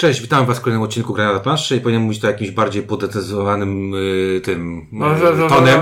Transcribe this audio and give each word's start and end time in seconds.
Cześć, 0.00 0.20
witam 0.20 0.46
Was 0.46 0.58
w 0.58 0.60
kolejnym 0.60 0.82
odcinku 0.82 1.14
Grania 1.14 1.32
na 1.32 1.40
planszy 1.40 1.76
i 1.76 1.80
powinienem 1.80 2.04
mówić 2.04 2.20
to 2.20 2.26
jakimś 2.26 2.50
bardziej 2.50 2.82
podetyzowanym 2.82 3.94
y, 3.94 4.40
tym 4.44 4.86
y, 5.44 5.48
tonem, 5.48 5.80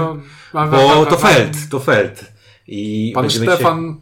bo 0.52 1.06
to 1.06 1.16
Feld, 1.16 1.68
to 1.70 1.80
Feld. 1.80 2.32
I 2.66 3.12
Pan 3.14 3.30
Stefan 3.30 3.94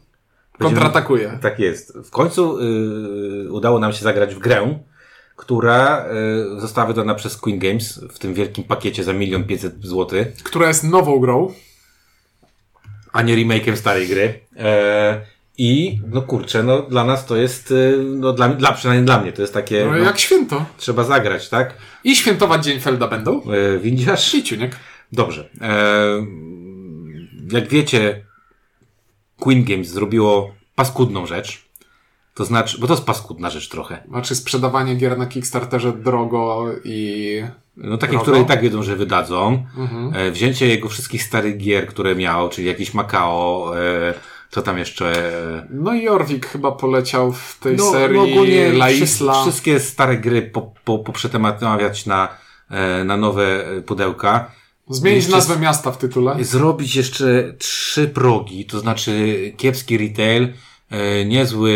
Się, 0.52 0.58
kontratakuje. 0.58 1.38
tak 1.42 1.58
jest. 1.58 1.98
W 2.04 2.10
końcu 2.10 2.58
y, 2.60 3.52
udało 3.52 3.78
nam 3.78 3.92
się 3.92 4.04
zagrać 4.04 4.34
w 4.34 4.38
grę, 4.38 4.78
która 5.36 6.06
y, 6.56 6.60
została 6.60 6.86
wydana 6.86 7.14
przez 7.14 7.36
Queen 7.36 7.58
Games 7.58 8.00
w 8.10 8.18
tym 8.18 8.34
wielkim 8.34 8.64
pakiecie 8.64 9.04
za 9.04 9.12
milion 9.12 9.44
pięćset 9.44 9.84
złotych, 9.84 10.34
Która 10.42 10.68
jest 10.68 10.84
nową 10.84 11.18
grą. 11.18 11.52
a 13.12 13.22
nie 13.22 13.36
remake'iem 13.36 13.76
starej 13.76 14.08
gry. 14.08 14.40
E, 14.56 15.20
I, 15.58 16.00
no 16.12 16.22
kurczę, 16.22 16.62
no 16.62 16.82
dla 16.82 17.04
nas 17.04 17.26
to 17.26 17.36
jest, 17.36 17.70
y, 17.70 17.98
no 18.16 18.32
dla, 18.32 18.48
dla 18.48 18.72
przynajmniej 18.72 19.06
dla 19.06 19.20
mnie, 19.20 19.32
to 19.32 19.42
jest 19.42 19.54
takie, 19.54 19.84
No, 19.84 19.90
no, 19.90 19.96
jak 19.96 20.18
święto. 20.18 20.64
trzeba 20.76 21.04
zagrać, 21.04 21.48
tak? 21.48 21.74
I 22.04 22.16
świętować 22.16 22.64
Dzień 22.64 22.80
Felda 22.80 23.08
będą. 23.08 23.42
E, 23.42 23.78
widzisz? 23.78 24.34
I 24.34 24.42
ciuniek. 24.44 24.76
Dobrze. 25.12 25.48
E, 25.60 26.26
jak 27.52 27.68
wiecie, 27.68 28.24
Queen 29.38 29.64
Games 29.64 29.88
zrobiło 29.88 30.54
paskudną 30.74 31.26
rzecz. 31.26 31.66
To 32.34 32.44
znaczy, 32.44 32.78
bo 32.80 32.86
to 32.86 32.92
jest 32.92 33.06
paskudna 33.06 33.50
rzecz 33.50 33.68
trochę. 33.68 34.02
Znaczy 34.08 34.34
sprzedawanie 34.34 34.94
gier 34.94 35.18
na 35.18 35.26
Kickstarterze 35.26 35.92
drogo 35.92 36.66
i... 36.84 37.42
No 37.76 37.98
takie, 37.98 38.10
Drogo? 38.12 38.22
które 38.22 38.40
i 38.40 38.44
tak 38.44 38.60
wiedzą, 38.62 38.82
że 38.82 38.96
wydadzą. 38.96 39.64
Mhm. 39.78 40.12
E, 40.14 40.30
wzięcie 40.30 40.66
jego 40.68 40.88
wszystkich 40.88 41.22
starych 41.22 41.56
gier, 41.56 41.86
które 41.86 42.14
miał, 42.14 42.48
czyli 42.48 42.66
jakiś 42.66 42.94
Macao, 42.94 43.72
e, 43.80 44.14
co 44.56 44.62
tam 44.62 44.78
jeszcze? 44.78 45.32
No 45.70 45.94
i 45.94 46.02
Jorvik 46.02 46.46
chyba 46.46 46.72
poleciał 46.72 47.32
w 47.32 47.58
tej 47.60 47.76
no, 47.76 47.90
serii 47.90 48.16
no 48.16 48.22
ogólnie 48.22 48.66
La 48.66 48.90
Isla. 48.90 49.42
Wszystkie 49.42 49.80
stare 49.80 50.16
gry 50.16 50.42
po, 50.42 50.72
po, 50.84 50.98
poprzetemawiać 50.98 52.06
na, 52.06 52.28
e, 52.70 53.04
na 53.04 53.16
nowe 53.16 53.64
pudełka. 53.86 54.50
Zmienić 54.88 55.18
Jeszcze 55.18 55.36
nazwę 55.36 55.58
miasta 55.58 55.92
w 55.92 55.98
tytule. 55.98 56.44
Zrobić 56.44 56.96
jeszcze 56.96 57.54
trzy 57.58 58.08
progi, 58.08 58.64
to 58.64 58.80
znaczy 58.80 59.52
kiepski 59.56 59.98
retail, 59.98 60.52
e, 60.90 61.24
niezły 61.24 61.72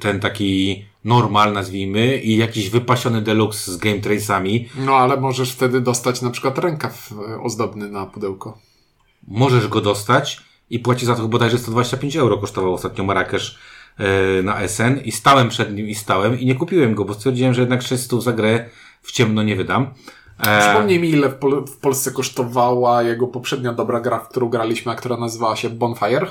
ten 0.00 0.20
taki 0.20 0.84
normal 1.04 1.52
nazwijmy 1.52 2.18
i 2.18 2.36
jakiś 2.36 2.70
wypasiony 2.70 3.22
deluxe 3.22 3.72
z 3.72 3.76
game 3.76 3.98
trace'ami. 3.98 4.64
No 4.76 4.96
ale 4.96 5.16
możesz 5.16 5.52
wtedy 5.52 5.80
dostać 5.80 6.22
na 6.22 6.30
przykład 6.30 6.58
rękaw 6.58 7.12
e, 7.12 7.40
ozdobny 7.40 7.88
na 7.88 8.06
pudełko. 8.06 8.58
Możesz 9.28 9.68
go 9.68 9.80
dostać 9.80 10.53
i 10.70 10.78
płaci 10.78 11.06
za 11.06 11.14
to 11.14 11.28
bodajże 11.28 11.58
125 11.58 12.16
euro 12.16 12.38
kosztował 12.38 12.74
ostatnio 12.74 13.04
Marrakesz 13.04 13.58
e, 13.98 14.42
na 14.42 14.68
SN 14.68 15.00
i 15.04 15.12
stałem 15.12 15.48
przed 15.48 15.74
nim 15.74 15.88
i 15.88 15.94
stałem 15.94 16.40
i 16.40 16.46
nie 16.46 16.54
kupiłem 16.54 16.94
go, 16.94 17.04
bo 17.04 17.14
stwierdziłem, 17.14 17.54
że 17.54 17.60
jednak 17.60 17.82
600 17.82 18.22
za 18.22 18.32
grę 18.32 18.64
w 19.02 19.12
ciemno 19.12 19.42
nie 19.42 19.56
wydam. 19.56 19.94
E, 20.40 20.60
Przypomnij 20.60 20.98
mi, 21.00 21.10
ile 21.10 21.28
w, 21.28 21.34
Pol- 21.34 21.66
w 21.66 21.76
Polsce 21.76 22.10
kosztowała 22.10 23.02
jego 23.02 23.26
poprzednia 23.26 23.72
dobra 23.72 24.00
gra, 24.00 24.18
w 24.18 24.28
którą 24.28 24.48
graliśmy, 24.48 24.92
a 24.92 24.94
która 24.94 25.16
nazywała 25.16 25.56
się 25.56 25.70
Bonfire. 25.70 26.26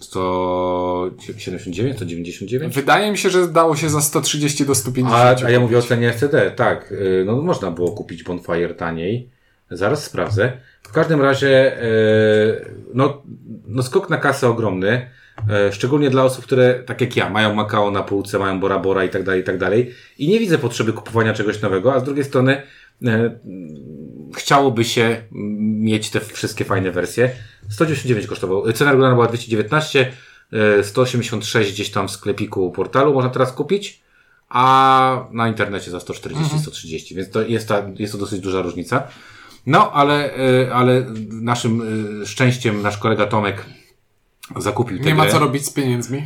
179, 0.00 1.96
199? 1.96 2.74
Wydaje 2.74 3.10
mi 3.12 3.18
się, 3.18 3.30
że 3.30 3.48
dało 3.48 3.76
się 3.76 3.90
za 3.90 4.00
130 4.00 4.66
do 4.66 4.74
150. 4.74 5.42
A, 5.42 5.46
a 5.46 5.50
ja 5.50 5.60
mówię 5.60 5.78
o 5.78 5.82
cenie 5.82 6.12
FCD, 6.12 6.50
tak. 6.50 6.92
y, 6.92 7.22
No 7.26 7.42
można 7.42 7.70
było 7.70 7.92
kupić 7.92 8.22
Bonfire 8.22 8.74
taniej. 8.74 9.30
Zaraz 9.70 10.04
sprawdzę. 10.04 10.52
W 10.82 10.92
każdym 10.92 11.22
razie, 11.22 11.82
y, 11.82 12.74
no, 12.94 13.22
no 13.66 13.82
skok 13.82 14.10
na 14.10 14.16
kasę 14.16 14.48
ogromny. 14.48 15.10
y, 15.68 15.72
Szczególnie 15.72 16.10
dla 16.10 16.24
osób, 16.24 16.44
które, 16.44 16.74
tak 16.74 17.00
jak 17.00 17.16
ja, 17.16 17.30
mają 17.30 17.54
Macao 17.54 17.90
na 17.90 18.02
półce, 18.02 18.38
mają 18.38 18.60
Bora 18.60 18.78
Bora 18.78 19.04
i 19.04 19.08
tak 19.08 19.22
dalej, 19.22 19.40
i 19.40 19.44
tak 19.44 19.58
dalej. 19.58 19.94
I 20.18 20.28
nie 20.28 20.38
widzę 20.38 20.58
potrzeby 20.58 20.92
kupowania 20.92 21.32
czegoś 21.32 21.62
nowego, 21.62 21.94
a 21.94 22.00
z 22.00 22.04
drugiej 22.04 22.24
strony 22.24 22.62
y, 23.02 23.06
chciałoby 24.36 24.84
się 24.84 25.22
mieć 25.60 26.10
te 26.10 26.20
wszystkie 26.20 26.64
fajne 26.64 26.90
wersje. 26.90 27.30
199 27.68 28.26
kosztował. 28.26 28.72
Cena 28.72 28.90
regularna 28.90 29.14
była 29.14 29.28
219, 29.28 30.12
y, 30.80 30.84
186 30.84 31.72
gdzieś 31.72 31.90
tam 31.90 32.08
w 32.08 32.10
sklepiku 32.10 32.70
portalu 32.70 33.14
można 33.14 33.30
teraz 33.30 33.52
kupić 33.52 34.02
a 34.50 35.24
na 35.32 35.48
internecie 35.48 35.90
za 35.90 35.98
140-130, 35.98 37.14
więc 37.14 37.30
to 37.30 37.42
jest, 37.42 37.68
ta, 37.68 37.82
jest 37.98 38.12
to 38.12 38.18
dosyć 38.18 38.40
duża 38.40 38.62
różnica. 38.62 39.08
No, 39.66 39.92
ale, 39.92 40.38
y, 40.38 40.74
ale 40.74 41.06
naszym 41.30 41.82
y, 42.22 42.26
szczęściem 42.26 42.82
nasz 42.82 42.98
kolega 42.98 43.26
Tomek 43.26 43.66
zakupił 44.56 44.98
tę 44.98 45.04
Nie 45.04 45.14
ma 45.14 45.26
co 45.26 45.38
robić 45.38 45.66
z 45.66 45.70
pieniędzmi. 45.70 46.18
E, 46.18 46.22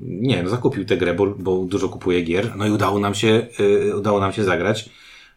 nie, 0.00 0.42
no 0.42 0.50
zakupił 0.50 0.84
tę 0.84 0.96
grę, 0.96 1.14
bo, 1.14 1.26
bo 1.26 1.64
dużo 1.64 1.88
kupuje 1.88 2.22
gier. 2.22 2.56
No 2.56 2.66
i 2.66 2.70
udało 2.70 2.98
nam 2.98 3.14
się, 3.14 3.46
y, 3.60 3.96
udało 3.96 4.20
nam 4.20 4.32
się 4.32 4.44
zagrać. 4.44 4.90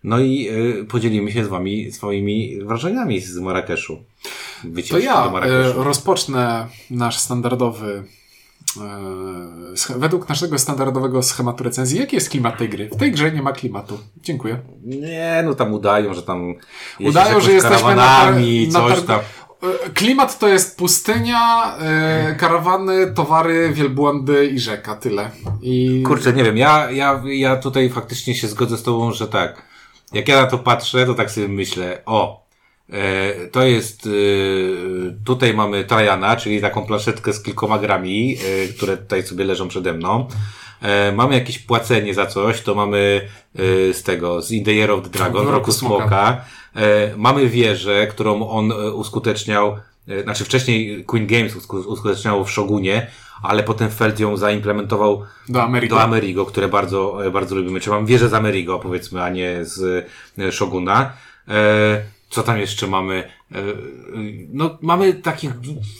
No 0.03 0.19
i 0.19 0.50
podzielimy 0.90 1.31
się 1.31 1.45
z 1.45 1.47
wami 1.47 1.91
swoimi 1.91 2.59
wrażeniami 2.63 3.19
z 3.19 3.38
Marrakeszu. 3.38 4.03
To 4.62 4.68
Wycieczki 4.69 5.06
ja 5.06 5.24
do 5.24 5.31
Marrakeszu. 5.31 5.84
rozpocznę 5.84 6.68
nasz 6.89 7.18
standardowy 7.18 8.03
według 9.97 10.29
naszego 10.29 10.59
standardowego 10.59 11.23
schematu 11.23 11.63
recenzji. 11.63 12.00
Jaki 12.00 12.16
jest 12.16 12.29
klimat 12.29 12.57
tej 12.57 12.69
gry? 12.69 12.89
W 12.89 12.97
tej 12.97 13.11
grze 13.11 13.31
nie 13.31 13.41
ma 13.41 13.51
klimatu. 13.51 14.00
Dziękuję. 14.17 14.59
Nie, 14.83 15.44
no 15.45 15.55
tam 15.55 15.73
udają, 15.73 16.13
że 16.13 16.23
tam 16.23 16.55
Udają, 17.00 17.39
że 17.39 17.53
jesteśmy 17.53 17.95
na, 17.95 18.31
na 18.72 18.89
coś 18.89 19.01
tam. 19.01 19.19
E, 19.63 19.89
Klimat 19.89 20.39
to 20.39 20.47
jest 20.47 20.77
pustynia, 20.77 21.73
e, 21.77 22.35
karawany, 22.35 23.13
towary, 23.13 23.72
wielbłądy 23.73 24.47
i 24.47 24.59
rzeka. 24.59 24.95
Tyle. 24.95 25.31
I 25.61 26.03
Kurczę, 26.06 26.33
nie 26.33 26.44
wiem, 26.44 26.57
ja, 26.57 26.91
ja, 26.91 27.22
ja 27.25 27.56
tutaj 27.56 27.89
faktycznie 27.89 28.35
się 28.35 28.47
zgodzę 28.47 28.77
z 28.77 28.83
tobą, 28.83 29.11
że 29.11 29.27
tak. 29.27 29.61
Jak 30.13 30.27
ja 30.27 30.41
na 30.41 30.47
to 30.47 30.57
patrzę, 30.57 31.06
to 31.06 31.13
tak 31.13 31.31
sobie 31.31 31.47
myślę, 31.47 32.01
o, 32.06 32.41
e, 32.41 32.47
to 33.52 33.64
jest, 33.64 34.08
e, 34.08 34.09
tutaj 35.25 35.53
mamy 35.53 35.84
Trajana, 35.84 36.36
czyli 36.36 36.62
taką 36.62 36.86
planszetkę 36.86 37.34
z 37.34 37.44
kilkoma 37.44 37.80
grami, 37.80 38.38
e, 38.64 38.68
które 38.68 38.98
tutaj 38.98 39.24
sobie 39.24 39.46
leżą 39.46 39.68
przede 39.68 39.94
mną. 39.94 40.28
E, 40.81 41.12
mamy 41.12 41.34
jakieś 41.34 41.59
płacenie 41.59 42.14
za 42.14 42.25
coś, 42.25 42.62
to 42.62 42.75
mamy 42.75 43.30
e, 43.90 43.94
z 43.94 44.03
tego, 44.03 44.42
z 44.42 44.52
In 44.52 44.66
the 44.66 44.74
Year 44.74 44.92
of 44.92 45.03
the 45.03 45.09
Dragon, 45.09 45.46
W 45.46 45.50
Roku 45.50 45.72
Smoka. 45.72 46.42
E, 46.75 47.14
mamy 47.18 47.50
wieżę, 47.50 48.08
którą 48.08 48.50
on 48.50 48.72
e, 48.72 48.75
uskuteczniał, 48.92 49.78
e, 50.08 50.24
znaczy 50.24 50.46
wcześniej 50.46 51.06
Queen 51.06 51.28
Games 51.28 51.56
usku- 51.56 51.86
uskuteczniało 51.88 52.44
w 52.44 52.52
Shogunie, 52.52 53.08
ale 53.44 53.64
potem 53.64 53.90
Feld 53.90 54.19
ją 54.19 54.38
zaimplementował 54.38 55.24
do 55.50 55.64
Ameryki. 55.64 55.90
do 55.94 56.02
Amerigo, 56.02 56.46
które 56.46 56.68
bardzo, 56.68 57.25
e, 57.25 57.31
bardzo 57.31 57.56
lubimy. 57.56 57.80
Czy 57.80 57.90
mam 57.90 58.06
wieżę 58.06 58.30
z 58.30 58.34
Amerigo, 58.34 58.80
powiedzmy, 58.80 59.24
a 59.24 59.30
nie 59.30 59.58
z 59.62 60.06
e, 60.40 60.52
Shoguna. 60.52 61.14
E, 62.31 62.33
co 62.33 62.43
tam 62.43 62.57
jeszcze 62.59 62.88
mamy? 62.88 63.15
E, 63.51 63.57
e, 63.59 63.63
no, 64.53 64.77
mamy 64.81 65.13
takich, 65.13 65.51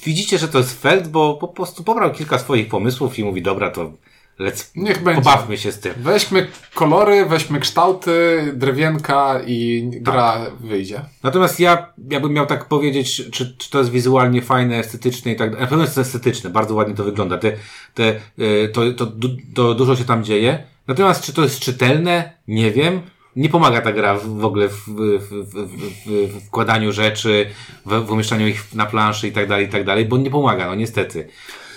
widzicie, 0.06 0.38
że 0.38 0.48
to 0.48 0.58
jest 0.58 0.82
Feld, 0.82 1.08
bo 1.08 1.34
po 1.38 1.48
prostu 1.48 1.84
pobrał 1.84 2.12
kilka 2.12 2.40
swoich 2.40 2.68
pomysłów 2.68 3.20
i 3.20 3.24
mówi, 3.24 3.42
dobra, 3.42 3.72
to 3.72 3.92
lec, 4.40 4.72
Niech 4.76 5.04
będzie. 5.04 5.22
pobawmy 5.22 5.58
się 5.58 5.72
z 5.72 5.80
tym. 5.80 5.94
Weźmy 5.98 6.48
kolory, 6.74 7.26
weźmy 7.26 7.60
kształty, 7.60 8.44
drewienka 8.56 9.42
i 9.48 9.90
gra 9.94 10.34
Tak. 10.34 10.56
wyjdzie. 10.56 11.02
Natomiast 11.24 11.60
ja, 11.60 11.94
ja 12.10 12.20
bym 12.20 12.34
miał 12.34 12.46
tak 12.46 12.66
powiedzieć, 12.66 13.16
czy, 13.32 13.56
czy 13.58 13.70
to 13.70 13.78
jest 13.80 13.92
wizualnie 13.92 14.42
fajne, 14.42 14.78
estetyczne 14.80 15.32
i 15.32 15.36
tak 15.36 15.50
dalej. 15.50 15.62
Na 15.64 15.68
pewno 15.70 15.84
jest 15.86 15.98
estetyczne, 15.98 16.50
bardzo 16.50 16.76
ładnie 16.76 16.96
to 16.96 17.04
wygląda. 17.04 17.38
Te, 17.38 17.52
te, 17.94 18.16
y, 18.40 18.70
to, 18.74 18.94
to, 18.94 19.06
du- 19.06 19.38
to 19.54 19.74
dużo 19.74 19.96
się 19.96 20.04
tam 20.06 20.24
dzieje. 20.24 20.64
Natomiast 20.88 21.24
czy 21.24 21.34
to 21.34 21.44
jest 21.44 21.60
czytelne? 21.60 22.34
Nie 22.48 22.72
wiem. 22.72 23.02
Nie 23.38 23.50
pomaga 23.50 23.82
ta 23.82 23.92
gra 23.92 24.18
w, 24.18 24.28
w 24.28 24.46
ogóle 24.46 24.70
w, 24.70 24.76
w, 24.88 25.30
w, 26.06 26.48
wkładaniu 26.48 26.92
rzeczy, 26.92 27.46
w, 27.86 28.06
w 28.06 28.12
umieszczaniu 28.12 28.48
ich 28.48 28.74
na 28.74 28.86
planszy 28.86 29.28
i 29.28 29.32
tak 29.32 29.48
dalej, 29.48 29.66
i 29.66 29.70
tak 29.70 29.84
dalej, 29.84 30.06
bo 30.06 30.18
nie 30.18 30.30
pomaga, 30.30 30.68
no 30.68 30.76
niestety. 30.76 31.28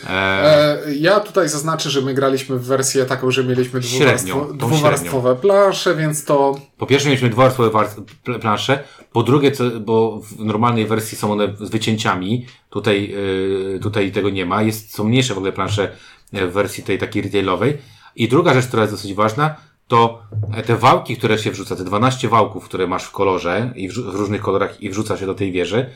E, 0.07 0.11
E, 0.11 0.79
ja 0.95 1.21
tutaj 1.21 1.49
zaznaczę, 1.49 1.91
że 1.91 2.01
my 2.01 2.15
graliśmy 2.15 2.57
w 2.59 2.65
wersję 2.65 3.05
taką, 3.05 3.31
że 3.31 3.45
mieliśmy 3.45 3.83
Średnią, 3.83 4.57
dwuwarstwowe 4.57 5.37
plansze, 5.37 5.95
więc 5.97 6.25
to 6.25 6.61
Po 6.79 6.87
pierwsze 6.87 7.09
mieliśmy 7.09 7.29
dwuwarstwowe 7.29 7.71
war- 7.71 7.89
pl- 8.25 8.41
plansze, 8.41 8.85
po 9.13 9.23
drugie, 9.23 9.53
co, 9.53 9.65
bo 9.81 10.21
w 10.21 10.45
normalnej 10.45 10.87
wersji 10.87 11.19
są 11.19 11.33
one 11.33 11.57
z 11.61 11.71
wycięciami, 11.71 12.47
tutaj, 12.71 13.09
yy, 13.11 13.81
tutaj 13.83 14.13
tego 14.13 14.31
nie 14.31 14.47
ma, 14.47 14.63
jest, 14.63 14.95
są 14.95 15.05
mniejsze 15.05 15.35
w 15.35 15.37
ogóle 15.37 15.53
plansze 15.53 15.91
e, 16.33 16.47
w 16.47 16.53
wersji 16.53 16.85
tej 16.85 16.99
takiej 16.99 17.23
retailowej. 17.23 17.79
I 18.17 18.29
druga 18.29 18.55
rzecz, 18.55 18.67
która 18.67 18.83
jest 18.83 18.95
dosyć 18.95 19.15
ważna, 19.15 19.57
to 19.91 20.23
te 20.67 20.77
wałki, 20.77 21.17
które 21.17 21.39
się 21.39 21.51
wrzuca, 21.51 21.77
te 21.77 21.85
12 21.85 22.29
wałków, 22.29 22.65
które 22.65 22.87
masz 22.87 23.05
w 23.05 23.11
kolorze 23.11 23.73
i 23.77 23.89
w, 23.89 23.93
w 23.95 24.15
różnych 24.15 24.41
kolorach 24.41 24.83
i 24.83 24.91
wrzuca 24.91 25.17
się 25.17 25.27
do 25.27 25.35
tej 25.35 25.53
wieży, 25.53 25.91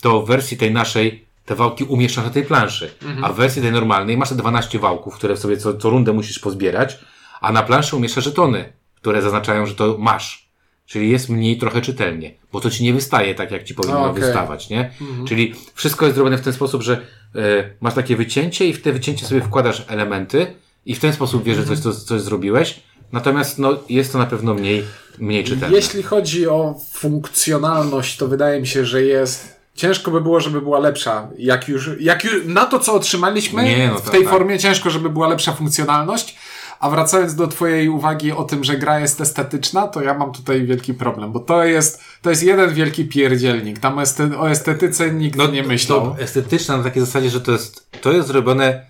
to 0.00 0.22
w 0.22 0.26
wersji 0.26 0.56
tej 0.56 0.72
naszej 0.72 1.24
te 1.44 1.54
wałki 1.54 1.84
umieszczasz 1.84 2.24
na 2.24 2.30
tej 2.30 2.44
planszy. 2.44 2.90
A 3.22 3.32
w 3.32 3.36
wersji 3.36 3.62
tej 3.62 3.72
normalnej 3.72 4.16
masz 4.16 4.28
te 4.28 4.34
12 4.34 4.78
wałków, 4.78 5.14
które 5.14 5.36
sobie 5.36 5.56
co, 5.56 5.74
co 5.74 5.90
rundę 5.90 6.12
musisz 6.12 6.38
pozbierać, 6.38 6.98
a 7.40 7.52
na 7.52 7.62
planszy 7.62 7.96
umieszczasz 7.96 8.24
żetony, 8.24 8.72
które 8.94 9.22
zaznaczają, 9.22 9.66
że 9.66 9.74
to 9.74 9.96
masz. 9.98 10.48
Czyli 10.86 11.10
jest 11.10 11.28
mniej 11.28 11.58
trochę 11.58 11.80
czytelnie, 11.80 12.34
bo 12.52 12.60
to 12.60 12.70
ci 12.70 12.84
nie 12.84 12.92
wystaje 12.92 13.34
tak, 13.34 13.50
jak 13.50 13.64
ci 13.64 13.74
powinno 13.74 14.04
Okej. 14.04 14.22
wystawać, 14.22 14.68
nie? 14.70 14.90
Czyli 15.28 15.54
wszystko 15.74 16.04
jest 16.04 16.14
zrobione 16.14 16.38
w 16.38 16.40
ten 16.40 16.52
sposób, 16.52 16.82
że 16.82 17.00
e, 17.34 17.70
masz 17.80 17.94
takie 17.94 18.16
wycięcie 18.16 18.66
i 18.66 18.72
w 18.72 18.82
te 18.82 18.92
wycięcie 18.92 19.26
sobie 19.26 19.40
wkładasz 19.40 19.84
elementy 19.88 20.54
i 20.86 20.94
w 20.94 21.00
ten 21.00 21.12
sposób 21.12 21.44
wiesz, 21.44 21.56
że 21.56 21.64
coś, 21.64 21.78
coś, 21.78 21.94
coś 21.94 22.20
zrobiłeś. 22.20 22.80
Natomiast 23.14 23.58
no, 23.58 23.76
jest 23.88 24.12
to 24.12 24.18
na 24.18 24.26
pewno 24.26 24.54
mniej, 24.54 24.84
mniej 25.18 25.44
czytelne. 25.44 25.76
Jeśli 25.76 26.02
chodzi 26.02 26.48
o 26.48 26.74
funkcjonalność, 26.92 28.16
to 28.16 28.28
wydaje 28.28 28.60
mi 28.60 28.66
się, 28.66 28.84
że 28.84 29.02
jest. 29.02 29.54
Ciężko 29.74 30.10
by 30.10 30.20
było, 30.20 30.40
żeby 30.40 30.60
była 30.60 30.78
lepsza. 30.78 31.28
Jak 31.38 31.68
już, 31.68 31.90
jak 32.00 32.24
już 32.24 32.34
na 32.46 32.66
to, 32.66 32.78
co 32.78 32.94
otrzymaliśmy 32.94 33.62
Nie, 33.64 33.88
no 33.88 33.98
w 33.98 34.02
tak, 34.02 34.10
tej 34.10 34.22
tak. 34.22 34.30
formie, 34.30 34.58
ciężko, 34.58 34.90
żeby 34.90 35.10
była 35.10 35.28
lepsza 35.28 35.52
funkcjonalność. 35.52 36.36
A 36.80 36.90
wracając 36.90 37.34
do 37.34 37.46
Twojej 37.46 37.88
uwagi 37.88 38.32
o 38.32 38.44
tym, 38.44 38.64
że 38.64 38.76
gra 38.76 39.00
jest 39.00 39.20
estetyczna, 39.20 39.88
to 39.88 40.02
ja 40.02 40.14
mam 40.14 40.32
tutaj 40.32 40.66
wielki 40.66 40.94
problem, 40.94 41.32
bo 41.32 41.40
to 41.40 41.64
jest, 41.64 42.00
to 42.22 42.30
jest 42.30 42.42
jeden 42.42 42.74
wielki 42.74 43.04
pierdzielnik. 43.04 43.78
Tam 43.78 43.98
este, 43.98 44.38
o 44.38 44.50
estetyce 44.50 45.10
nikt 45.10 45.52
nie 45.52 45.62
myślał. 45.62 46.06
No, 46.06 46.14
To 46.14 46.22
estetyczne 46.22 46.76
na 46.76 46.82
takiej 46.84 47.04
zasadzie, 47.04 47.30
że 47.30 47.40
to 47.40 47.52
jest, 47.52 48.00
to 48.00 48.12
jest 48.12 48.28
zrobione 48.28 48.86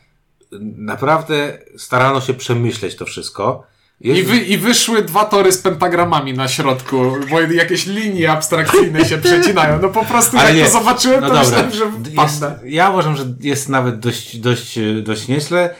naprawdę 0.76 1.58
starano 1.76 2.20
się 2.20 2.34
przemyśleć 2.34 2.96
to 2.96 3.04
wszystko. 3.04 3.73
I, 4.04 4.22
wy, 4.22 4.36
I 4.36 4.58
wyszły 4.58 5.02
dwa 5.02 5.24
tory 5.24 5.52
z 5.52 5.58
pentagramami 5.58 6.32
na 6.34 6.48
środku, 6.48 7.16
bo 7.30 7.40
jakieś 7.40 7.86
linie 7.86 8.30
abstrakcyjne 8.32 9.04
się 9.04 9.18
przecinają. 9.28 9.78
No 9.82 9.88
po 9.88 10.04
prostu 10.04 10.38
Ale 10.38 10.48
jak 10.48 10.58
nie. 10.58 10.64
to 10.64 10.70
zobaczyłem, 10.70 11.20
no 11.20 11.28
to 11.28 11.34
dobra. 11.34 11.62
myślałem, 11.62 11.70
że 11.72 11.84
jest, 12.22 12.36
wpadnę. 12.38 12.58
Ja 12.70 12.90
uważam, 12.90 13.16
że 13.16 13.24
jest 13.40 13.68
nawet 13.68 13.98
dość, 13.98 14.36
dość, 14.36 14.78
dość 15.02 15.28
nieźle. 15.28 15.74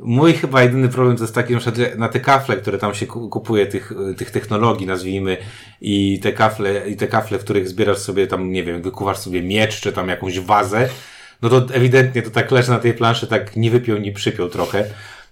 Mój 0.00 0.32
chyba 0.32 0.62
jedyny 0.62 0.88
problem 0.88 1.16
to 1.16 1.22
jest 1.24 1.34
taki, 1.34 1.52
na 1.54 1.60
przykład 1.60 1.98
na 1.98 2.08
te 2.08 2.20
kafle, 2.20 2.56
które 2.56 2.78
tam 2.78 2.94
się 2.94 3.06
ku- 3.06 3.28
kupuje, 3.28 3.66
tych, 3.66 3.92
tych 4.16 4.30
technologii, 4.30 4.86
nazwijmy, 4.86 5.36
i 5.80 6.20
te 6.22 6.32
kafle, 6.32 6.88
i 6.90 6.96
te 6.96 7.06
kafle, 7.06 7.38
w 7.38 7.44
których 7.44 7.68
zbierasz 7.68 7.98
sobie 7.98 8.26
tam, 8.26 8.52
nie 8.52 8.64
wiem, 8.64 8.82
wykuwasz 8.82 9.18
sobie 9.18 9.42
miecz, 9.42 9.80
czy 9.80 9.92
tam 9.92 10.08
jakąś 10.08 10.40
wazę, 10.40 10.88
no 11.42 11.48
to 11.48 11.74
ewidentnie 11.74 12.22
to 12.22 12.30
tak 12.30 12.50
leży 12.50 12.70
na 12.70 12.78
tej 12.78 12.94
planszy, 12.94 13.26
tak 13.26 13.56
nie 13.56 13.70
wypiął, 13.70 13.98
nie 13.98 14.12
przypiął 14.12 14.48
trochę. 14.48 14.84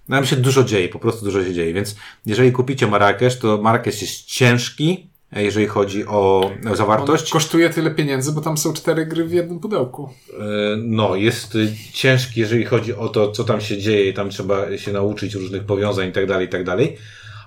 Nam 0.09 0.25
się 0.25 0.35
dużo 0.35 0.63
dzieje, 0.63 0.89
po 0.89 0.99
prostu 0.99 1.25
dużo 1.25 1.43
się 1.43 1.53
dzieje, 1.53 1.73
więc 1.73 1.95
jeżeli 2.25 2.51
kupicie 2.51 2.87
Marrakesz, 2.87 3.39
to 3.39 3.57
Marrakesz 3.61 4.01
jest 4.01 4.25
ciężki, 4.25 5.09
jeżeli 5.31 5.67
chodzi 5.67 6.05
o 6.05 6.51
zawartość. 6.73 7.31
Kosztuje 7.31 7.69
tyle 7.69 7.91
pieniędzy, 7.91 8.31
bo 8.31 8.41
tam 8.41 8.57
są 8.57 8.73
cztery 8.73 9.05
gry 9.05 9.25
w 9.25 9.31
jednym 9.31 9.59
pudełku. 9.59 10.09
E, 10.33 10.43
No, 10.77 11.15
jest 11.15 11.55
y, 11.55 11.73
ciężki, 11.93 12.39
jeżeli 12.39 12.65
chodzi 12.65 12.93
o 12.93 13.09
to, 13.09 13.31
co 13.31 13.43
tam 13.43 13.61
się 13.61 13.77
dzieje, 13.77 14.13
tam 14.13 14.29
trzeba 14.29 14.77
się 14.77 14.91
nauczyć 14.91 15.33
różnych 15.33 15.63
powiązań 15.63 16.09
i 16.09 16.11
tak 16.11 16.27
dalej, 16.27 16.47
i 16.47 16.49
tak 16.49 16.63
dalej. 16.63 16.97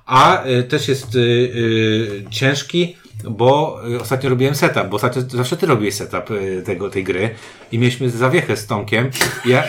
A 0.07 0.45
też 0.69 0.89
jest 0.89 1.07
ciężki, 2.31 2.97
bo 3.25 3.81
ostatnio 4.01 4.31
robiłem 4.31 4.55
setup, 4.55 4.89
bo 4.89 4.97
ostatnio 4.97 5.23
zawsze 5.29 5.57
ty 5.57 5.67
robiłeś 5.67 5.95
setup 5.95 6.25
tego, 6.65 6.91
tej 6.91 7.05
gry 7.05 7.31
i 7.73 7.79
mieliśmy 7.79 8.11
zawiechę 8.11 8.57
z 8.57 8.67
Tomkiem. 8.67 9.11
Ja, 9.45 9.65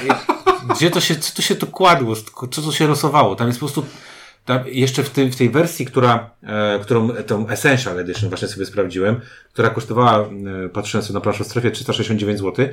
gdzie 0.69 0.91
to 0.91 1.01
się, 1.01 1.15
co 1.15 1.35
to 1.35 1.41
się 1.41 1.55
to 1.55 1.67
kładło, 1.67 2.15
co 2.51 2.61
to 2.61 2.71
się 2.71 2.87
losowało? 2.87 3.35
Tam 3.35 3.47
jest 3.47 3.59
po 3.59 3.65
prostu 3.65 3.85
tam 4.45 4.67
jeszcze 4.67 5.03
w, 5.03 5.09
tym, 5.09 5.31
w 5.31 5.35
tej 5.35 5.49
wersji, 5.49 5.85
która, 5.85 6.29
e, 6.43 6.79
którą, 6.81 7.09
tą 7.09 7.47
Essential 7.47 7.99
Edition 7.99 8.29
właśnie 8.29 8.47
sobie 8.47 8.65
sprawdziłem, 8.65 9.21
która 9.53 9.69
kosztowała, 9.69 10.29
e, 10.75 11.01
sobie 11.01 11.13
na 11.13 11.21
planszę 11.21 11.43
w 11.43 11.47
strefie, 11.47 11.71
369 11.71 12.39
zł, 12.39 12.67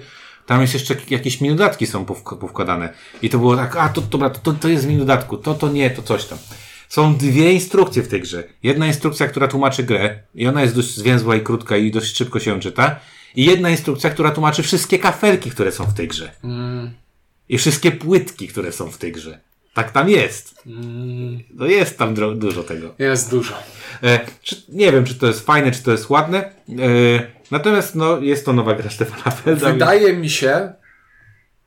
tam 0.46 0.60
jest 0.60 0.74
jeszcze 0.74 0.96
jakieś 1.10 1.40
mini 1.40 1.56
dodatki 1.56 1.86
są 1.86 2.04
powk- 2.04 2.38
powkładane. 2.38 2.92
I 3.22 3.30
to 3.30 3.38
było 3.38 3.56
tak, 3.56 3.76
a 3.76 3.88
to, 3.88 4.00
dobra, 4.00 4.30
to, 4.30 4.52
to 4.52 4.68
jest 4.68 4.84
w 4.84 4.88
mini 4.88 4.98
dodatku, 4.98 5.36
to, 5.36 5.54
to 5.54 5.68
nie, 5.68 5.90
to 5.90 6.02
coś 6.02 6.24
tam. 6.24 6.38
Są 6.88 7.16
dwie 7.16 7.52
instrukcje 7.52 8.02
w 8.02 8.08
tej 8.08 8.20
grze. 8.20 8.44
Jedna 8.62 8.86
instrukcja, 8.86 9.28
która 9.28 9.48
tłumaczy 9.48 9.82
grę, 9.82 10.22
i 10.34 10.46
ona 10.46 10.62
jest 10.62 10.74
dość 10.74 10.96
zwięzła 10.96 11.36
i 11.36 11.40
krótka 11.40 11.76
i 11.76 11.90
dość 11.90 12.16
szybko 12.16 12.40
się 12.40 12.60
czyta. 12.60 13.00
I 13.36 13.44
jedna 13.44 13.70
instrukcja, 13.70 14.10
która 14.10 14.30
tłumaczy 14.30 14.62
wszystkie 14.62 14.98
kafelki, 14.98 15.50
które 15.50 15.72
są 15.72 15.84
w 15.84 15.94
tej 15.94 16.08
grze. 16.08 16.32
I 17.48 17.58
wszystkie 17.58 17.92
płytki, 17.92 18.48
które 18.48 18.72
są 18.72 18.90
w 18.90 18.98
tej 18.98 19.12
grze. 19.12 19.38
Tak 19.74 19.92
tam 19.92 20.08
jest. 20.08 20.54
No 21.54 21.66
jest 21.66 21.98
tam 21.98 22.14
dużo 22.38 22.62
tego. 22.62 22.94
Jest 22.98 23.30
dużo. 23.30 23.54
E, 24.02 24.20
czy, 24.42 24.56
nie 24.68 24.92
wiem, 24.92 25.04
czy 25.04 25.14
to 25.14 25.26
jest 25.26 25.46
fajne, 25.46 25.72
czy 25.72 25.82
to 25.82 25.90
jest 25.92 26.10
ładne. 26.10 26.38
E, 26.38 26.52
natomiast 27.50 27.94
no, 27.94 28.20
jest 28.20 28.44
to 28.44 28.52
nowa 28.52 28.74
gra 28.74 28.90
Stefana 28.90 29.30
Felda. 29.36 29.72
Wydaje 29.72 30.12
mi 30.12 30.30
się, 30.30 30.72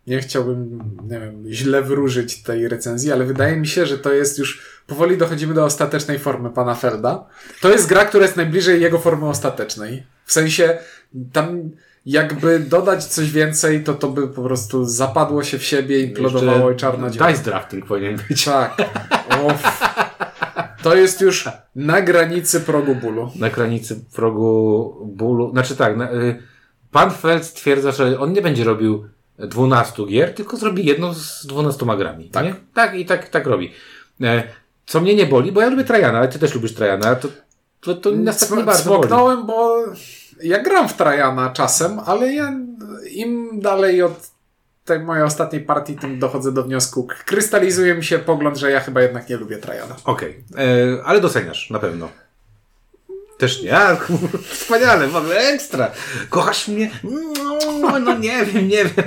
nie 0.07 0.19
chciałbym, 0.19 0.80
nie 1.10 1.19
wiem, 1.19 1.44
źle 1.50 1.81
wróżyć 1.81 2.44
tej 2.44 2.68
recenzji, 2.68 3.12
ale 3.12 3.25
wydaje 3.25 3.57
mi 3.57 3.68
się, 3.68 3.86
że 3.86 3.98
to 3.98 4.13
jest 4.13 4.39
już, 4.39 4.81
powoli 4.88 5.18
dochodzimy 5.18 5.54
do 5.54 5.66
ostatecznej 5.66 6.19
formy 6.19 6.50
pana 6.50 6.75
Felda. 6.75 7.25
To 7.62 7.72
jest 7.72 7.88
gra, 7.88 8.06
która 8.06 8.24
jest 8.24 8.36
najbliżej 8.36 8.81
jego 8.81 9.00
formy 9.00 9.30
ostatecznej. 9.30 10.04
W 10.25 10.33
sensie, 10.33 10.78
tam 11.33 11.72
jakby 12.06 12.59
dodać 12.59 13.06
coś 13.06 13.31
więcej, 13.31 13.83
to 13.83 13.94
to 13.94 14.09
by 14.09 14.27
po 14.27 14.44
prostu 14.44 14.86
zapadło 14.86 15.44
się 15.44 15.59
w 15.59 15.63
siebie 15.63 16.00
i 16.00 16.09
plodowało 16.09 16.71
i 16.71 16.75
czarna 16.75 17.09
dziura. 17.09 17.27
Dice 17.27 17.44
drafting 17.44 17.86
powinien 17.86 18.19
być. 18.30 18.45
Tak. 18.45 18.77
Uff. 19.48 19.81
To 20.83 20.95
jest 20.95 21.21
już 21.21 21.50
na 21.75 22.01
granicy 22.01 22.62
progu 22.62 22.95
bólu. 22.95 23.31
Na 23.36 23.50
granicy 23.50 24.06
progu 24.15 24.95
bólu. 25.06 25.51
Znaczy 25.51 25.75
tak, 25.75 25.98
na, 25.98 26.12
y, 26.12 26.44
pan 26.92 27.12
Feld 27.12 27.45
stwierdza, 27.45 27.92
że 27.92 28.19
on 28.19 28.33
nie 28.33 28.42
będzie 28.42 28.63
robił 28.63 29.06
12 29.39 30.06
gier, 30.06 30.33
tylko 30.33 30.57
zrobi 30.57 30.86
jedną 30.86 31.13
z 31.13 31.45
12 31.45 31.86
grami. 31.97 32.30
Tak. 32.30 32.45
Nie? 32.45 32.56
Tak 32.74 32.95
i 32.95 33.06
tak, 33.06 33.30
tak 33.30 33.47
robi. 33.47 33.71
E, 34.21 34.44
co 34.86 35.01
mnie 35.01 35.15
nie 35.15 35.25
boli, 35.25 35.51
bo 35.51 35.62
ja 35.62 35.69
lubię 35.69 35.83
Trajana, 35.83 36.18
ale 36.18 36.27
ty 36.27 36.39
też 36.39 36.56
lubisz 36.56 36.74
Trajana, 36.74 37.15
to, 37.15 37.27
to, 37.81 37.95
to 37.95 38.12
nas 38.12 38.39
tak 38.39 38.57
nie 38.57 38.63
bardzo 38.63 38.89
boli. 38.89 39.09
Bo 39.45 39.86
ja 40.43 40.63
gram 40.63 40.89
w 40.89 40.93
Trajana 40.93 41.49
czasem, 41.49 41.99
ale 42.05 42.33
ja 42.33 42.53
im 43.11 43.59
dalej 43.59 44.03
od 44.03 44.31
tej 44.85 44.99
mojej 44.99 45.23
ostatniej 45.23 45.61
partii, 45.61 45.95
tym 45.95 46.19
dochodzę 46.19 46.51
do 46.51 46.63
wniosku. 46.63 47.07
Krystalizuje 47.25 47.95
mi 47.95 48.03
się 48.03 48.19
pogląd, 48.19 48.57
że 48.57 48.71
ja 48.71 48.79
chyba 48.79 49.01
jednak 49.01 49.29
nie 49.29 49.38
lubię 49.38 49.57
Trajana. 49.57 49.95
Okej, 50.05 50.43
e, 50.57 51.03
ale 51.05 51.21
doceniasz, 51.21 51.69
na 51.69 51.79
pewno. 51.79 52.09
Też 53.38 53.63
nie, 53.63 53.77
a, 53.77 53.97
wspaniale, 54.49 55.07
ogóle 55.15 55.35
ekstra. 55.35 55.91
Kochasz 56.29 56.67
mnie? 56.67 56.91
No, 57.81 57.99
no 57.99 58.17
nie 58.17 58.45
wiem, 58.45 58.67
nie 58.67 58.85
wiem. 58.85 59.05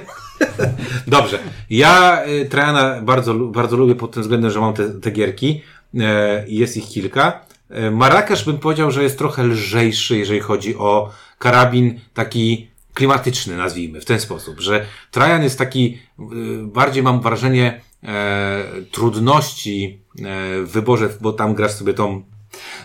Dobrze, 1.06 1.38
ja 1.70 2.24
y, 2.26 2.46
Trajana 2.46 3.02
bardzo, 3.02 3.34
bardzo 3.34 3.76
lubię 3.76 3.94
pod 3.94 4.12
tym 4.12 4.22
względem, 4.22 4.50
że 4.50 4.60
mam 4.60 4.74
te, 4.74 4.90
te 4.90 5.10
gierki. 5.10 5.62
E, 6.00 6.44
jest 6.48 6.76
ich 6.76 6.88
kilka. 6.88 7.43
E, 7.70 7.90
Marrakesz 7.90 8.44
bym 8.44 8.58
powiedział, 8.58 8.90
że 8.90 9.02
jest 9.02 9.18
trochę 9.18 9.42
lżejszy, 9.42 10.18
jeżeli 10.18 10.40
chodzi 10.40 10.76
o 10.76 11.10
karabin 11.38 12.00
taki 12.14 12.74
klimatyczny, 12.94 13.56
nazwijmy, 13.56 14.00
w 14.00 14.04
ten 14.04 14.20
sposób, 14.20 14.60
że 14.60 14.86
Trajan 15.10 15.42
jest 15.42 15.58
taki, 15.58 15.98
y, 16.18 16.22
bardziej 16.62 17.02
mam 17.02 17.20
wrażenie 17.20 17.80
e, 18.02 18.64
trudności 18.90 20.02
e, 20.18 20.22
w 20.62 20.70
wyborze, 20.70 21.08
bo 21.20 21.32
tam 21.32 21.54
grasz 21.54 21.72
sobie 21.72 21.94
tą 21.94 22.24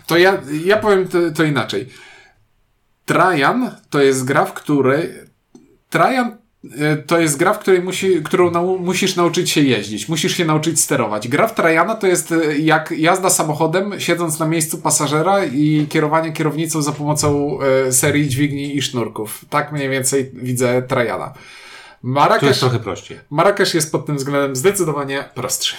To 0.08 0.18
ja, 0.18 0.42
ja 0.66 0.78
powiem 0.78 1.08
to, 1.08 1.18
to 1.32 1.44
inaczej. 1.44 1.90
Trajan 3.06 3.76
to 3.90 4.02
jest 4.02 4.26
gra, 4.26 4.46
w 4.46 4.54
której. 4.54 5.10
Trajan 5.90 6.28
e, 6.28 6.38
to 7.08 7.20
jest 7.20 7.38
gra, 7.38 7.54
w 7.54 7.60
której 7.60 7.82
musi, 7.82 8.24
którą 8.24 8.52
nau, 8.52 8.80
musisz 8.80 9.16
nauczyć 9.16 9.50
się 9.50 9.62
jeździć, 9.62 10.10
musisz 10.10 10.38
się 10.38 10.46
nauczyć 10.46 10.82
sterować. 10.82 11.28
Gra 11.28 11.48
w 11.48 11.56
Trajana 11.56 11.96
to 11.96 12.08
jest 12.08 12.32
e, 12.32 12.58
jak 12.58 12.92
jazda 12.92 13.30
samochodem, 13.30 14.00
siedząc 14.00 14.40
na 14.40 14.48
miejscu 14.48 14.78
pasażera 14.78 15.46
i 15.46 15.88
kierowanie 15.90 16.32
kierownicą 16.32 16.82
za 16.82 16.92
pomocą 16.92 17.60
e, 17.88 17.92
serii 17.92 18.30
dźwigni 18.30 18.78
i 18.78 18.82
sznurków. 18.82 19.46
Tak 19.50 19.72
mniej 19.72 19.90
więcej 19.90 20.32
widzę 20.34 20.82
Trajana. 20.82 21.28
Tu 21.30 21.36
jest 21.36 22.04
Marrakesz, 22.04 22.60
trochę 22.60 22.80
prościej. 22.80 23.20
Marrakesz 23.30 23.74
jest 23.74 23.92
pod 23.92 24.06
tym 24.06 24.18
względem 24.18 24.56
zdecydowanie 24.56 25.30
prostszy. 25.36 25.76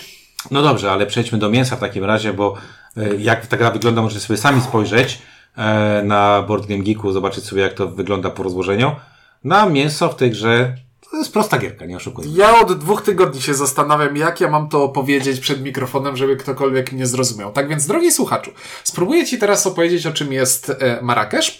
No 0.50 0.62
dobrze, 0.62 0.92
ale 0.92 1.06
przejdźmy 1.06 1.38
do 1.38 1.50
mięsa 1.50 1.76
w 1.76 1.80
takim 1.80 2.04
razie, 2.04 2.32
bo 2.32 2.54
e, 2.96 3.16
jak 3.16 3.46
ta 3.46 3.56
gra 3.56 3.70
wygląda, 3.70 4.02
możecie 4.02 4.20
sobie 4.20 4.36
sami 4.36 4.60
spojrzeć 4.60 5.22
e, 5.56 6.02
na 6.04 6.42
Board 6.42 6.66
Game 6.66 6.82
Geeku, 6.82 7.12
zobaczyć 7.12 7.44
sobie 7.44 7.62
jak 7.62 7.74
to 7.74 7.88
wygląda 7.88 8.30
po 8.30 8.42
rozłożeniu. 8.42 8.96
Na 9.44 9.66
mięso 9.66 10.08
w 10.08 10.16
tej 10.16 10.30
grze 10.30 10.74
to 11.10 11.16
jest 11.16 11.32
prosta 11.32 11.58
gierka, 11.58 11.86
nie 11.86 11.96
oszukujmy. 11.96 12.32
Ja 12.36 12.60
od 12.60 12.78
dwóch 12.78 13.02
tygodni 13.02 13.42
się 13.42 13.54
zastanawiam, 13.54 14.16
jak 14.16 14.40
ja 14.40 14.50
mam 14.50 14.68
to 14.68 14.84
opowiedzieć 14.84 15.40
przed 15.40 15.62
mikrofonem, 15.62 16.16
żeby 16.16 16.36
ktokolwiek 16.36 16.92
nie 16.92 17.06
zrozumiał. 17.06 17.52
Tak 17.52 17.68
więc, 17.68 17.86
drogi 17.86 18.12
słuchaczu, 18.12 18.50
spróbuję 18.84 19.26
Ci 19.26 19.38
teraz 19.38 19.66
opowiedzieć, 19.66 20.06
o 20.06 20.12
czym 20.12 20.32
jest 20.32 20.70
e, 20.70 20.98
Marrakesz 21.02 21.58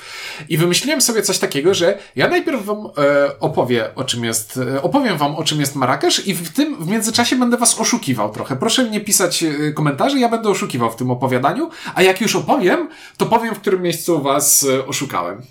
i 0.48 0.58
wymyśliłem 0.58 1.00
sobie 1.00 1.22
coś 1.22 1.38
takiego, 1.38 1.74
że 1.74 1.98
ja 2.16 2.28
najpierw 2.28 2.64
Wam 2.64 2.78
e, 2.78 2.90
opowie, 3.40 3.94
o 3.94 4.04
czym 4.04 4.24
jest, 4.24 4.56
e, 4.56 4.82
opowiem 4.82 5.18
Wam, 5.18 5.36
o 5.36 5.44
czym 5.44 5.60
jest 5.60 5.76
Marrakesz 5.76 6.26
i 6.26 6.34
w 6.34 6.52
tym, 6.52 6.84
w 6.84 6.88
międzyczasie 6.88 7.36
będę 7.36 7.56
Was 7.56 7.80
oszukiwał 7.80 8.32
trochę. 8.32 8.56
Proszę 8.56 8.84
mnie 8.84 9.00
pisać 9.00 9.44
komentarzy, 9.74 10.18
ja 10.18 10.28
będę 10.28 10.48
oszukiwał 10.48 10.90
w 10.90 10.96
tym 10.96 11.10
opowiadaniu, 11.10 11.70
a 11.94 12.02
jak 12.02 12.20
już 12.20 12.36
opowiem, 12.36 12.88
to 13.16 13.26
powiem, 13.26 13.54
w 13.54 13.60
którym 13.60 13.82
miejscu 13.82 14.22
Was 14.22 14.66
oszukałem. 14.86 15.42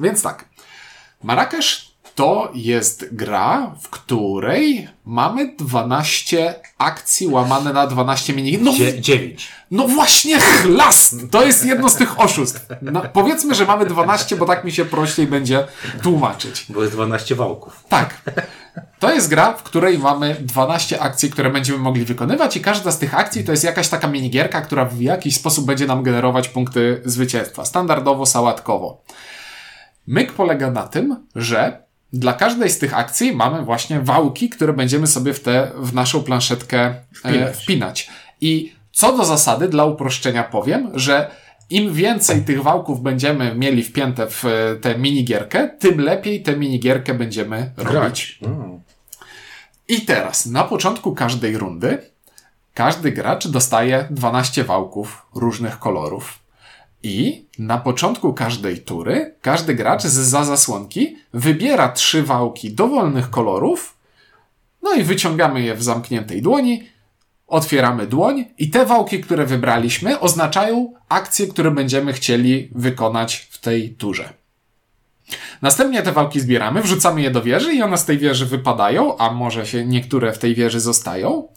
Więc 0.00 0.22
tak. 0.22 0.44
Marrakesz 1.22 1.96
to 2.14 2.50
jest 2.54 3.14
gra, 3.14 3.74
w 3.82 3.88
której 3.88 4.88
mamy 5.04 5.54
12 5.58 6.54
akcji 6.78 7.26
łamane 7.26 7.72
na 7.72 7.86
12 7.86 8.32
mini. 8.32 8.58
No, 8.58 8.72
Dzie- 8.72 9.00
dziewięć. 9.00 9.48
no 9.70 9.88
właśnie, 9.88 10.40
chlast! 10.62 11.14
To 11.30 11.44
jest 11.46 11.64
jedno 11.64 11.88
z 11.88 11.96
tych 11.96 12.20
oszustw. 12.20 12.66
No, 12.82 13.02
powiedzmy, 13.12 13.54
że 13.54 13.64
mamy 13.64 13.86
12, 13.86 14.36
bo 14.36 14.46
tak 14.46 14.64
mi 14.64 14.72
się 14.72 14.84
prościej 14.84 15.26
będzie 15.26 15.66
tłumaczyć. 16.02 16.66
Bo 16.68 16.82
jest 16.82 16.92
12 16.94 17.34
wałków. 17.34 17.84
Tak. 17.88 18.20
To 18.98 19.12
jest 19.12 19.28
gra, 19.28 19.52
w 19.52 19.62
której 19.62 19.98
mamy 19.98 20.36
12 20.40 21.00
akcji, 21.00 21.30
które 21.30 21.50
będziemy 21.50 21.78
mogli 21.78 22.04
wykonywać 22.04 22.56
i 22.56 22.60
każda 22.60 22.90
z 22.90 22.98
tych 22.98 23.14
akcji 23.14 23.44
to 23.44 23.52
jest 23.52 23.64
jakaś 23.64 23.88
taka 23.88 24.08
minigierka, 24.08 24.60
która 24.60 24.84
w 24.84 25.00
jakiś 25.00 25.36
sposób 25.36 25.66
będzie 25.66 25.86
nam 25.86 26.02
generować 26.02 26.48
punkty 26.48 27.02
zwycięstwa. 27.04 27.64
Standardowo, 27.64 28.26
sałatkowo. 28.26 29.02
Myk 30.06 30.32
polega 30.32 30.70
na 30.70 30.82
tym, 30.82 31.26
że 31.34 31.86
dla 32.12 32.32
każdej 32.32 32.70
z 32.70 32.78
tych 32.78 32.98
akcji 32.98 33.32
mamy 33.36 33.62
właśnie 33.62 34.00
wałki, 34.00 34.48
które 34.48 34.72
będziemy 34.72 35.06
sobie 35.06 35.34
w, 35.34 35.40
te, 35.40 35.70
w 35.76 35.94
naszą 35.94 36.22
planszetkę 36.22 36.80
e, 36.84 36.94
Wpinać. 37.12 37.56
wpinać. 37.56 38.10
I 38.40 38.72
co 38.92 39.16
do 39.16 39.24
zasady, 39.24 39.68
dla 39.68 39.84
uproszczenia 39.84 40.42
powiem, 40.44 40.90
że 40.94 41.30
im 41.70 41.94
więcej 41.94 42.42
tych 42.42 42.62
wałków 42.62 43.02
będziemy 43.02 43.54
mieli 43.54 43.82
wpięte 43.82 44.26
w 44.26 44.44
e, 44.44 44.76
tę 44.76 44.98
minigierkę, 44.98 45.68
tym 45.68 46.00
lepiej 46.00 46.42
tę 46.42 46.56
minigierkę 46.56 47.14
będziemy 47.14 47.70
robić. 47.76 48.38
Mm. 48.42 48.80
I 49.88 50.00
teraz, 50.00 50.46
na 50.46 50.64
początku 50.64 51.14
każdej 51.14 51.58
rundy, 51.58 51.98
każdy 52.74 53.12
gracz 53.12 53.48
dostaje 53.48 54.08
12 54.10 54.64
wałków 54.64 55.26
różnych 55.34 55.78
kolorów. 55.78 56.38
I 57.02 57.46
na 57.58 57.78
początku 57.78 58.32
każdej 58.32 58.78
tury, 58.78 59.34
każdy 59.40 59.74
gracz 59.74 60.02
z 60.02 60.12
za 60.12 60.44
zasłonki 60.44 61.16
wybiera 61.34 61.88
trzy 61.88 62.22
wałki 62.22 62.72
dowolnych 62.72 63.30
kolorów, 63.30 63.96
no 64.82 64.94
i 64.94 65.02
wyciągamy 65.02 65.62
je 65.62 65.74
w 65.74 65.82
zamkniętej 65.82 66.42
dłoni, 66.42 66.82
otwieramy 67.46 68.06
dłoń 68.06 68.44
i 68.58 68.70
te 68.70 68.86
wałki, 68.86 69.20
które 69.20 69.46
wybraliśmy, 69.46 70.20
oznaczają 70.20 70.92
akcje, 71.08 71.46
które 71.46 71.70
będziemy 71.70 72.12
chcieli 72.12 72.70
wykonać 72.74 73.48
w 73.50 73.58
tej 73.58 73.90
turze. 73.90 74.32
Następnie 75.62 76.02
te 76.02 76.12
wałki 76.12 76.40
zbieramy, 76.40 76.82
wrzucamy 76.82 77.22
je 77.22 77.30
do 77.30 77.42
wieży 77.42 77.74
i 77.74 77.82
one 77.82 77.98
z 77.98 78.04
tej 78.04 78.18
wieży 78.18 78.46
wypadają, 78.46 79.16
a 79.16 79.30
może 79.30 79.66
się 79.66 79.86
niektóre 79.86 80.32
w 80.32 80.38
tej 80.38 80.54
wieży 80.54 80.80
zostają. 80.80 81.48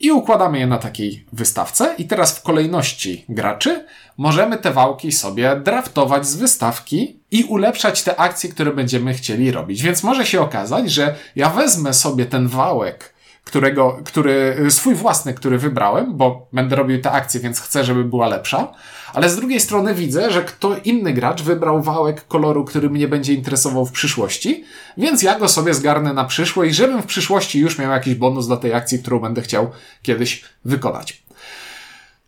I 0.00 0.10
układamy 0.10 0.58
je 0.58 0.66
na 0.66 0.78
takiej 0.78 1.26
wystawce. 1.32 1.94
I 1.98 2.04
teraz 2.04 2.38
w 2.38 2.42
kolejności 2.42 3.24
graczy 3.28 3.84
możemy 4.16 4.58
te 4.58 4.70
wałki 4.72 5.12
sobie 5.12 5.60
draftować 5.64 6.26
z 6.26 6.36
wystawki 6.36 7.20
i 7.30 7.44
ulepszać 7.44 8.02
te 8.02 8.16
akcje, 8.16 8.50
które 8.50 8.72
będziemy 8.72 9.14
chcieli 9.14 9.50
robić. 9.50 9.82
Więc 9.82 10.02
może 10.02 10.26
się 10.26 10.40
okazać, 10.40 10.90
że 10.90 11.14
ja 11.36 11.50
wezmę 11.50 11.94
sobie 11.94 12.26
ten 12.26 12.48
wałek, 12.48 13.14
którego, 13.48 13.98
który, 14.04 14.66
swój 14.70 14.94
własny, 14.94 15.34
który 15.34 15.58
wybrałem, 15.58 16.16
bo 16.16 16.48
będę 16.52 16.76
robił 16.76 17.00
te 17.00 17.10
akcje, 17.10 17.40
więc 17.40 17.60
chcę, 17.60 17.84
żeby 17.84 18.04
była 18.04 18.28
lepsza. 18.28 18.72
Ale 19.14 19.30
z 19.30 19.36
drugiej 19.36 19.60
strony 19.60 19.94
widzę, 19.94 20.30
że 20.30 20.42
kto 20.44 20.76
inny 20.84 21.12
gracz 21.12 21.42
wybrał 21.42 21.82
wałek 21.82 22.26
koloru, 22.26 22.64
który 22.64 22.90
mnie 22.90 23.08
będzie 23.08 23.34
interesował 23.34 23.86
w 23.86 23.92
przyszłości, 23.92 24.64
więc 24.96 25.22
ja 25.22 25.38
go 25.38 25.48
sobie 25.48 25.74
zgarnę 25.74 26.12
na 26.12 26.24
przyszłość, 26.24 26.74
żebym 26.74 27.02
w 27.02 27.06
przyszłości 27.06 27.60
już 27.60 27.78
miał 27.78 27.90
jakiś 27.90 28.14
bonus 28.14 28.48
do 28.48 28.56
tej 28.56 28.74
akcji, 28.74 28.98
którą 28.98 29.18
będę 29.18 29.42
chciał 29.42 29.70
kiedyś 30.02 30.44
wykonać. 30.64 31.22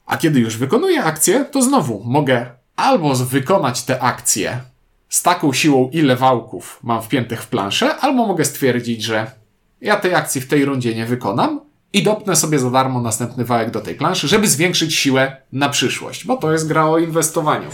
A 0.06 0.16
kiedy 0.16 0.40
już 0.40 0.56
wykonuję 0.56 1.04
akcję, 1.04 1.44
to 1.44 1.62
znowu 1.62 2.02
mogę 2.04 2.46
albo 2.76 3.14
wykonać 3.14 3.82
tę 3.82 4.02
akcję 4.02 4.60
z 5.08 5.22
taką 5.22 5.52
siłą, 5.52 5.90
ile 5.92 6.16
wałków 6.16 6.80
mam 6.82 7.02
wpiętych 7.02 7.42
w 7.42 7.46
planszę, 7.46 7.96
albo 7.96 8.26
mogę 8.26 8.44
stwierdzić, 8.44 9.02
że 9.02 9.39
ja 9.80 9.96
tej 9.96 10.14
akcji 10.14 10.40
w 10.40 10.48
tej 10.48 10.64
rundzie 10.64 10.94
nie 10.94 11.06
wykonam 11.06 11.60
i 11.92 12.02
dopnę 12.02 12.36
sobie 12.36 12.58
za 12.58 12.70
darmo 12.70 13.00
następny 13.00 13.44
wałek 13.44 13.70
do 13.70 13.80
tej 13.80 13.94
planszy, 13.94 14.28
żeby 14.28 14.48
zwiększyć 14.48 14.94
siłę 14.94 15.36
na 15.52 15.68
przyszłość, 15.68 16.26
bo 16.26 16.36
to 16.36 16.52
jest 16.52 16.68
gra 16.68 16.86
o 16.86 16.98
inwestowaniu. 16.98 17.68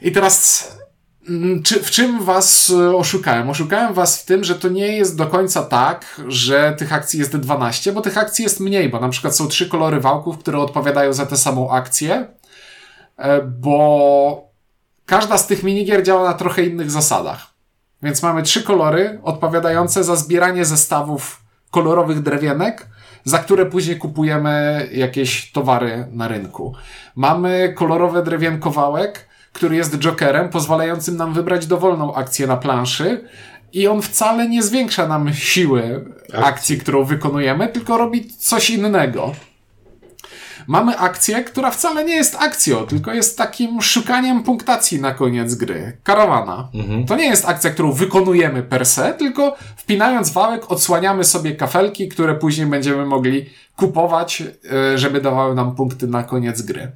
I 0.00 0.12
teraz 0.12 0.68
mm, 1.28 1.62
czy, 1.62 1.82
w 1.82 1.90
czym 1.90 2.24
was 2.24 2.70
e, 2.70 2.96
oszukałem? 2.96 3.50
Oszukałem 3.50 3.94
was 3.94 4.22
w 4.22 4.24
tym, 4.24 4.44
że 4.44 4.54
to 4.54 4.68
nie 4.68 4.96
jest 4.96 5.16
do 5.16 5.26
końca 5.26 5.62
tak, 5.62 6.20
że 6.28 6.74
tych 6.78 6.92
akcji 6.92 7.18
jest 7.18 7.36
12, 7.36 7.92
bo 7.92 8.00
tych 8.00 8.18
akcji 8.18 8.42
jest 8.42 8.60
mniej, 8.60 8.88
bo 8.88 9.00
na 9.00 9.08
przykład 9.08 9.36
są 9.36 9.48
trzy 9.48 9.68
kolory 9.68 10.00
wałków, 10.00 10.38
które 10.38 10.58
odpowiadają 10.58 11.12
za 11.12 11.26
tę 11.26 11.36
samą 11.36 11.70
akcję, 11.70 12.26
e, 13.16 13.42
bo 13.42 14.52
każda 15.06 15.38
z 15.38 15.46
tych 15.46 15.62
minigier 15.62 16.02
działa 16.02 16.28
na 16.28 16.34
trochę 16.34 16.64
innych 16.64 16.90
zasadach. 16.90 17.51
Więc 18.02 18.22
mamy 18.22 18.42
trzy 18.42 18.62
kolory 18.62 19.20
odpowiadające 19.22 20.04
za 20.04 20.16
zbieranie 20.16 20.64
zestawów 20.64 21.42
kolorowych 21.70 22.22
drewienek, 22.22 22.86
za 23.24 23.38
które 23.38 23.66
później 23.66 23.98
kupujemy 23.98 24.88
jakieś 24.92 25.52
towary 25.52 26.06
na 26.12 26.28
rynku. 26.28 26.74
Mamy 27.16 27.72
kolorowe 27.76 28.22
drewienko 28.22 28.70
wałek, 28.70 29.28
który 29.52 29.76
jest 29.76 29.98
jokerem, 29.98 30.48
pozwalającym 30.48 31.16
nam 31.16 31.34
wybrać 31.34 31.66
dowolną 31.66 32.14
akcję 32.14 32.46
na 32.46 32.56
planszy. 32.56 33.24
I 33.72 33.88
on 33.88 34.02
wcale 34.02 34.48
nie 34.48 34.62
zwiększa 34.62 35.08
nam 35.08 35.34
siły 35.34 36.04
akcji, 36.34 36.78
którą 36.78 37.04
wykonujemy, 37.04 37.68
tylko 37.68 37.98
robi 37.98 38.28
coś 38.28 38.70
innego. 38.70 39.32
Mamy 40.66 40.98
akcję, 40.98 41.44
która 41.44 41.70
wcale 41.70 42.04
nie 42.04 42.14
jest 42.14 42.36
akcją, 42.36 42.86
tylko 42.86 43.12
jest 43.12 43.38
takim 43.38 43.82
szukaniem 43.82 44.42
punktacji 44.42 45.00
na 45.00 45.14
koniec 45.14 45.54
gry. 45.54 45.96
Karawana. 46.02 46.68
To 47.06 47.16
nie 47.16 47.24
jest 47.24 47.48
akcja, 47.48 47.70
którą 47.70 47.92
wykonujemy 47.92 48.62
per 48.62 48.86
se, 48.86 49.14
tylko 49.18 49.56
wpinając 49.76 50.30
wałek 50.30 50.70
odsłaniamy 50.70 51.24
sobie 51.24 51.56
kafelki, 51.56 52.08
które 52.08 52.34
później 52.34 52.66
będziemy 52.66 53.06
mogli 53.06 53.50
kupować, 53.76 54.42
e, 54.42 54.98
żeby 54.98 55.20
dawały 55.20 55.54
nam 55.54 55.74
punkty 55.74 56.06
na 56.06 56.22
koniec 56.22 56.62
gry. 56.62 56.92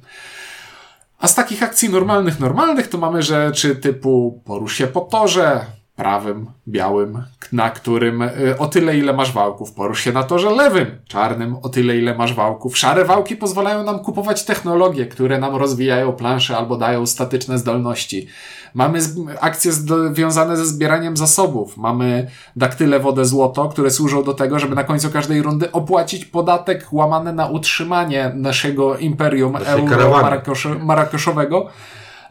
A 1.19 1.27
z 1.27 1.35
takich 1.35 1.63
akcji 1.63 1.89
normalnych, 1.89 2.39
normalnych 2.39 2.87
to 2.87 2.97
mamy 2.97 3.21
rzeczy 3.21 3.75
typu 3.75 4.41
porusz 4.45 4.75
się 4.75 4.87
po 4.87 5.01
torze, 5.01 5.65
prawym, 5.97 6.45
białym, 6.67 7.23
na 7.51 7.69
którym 7.69 8.21
y, 8.21 8.57
o 8.59 8.67
tyle 8.67 8.97
ile 8.97 9.13
masz 9.13 9.31
wałków. 9.31 9.71
Porusz 9.71 10.01
się 10.01 10.11
na 10.11 10.23
torze 10.23 10.49
lewym, 10.49 10.87
czarnym, 11.07 11.55
o 11.55 11.69
tyle 11.69 11.97
ile 11.97 12.15
masz 12.15 12.33
wałków. 12.33 12.77
Szare 12.77 13.05
wałki 13.05 13.35
pozwalają 13.35 13.83
nam 13.83 13.99
kupować 13.99 14.45
technologie, 14.45 15.05
które 15.05 15.39
nam 15.39 15.55
rozwijają 15.55 16.13
plansze 16.13 16.57
albo 16.57 16.77
dają 16.77 17.05
statyczne 17.05 17.57
zdolności. 17.57 18.27
Mamy 18.73 18.99
akcje 19.41 19.71
związane 19.71 20.57
ze 20.57 20.65
zbieraniem 20.65 21.17
zasobów. 21.17 21.77
Mamy 21.77 22.27
daktyle 22.55 22.99
wodę 22.99 23.25
złoto, 23.25 23.69
które 23.69 23.91
służą 23.91 24.23
do 24.23 24.33
tego, 24.33 24.59
żeby 24.59 24.75
na 24.75 24.83
końcu 24.83 25.09
każdej 25.09 25.41
rundy 25.41 25.71
opłacić 25.71 26.25
podatek 26.25 26.87
łamany 26.91 27.33
na 27.33 27.47
utrzymanie 27.47 28.31
naszego 28.35 28.97
imperium 28.97 29.53
Naszej 29.53 29.73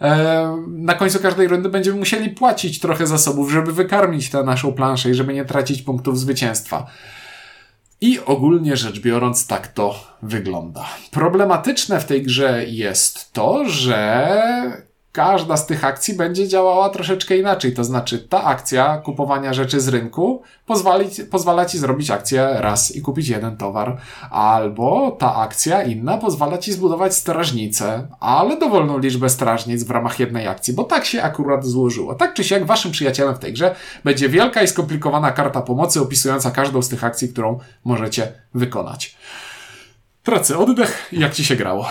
E, 0.01 0.65
na 0.69 0.95
końcu 0.95 1.21
każdej 1.21 1.49
rundy 1.49 1.69
będziemy 1.69 1.99
musieli 1.99 2.31
płacić 2.31 2.81
trochę 2.81 3.07
zasobów, 3.07 3.51
żeby 3.51 3.73
wykarmić 3.73 4.31
tę 4.31 4.43
naszą 4.43 4.73
planszę 4.73 5.11
i 5.11 5.15
żeby 5.15 5.35
nie 5.35 5.45
tracić 5.45 5.83
punktów 5.83 6.19
zwycięstwa. 6.19 6.87
I 8.01 8.21
ogólnie 8.21 8.77
rzecz 8.77 9.01
biorąc, 9.01 9.47
tak 9.47 9.69
to 9.69 9.95
wygląda. 10.23 10.85
Problematyczne 11.11 12.01
w 12.01 12.05
tej 12.05 12.23
grze 12.23 12.65
jest 12.67 13.33
to, 13.33 13.69
że 13.69 14.87
każda 15.17 15.57
z 15.57 15.67
tych 15.67 15.85
akcji 15.85 16.15
będzie 16.15 16.49
działała 16.49 16.89
troszeczkę 16.89 17.37
inaczej. 17.37 17.75
To 17.75 17.85
znaczy, 17.85 18.19
ta 18.19 18.45
akcja 18.45 18.97
kupowania 18.97 19.55
rzeczy 19.55 19.81
z 19.81 19.89
rynku 19.89 20.43
pozwali, 20.67 21.09
pozwala 21.31 21.65
ci 21.65 21.79
zrobić 21.79 22.11
akcję 22.11 22.49
raz 22.55 22.97
i 22.97 23.03
kupić 23.03 23.29
jeden 23.29 23.57
towar, 23.57 23.97
albo 24.31 25.17
ta 25.19 25.37
akcja 25.37 25.83
inna 25.83 26.19
pozwala 26.19 26.59
ci 26.59 26.73
zbudować 26.73 27.15
strażnicę, 27.15 28.09
ale 28.21 28.59
dowolną 28.59 28.99
liczbę 28.99 29.29
strażnic 29.29 29.85
w 29.85 29.91
ramach 29.91 30.21
jednej 30.21 30.49
akcji, 30.49 30.75
bo 30.75 30.85
tak 30.85 31.05
się 31.05 31.23
akurat 31.23 31.65
złożyło. 31.65 32.15
Tak 32.15 32.35
czy 32.35 32.45
siak, 32.45 32.65
waszym 32.65 32.93
przyjacielem 32.93 33.35
w 33.35 33.39
tej 33.39 33.53
grze 33.53 33.75
będzie 34.05 34.29
wielka 34.29 34.63
i 34.63 34.69
skomplikowana 34.69 35.33
karta 35.33 35.63
pomocy 35.63 36.01
opisująca 36.01 36.51
każdą 36.51 36.83
z 36.83 36.89
tych 36.89 37.05
akcji, 37.05 37.29
którą 37.29 37.59
możecie 37.85 38.33
wykonać. 38.55 39.17
Pracy, 40.23 40.59
oddech, 40.59 41.09
jak 41.13 41.35
ci 41.35 41.45
się 41.45 41.57
grało? 41.57 41.87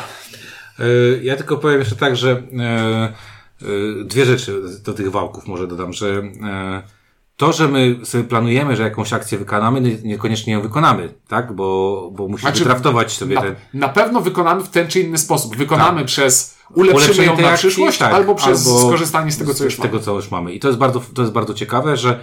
E, 0.80 0.84
Ja 1.24 1.36
tylko 1.36 1.58
powiem 1.58 1.80
jeszcze 1.80 1.96
tak, 1.96 2.16
że 2.16 2.32
e, 2.32 3.14
e, 3.62 3.66
dwie 4.06 4.26
rzeczy 4.26 4.62
do 4.86 4.94
tych 4.94 5.12
wałków 5.12 5.48
może 5.48 5.68
dodam, 5.68 5.94
że 5.94 6.24
to, 7.38 7.54
że 7.54 7.68
my 7.68 7.96
sobie 8.04 8.24
planujemy, 8.24 8.76
że 8.76 8.84
jakąś 8.84 9.14
akcję 9.14 9.38
wykonamy, 9.38 9.82
nie- 9.82 9.98
niekoniecznie 10.04 10.54
ją 10.54 10.62
wykonamy, 10.62 11.14
tak? 11.28 11.54
Bo, 11.54 12.10
bo 12.14 12.28
musimy 12.28 12.52
Znaczy, 12.52 12.64
draftować 12.64 13.12
sobie 13.12 13.36
na, 13.36 13.42
ten. 13.42 13.56
na 13.74 13.90
pewno 13.90 14.22
wykonamy 14.22 14.64
w 14.64 14.70
ten 14.70 14.88
czy 14.88 15.00
inny 15.00 15.18
sposób. 15.18 15.56
Wykonamy 15.58 15.98
Tak. 16.00 16.08
przez 16.08 16.58
ulepszymy 16.76 17.04
ulepszenie 17.06 17.28
ją 17.28 17.38
na 17.42 17.50
akcji, 17.50 17.70
przyszłość, 17.70 17.98
tak, 17.98 18.14
albo 18.14 18.36
przez 18.36 18.68
albo 18.68 18.80
skorzystanie 18.88 19.32
z 19.32 19.38
tego, 19.38 19.54
co 19.54 19.64
już 19.64 19.74
z 19.74 19.78
tego, 19.78 19.94
mamy. 19.94 20.04
co 20.06 20.16
już 20.16 20.32
mamy. 20.32 20.54
I 20.54 20.60
to 20.60 20.68
jest 20.68 20.80
bardzo, 20.80 21.02
to 21.14 21.22
jest 21.22 21.34
bardzo 21.34 21.54
ciekawe, 21.54 21.98
że 21.98 22.20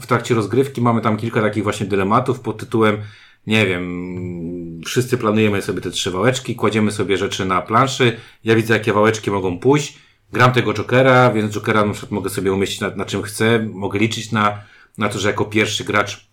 w 0.00 0.06
trakcie 0.06 0.34
rozgrywki 0.34 0.80
mamy 0.80 1.00
tam 1.00 1.16
kilka 1.16 1.40
takich 1.40 1.62
właśnie 1.62 1.86
dylematów 1.86 2.40
pod 2.40 2.56
tytułem 2.58 2.96
nie 3.46 3.66
wiem, 3.66 3.84
wszyscy 4.86 5.18
planujemy 5.18 5.62
sobie 5.62 5.80
te 5.80 5.90
trzy 5.90 6.10
wałeczki, 6.10 6.56
kładziemy 6.56 6.92
sobie 6.92 7.18
rzeczy 7.18 7.44
na 7.44 7.62
planszy, 7.62 8.16
ja 8.44 8.54
widzę, 8.54 8.74
jakie 8.74 8.92
wałeczki 8.92 9.30
mogą 9.30 9.58
pójść, 9.58 9.98
gram 10.32 10.52
tego 10.52 10.74
Jokera, 10.74 11.30
więc 11.30 11.54
Jokera 11.54 11.84
na 11.84 11.92
przykład 11.92 12.12
mogę 12.12 12.30
sobie 12.30 12.52
umieścić 12.52 12.80
na, 12.80 12.90
na 12.90 13.04
czym 13.04 13.22
chcę, 13.22 13.58
mogę 13.72 13.98
liczyć 13.98 14.32
na, 14.32 14.58
na 14.98 15.08
to, 15.08 15.18
że 15.18 15.28
jako 15.28 15.44
pierwszy 15.44 15.84
gracz 15.84 16.26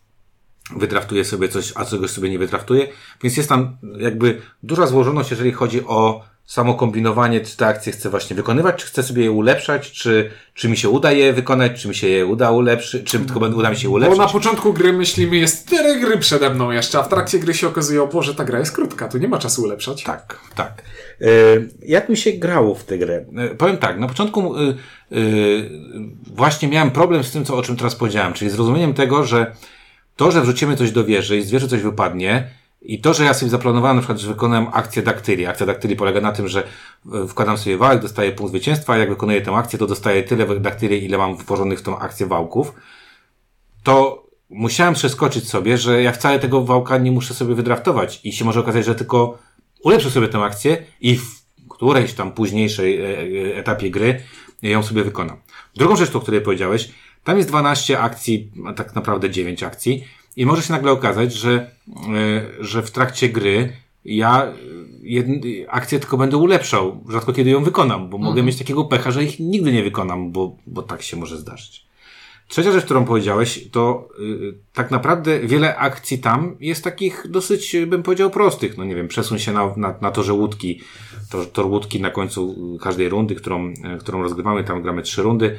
wydraftuję 0.75 1.25
sobie 1.25 1.49
coś, 1.49 1.73
a 1.75 1.85
czegoś 1.85 2.11
sobie 2.11 2.29
nie 2.29 2.39
wydraftuję. 2.39 2.87
Więc 3.23 3.37
jest 3.37 3.49
tam 3.49 3.77
jakby 3.97 4.41
duża 4.63 4.87
złożoność, 4.87 5.31
jeżeli 5.31 5.51
chodzi 5.51 5.85
o 5.85 6.25
samo 6.53 6.73
kombinowanie, 6.73 7.41
czy 7.41 7.57
te 7.57 7.67
akcje 7.67 7.91
chcę 7.91 8.09
właśnie 8.09 8.35
wykonywać, 8.35 8.75
czy 8.75 8.87
chcę 8.87 9.03
sobie 9.03 9.23
je 9.23 9.31
ulepszać, 9.31 9.91
czy, 9.91 10.31
czy 10.53 10.69
mi 10.69 10.77
się 10.77 10.89
uda 10.89 11.11
je 11.11 11.33
wykonać, 11.33 11.81
czy 11.81 11.87
mi 11.87 11.95
się 11.95 12.07
je 12.07 12.25
uda 12.25 12.51
ulepszyć, 12.51 13.03
czy 13.03 13.19
tylko 13.19 13.39
uda 13.39 13.69
mi 13.69 13.77
się 13.77 13.87
Bo 13.87 13.93
ulepszyć. 13.93 14.19
na 14.19 14.27
początku 14.27 14.73
gry 14.73 14.93
myślimy, 14.93 15.37
jest 15.37 15.67
tyle 15.67 15.99
gry 15.99 16.17
przede 16.17 16.49
mną 16.49 16.71
jeszcze, 16.71 16.99
a 16.99 17.03
w 17.03 17.09
trakcie 17.09 17.39
gry 17.39 17.53
się 17.53 17.67
okazuje, 17.67 18.03
o 18.03 18.07
Boże, 18.07 18.35
ta 18.35 18.43
gra 18.43 18.59
jest 18.59 18.71
krótka, 18.71 19.07
tu 19.07 19.17
nie 19.17 19.27
ma 19.27 19.39
czasu 19.39 19.63
ulepszać. 19.63 20.03
Tak, 20.03 20.39
tak. 20.55 20.83
E, 21.21 21.25
jak 21.85 22.09
mi 22.09 22.17
się 22.17 22.31
grało 22.31 22.75
w 22.75 22.83
tę 22.83 22.97
grę? 22.97 23.25
E, 23.37 23.55
powiem 23.55 23.77
tak, 23.77 23.99
na 23.99 24.07
początku 24.07 24.55
e, 24.57 24.73
właśnie 26.33 26.67
miałem 26.67 26.91
problem 26.91 27.23
z 27.23 27.31
tym, 27.31 27.45
co, 27.45 27.57
o 27.57 27.61
czym 27.61 27.75
teraz 27.75 27.95
powiedziałem, 27.95 28.33
czyli 28.33 28.51
zrozumieniem 28.51 28.93
tego, 28.93 29.25
że 29.25 29.55
to, 30.15 30.31
że 30.31 30.41
wrzucimy 30.41 30.77
coś 30.77 30.91
do 30.91 31.05
wieży 31.05 31.37
i 31.37 31.41
z 31.41 31.51
wieży 31.51 31.67
coś 31.67 31.81
wypadnie, 31.81 32.49
i 32.83 33.01
to, 33.01 33.13
że 33.13 33.23
ja 33.23 33.33
sobie 33.33 33.49
zaplanowałem 33.49 33.97
na 33.97 34.01
przykład, 34.01 34.19
że 34.19 34.27
wykonałem 34.27 34.67
akcję 34.71 35.03
daktyli. 35.03 35.45
Akcja 35.45 35.65
daktyli 35.65 35.95
polega 35.95 36.21
na 36.21 36.31
tym, 36.31 36.47
że 36.47 36.63
e, 37.13 37.27
wkładam 37.27 37.57
sobie 37.57 37.77
wałek, 37.77 38.01
dostaję 38.01 38.31
punkt 38.31 38.51
zwycięstwa, 38.51 38.93
a 38.93 38.97
jak 38.97 39.09
wykonuję 39.09 39.41
tę 39.41 39.51
akcję, 39.51 39.79
to 39.79 39.87
dostaję 39.87 40.23
tyle 40.23 40.59
daktyli, 40.59 41.05
ile 41.05 41.17
mam 41.17 41.37
włożonych 41.37 41.79
w 41.79 41.81
tą 41.81 41.99
akcję 41.99 42.25
wałków. 42.27 42.73
To 43.83 44.23
musiałem 44.49 44.93
przeskoczyć 44.93 45.49
sobie, 45.49 45.77
że 45.77 46.03
ja 46.03 46.11
wcale 46.11 46.39
tego 46.39 46.63
wałka 46.63 46.97
nie 46.97 47.11
muszę 47.11 47.33
sobie 47.33 47.55
wydraftować 47.55 48.19
i 48.23 48.33
się 48.33 48.45
może 48.45 48.59
okazać, 48.59 48.85
że 48.85 48.95
tylko 48.95 49.37
ulepszę 49.83 50.11
sobie 50.11 50.27
tę 50.27 50.39
akcję 50.39 50.77
i 51.01 51.15
w 51.15 51.43
którejś 51.69 52.13
tam 52.13 52.31
późniejszej 52.31 53.01
e, 53.01 53.05
e, 53.05 53.55
etapie 53.55 53.91
gry 53.91 54.21
ją 54.61 54.83
sobie 54.83 55.03
wykonam. 55.03 55.37
Drugą 55.75 55.95
rzecz, 55.95 56.15
o 56.15 56.19
której 56.19 56.41
powiedziałeś, 56.41 56.91
tam 57.23 57.37
jest 57.37 57.49
12 57.49 57.99
akcji, 57.99 58.51
a 58.65 58.73
tak 58.73 58.95
naprawdę 58.95 59.29
9 59.29 59.63
akcji 59.63 60.03
i 60.35 60.45
może 60.45 60.61
się 60.61 60.73
nagle 60.73 60.91
okazać, 60.91 61.33
że, 61.33 61.71
e, 61.89 62.45
że 62.59 62.83
w 62.83 62.91
trakcie 62.91 63.29
gry 63.29 63.73
ja 64.05 64.53
jedn, 65.01 65.33
akcję 65.67 65.99
tylko 65.99 66.17
będę 66.17 66.37
ulepszał, 66.37 67.03
rzadko 67.09 67.33
kiedy 67.33 67.49
ją 67.49 67.63
wykonam, 67.63 68.09
bo 68.09 68.17
mogę 68.17 68.43
mieć 68.43 68.57
takiego 68.57 68.85
pecha, 68.85 69.11
że 69.11 69.23
ich 69.23 69.39
nigdy 69.39 69.73
nie 69.73 69.83
wykonam, 69.83 70.31
bo, 70.31 70.55
bo 70.67 70.81
tak 70.81 71.01
się 71.01 71.17
może 71.17 71.37
zdarzyć. 71.37 71.85
Trzecia 72.47 72.71
rzecz, 72.71 72.85
którą 72.85 73.05
powiedziałeś, 73.05 73.69
to 73.71 74.09
y, 74.19 74.53
tak 74.73 74.91
naprawdę 74.91 75.39
wiele 75.39 75.77
akcji 75.77 76.19
tam 76.19 76.55
jest 76.59 76.83
takich 76.83 77.25
dosyć, 77.29 77.75
bym 77.87 78.03
powiedział, 78.03 78.29
prostych. 78.29 78.77
No 78.77 78.83
nie 78.83 78.95
wiem, 78.95 79.07
przesuń 79.07 79.39
się 79.39 79.53
na, 79.53 79.73
na, 79.77 79.95
na 80.01 80.11
torze 80.11 80.33
łódki, 80.33 80.81
tor, 81.31 81.51
tor 81.51 81.65
łódki 81.65 82.01
na 82.01 82.09
końcu 82.09 82.55
każdej 82.81 83.09
rundy, 83.09 83.35
którą, 83.35 83.73
którą 83.99 84.21
rozgrywamy, 84.21 84.63
tam 84.63 84.81
gramy 84.81 85.01
trzy 85.01 85.21
rundy. 85.21 85.55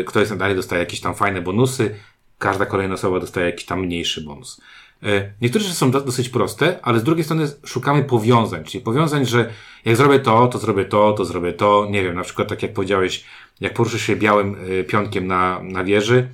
Y, 0.00 0.04
ktoś 0.04 0.28
dalej 0.28 0.56
dostaje 0.56 0.80
jakieś 0.80 1.00
tam 1.00 1.14
fajne 1.14 1.42
bonusy, 1.42 1.94
każda 2.38 2.66
kolejna 2.66 2.94
osoba 2.94 3.20
dostaje 3.20 3.46
jakiś 3.46 3.64
tam 3.64 3.80
mniejszy 3.80 4.20
bonus. 4.20 4.60
Y, 5.02 5.32
Niektóre 5.40 5.64
rzeczy 5.64 5.76
są 5.76 5.90
do- 5.90 6.00
dosyć 6.00 6.28
proste, 6.28 6.78
ale 6.82 7.00
z 7.00 7.04
drugiej 7.04 7.24
strony 7.24 7.46
szukamy 7.64 8.04
powiązań, 8.04 8.64
czyli 8.64 8.84
powiązań, 8.84 9.26
że 9.26 9.50
jak 9.84 9.96
zrobię 9.96 10.18
to, 10.18 10.46
to 10.48 10.58
zrobię 10.58 10.84
to, 10.84 11.12
to 11.12 11.24
zrobię 11.24 11.52
to. 11.52 11.86
Nie 11.90 12.02
wiem, 12.02 12.14
na 12.14 12.22
przykład 12.22 12.48
tak 12.48 12.62
jak 12.62 12.72
powiedziałeś, 12.72 13.24
jak 13.60 13.74
poruszysz 13.74 14.02
się 14.02 14.16
białym 14.16 14.56
y, 14.70 14.84
pionkiem 14.84 15.26
na, 15.26 15.60
na 15.62 15.84
wieży 15.84 16.28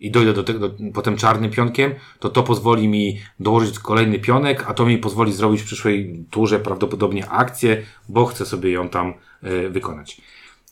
i 0.00 0.10
dojdę 0.10 0.32
do 0.32 0.42
tego, 0.44 0.68
do, 0.68 0.76
potem 0.94 1.16
czarnym 1.16 1.50
pionkiem, 1.50 1.94
to 2.18 2.28
to 2.30 2.42
pozwoli 2.42 2.88
mi 2.88 3.20
dołożyć 3.40 3.78
kolejny 3.78 4.18
pionek, 4.18 4.64
a 4.68 4.74
to 4.74 4.86
mi 4.86 4.98
pozwoli 4.98 5.32
zrobić 5.32 5.62
w 5.62 5.64
przyszłej 5.64 6.24
turze 6.30 6.58
prawdopodobnie 6.58 7.28
akcję, 7.28 7.82
bo 8.08 8.26
chcę 8.26 8.46
sobie 8.46 8.70
ją 8.70 8.88
tam 8.88 9.14
y, 9.44 9.70
wykonać. 9.70 10.20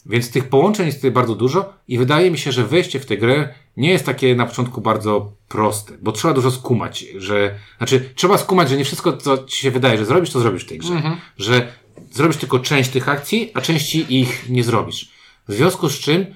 Więc 0.07 0.31
tych 0.31 0.49
połączeń 0.49 0.87
jest 0.87 0.99
tutaj 0.99 1.11
bardzo 1.11 1.35
dużo 1.35 1.73
i 1.89 1.99
wydaje 1.99 2.31
mi 2.31 2.39
się, 2.39 2.53
że 2.53 2.65
wejście 2.65 3.01
w 3.01 3.07
tę 3.07 3.17
grę 3.17 3.55
nie 3.77 3.91
jest 3.91 4.07
takie 4.07 4.35
na 4.37 4.47
początku 4.47 4.81
bardzo 4.81 5.33
proste, 5.49 5.93
bo 6.03 6.13
trzeba 6.13 6.35
dużo 6.35 6.51
skumać, 6.51 7.05
że, 7.17 7.59
znaczy 7.79 8.11
trzeba 8.15 8.39
skumać, 8.39 8.69
że 8.69 8.77
nie 8.77 8.85
wszystko, 8.85 9.17
co 9.17 9.45
ci 9.45 9.63
się 9.63 9.71
wydaje, 9.71 9.99
że 9.99 10.05
zrobisz, 10.05 10.31
to 10.31 10.41
zrobisz 10.41 10.65
w 10.65 10.69
tej 10.69 10.79
grze. 10.79 11.03
Że 11.37 11.73
zrobisz 12.11 12.37
tylko 12.37 12.59
część 12.59 12.91
tych 12.91 13.09
akcji, 13.09 13.51
a 13.55 13.61
części 13.61 14.21
ich 14.21 14.49
nie 14.49 14.65
zrobisz. 14.65 15.11
W 15.49 15.53
związku 15.53 15.89
z 15.89 15.99
czym 15.99 16.27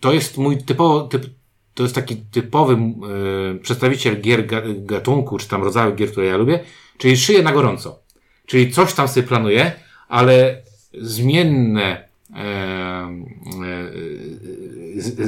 to 0.00 0.12
jest 0.12 0.38
mój 0.38 0.58
typowo, 0.58 1.00
typ, 1.00 1.26
to 1.74 1.82
jest 1.82 1.94
taki 1.94 2.16
typowy 2.16 2.74
e, 2.74 3.58
przedstawiciel 3.58 4.20
gier 4.20 4.46
ga, 4.46 4.62
gatunku, 4.66 5.38
czy 5.38 5.48
tam 5.48 5.62
rodzaju 5.62 5.94
gier, 5.94 6.10
które 6.10 6.26
ja 6.26 6.36
lubię, 6.36 6.60
czyli 6.98 7.16
szyję 7.16 7.42
na 7.42 7.52
gorąco. 7.52 7.98
Czyli 8.46 8.72
coś 8.72 8.94
tam 8.94 9.08
sobie 9.08 9.26
planuję, 9.26 9.72
ale 10.08 10.62
zmienne 11.00 12.08
e, 12.34 12.36
e, 12.36 13.08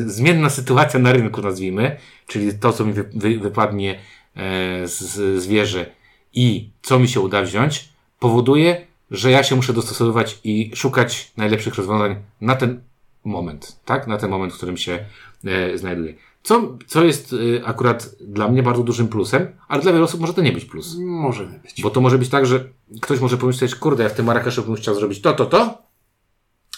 zmienna 0.06 0.50
sytuacja 0.50 1.00
na 1.00 1.12
rynku, 1.12 1.42
nazwijmy, 1.42 1.96
czyli 2.26 2.58
to, 2.58 2.72
co 2.72 2.84
mi 2.84 2.92
wy, 2.92 3.10
wy, 3.14 3.38
wypadnie 3.38 3.98
e, 4.36 4.88
z, 4.88 4.98
z 5.42 5.46
wieży 5.46 5.86
i 6.32 6.70
co 6.82 6.98
mi 6.98 7.08
się 7.08 7.20
uda 7.20 7.42
wziąć, 7.42 7.88
powoduje, 8.18 8.86
że 9.10 9.30
ja 9.30 9.42
się 9.42 9.56
muszę 9.56 9.72
dostosowywać 9.72 10.38
i 10.44 10.70
szukać 10.74 11.32
najlepszych 11.36 11.74
rozwiązań 11.74 12.16
na 12.40 12.54
ten 12.54 12.80
moment, 13.24 13.80
tak? 13.84 14.06
Na 14.06 14.16
ten 14.16 14.30
moment, 14.30 14.52
w 14.52 14.56
którym 14.56 14.76
się 14.76 15.04
e, 15.44 15.78
znajduję. 15.78 16.14
Co, 16.42 16.78
co 16.86 17.04
jest 17.04 17.32
e, 17.32 17.66
akurat 17.66 18.10
dla 18.20 18.48
mnie 18.48 18.62
bardzo 18.62 18.82
dużym 18.82 19.08
plusem, 19.08 19.46
ale 19.68 19.82
dla 19.82 19.92
wielu 19.92 20.04
osób 20.04 20.20
może 20.20 20.34
to 20.34 20.42
nie 20.42 20.52
być 20.52 20.64
plus. 20.64 20.96
Może 20.98 21.46
nie 21.46 21.58
być. 21.58 21.82
Bo 21.82 21.90
to 21.90 22.00
może 22.00 22.18
być 22.18 22.28
tak, 22.28 22.46
że 22.46 22.64
ktoś 23.00 23.20
może 23.20 23.36
pomyśleć, 23.36 23.74
kurde, 23.74 24.02
ja 24.02 24.08
w 24.08 24.14
tym 24.14 24.26
Marrakeszu 24.26 24.62
bym 24.62 24.74
chciał 24.74 24.94
zrobić 24.94 25.20
to, 25.20 25.32
to, 25.32 25.46
to, 25.46 25.82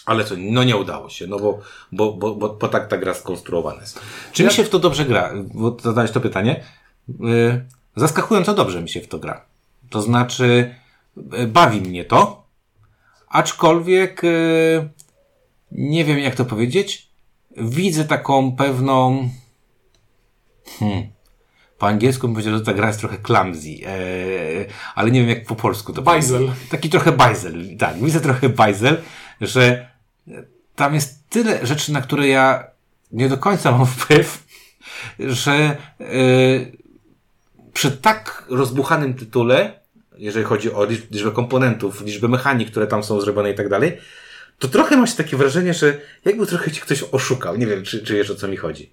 ale 0.07 0.25
co, 0.25 0.35
no 0.39 0.65
nie 0.65 0.77
udało 0.77 1.09
się, 1.09 1.27
no 1.27 1.39
bo, 1.39 1.61
bo, 1.93 2.13
bo, 2.13 2.35
bo, 2.35 2.49
bo 2.49 2.69
tak 2.69 2.89
ta 2.89 2.99
gra 2.99 3.15
skonstruowana 3.15 3.81
jest. 3.81 4.01
Czy 4.33 4.45
mi 4.45 4.53
się 4.53 4.65
w 4.65 4.69
to 4.69 4.79
dobrze 4.79 5.05
gra? 5.05 5.33
Bo 5.55 5.77
zadałeś 5.83 6.11
to 6.11 6.21
pytanie. 6.21 6.65
Yy, 7.09 7.67
zaskakująco 7.97 8.55
dobrze 8.55 8.83
mi 8.83 8.89
się 8.89 9.01
w 9.01 9.09
to 9.09 9.19
gra. 9.19 9.45
To 9.91 10.03
znaczy, 10.03 10.75
yy, 11.17 11.47
bawi 11.47 11.81
mnie 11.81 12.05
to, 12.05 12.47
aczkolwiek 13.29 14.23
yy, 14.23 14.89
nie 15.73 16.05
wiem 16.05 16.19
jak 16.19 16.35
to 16.35 16.45
powiedzieć. 16.45 17.09
Widzę 17.57 18.05
taką 18.05 18.57
pewną 18.57 19.29
hmm, 20.79 21.03
po 21.79 21.87
angielsku 21.89 22.27
bym 22.27 22.35
powiedział, 22.35 22.55
że 22.55 22.65
ta 22.65 22.75
gra 22.75 22.87
jest 22.87 23.01
trochę 23.01 23.19
clumsy, 23.19 23.69
e, 23.87 23.93
ale 24.95 25.11
nie 25.11 25.21
wiem 25.21 25.29
jak 25.29 25.45
po 25.45 25.57
polsku 25.57 25.93
to 25.93 26.03
Bajzel. 26.03 26.53
Taki 26.71 26.91
trochę 26.91 27.13
bajzel, 27.13 27.77
tak, 27.79 27.97
widzę 27.99 28.21
trochę 28.21 28.49
bajzel, 28.49 29.03
że 29.41 29.92
tam 30.75 30.95
jest 30.95 31.29
tyle 31.29 31.67
rzeczy, 31.67 31.93
na 31.93 32.01
które 32.01 32.29
ja 32.29 32.65
nie 33.13 33.29
do 33.29 33.39
końca 33.39 33.73
mam 33.73 33.87
wpływ, 33.97 34.45
że 35.19 35.53
e, 35.53 35.77
przy 37.73 37.91
tak 37.91 38.45
rozbuchanym 38.49 39.15
tytule, 39.15 39.81
jeżeli 40.17 40.45
chodzi 40.45 40.73
o 40.73 40.87
liczb- 40.87 41.11
liczbę 41.11 41.31
komponentów, 41.31 42.01
liczbę 42.01 42.29
mechanik, 42.29 42.71
które 42.71 42.87
tam 42.87 43.03
są 43.05 43.21
zrobione 43.21 43.51
i 43.51 43.55
tak 43.55 43.69
dalej, 43.69 43.99
to 44.59 44.69
trochę 44.69 44.97
ma 44.97 45.07
się 45.07 45.17
takie 45.17 45.37
wrażenie, 45.37 45.75
że 45.75 46.01
jakby 46.25 46.47
trochę 46.47 46.71
ci 46.71 46.81
ktoś 46.81 47.05
oszukał. 47.13 47.57
Nie 47.57 47.67
wiem, 47.67 47.83
czy, 47.83 48.05
czy 48.05 48.15
wiesz 48.15 48.31
o 48.31 48.35
co 48.35 48.49
mi 48.49 48.57
chodzi. 48.57 48.93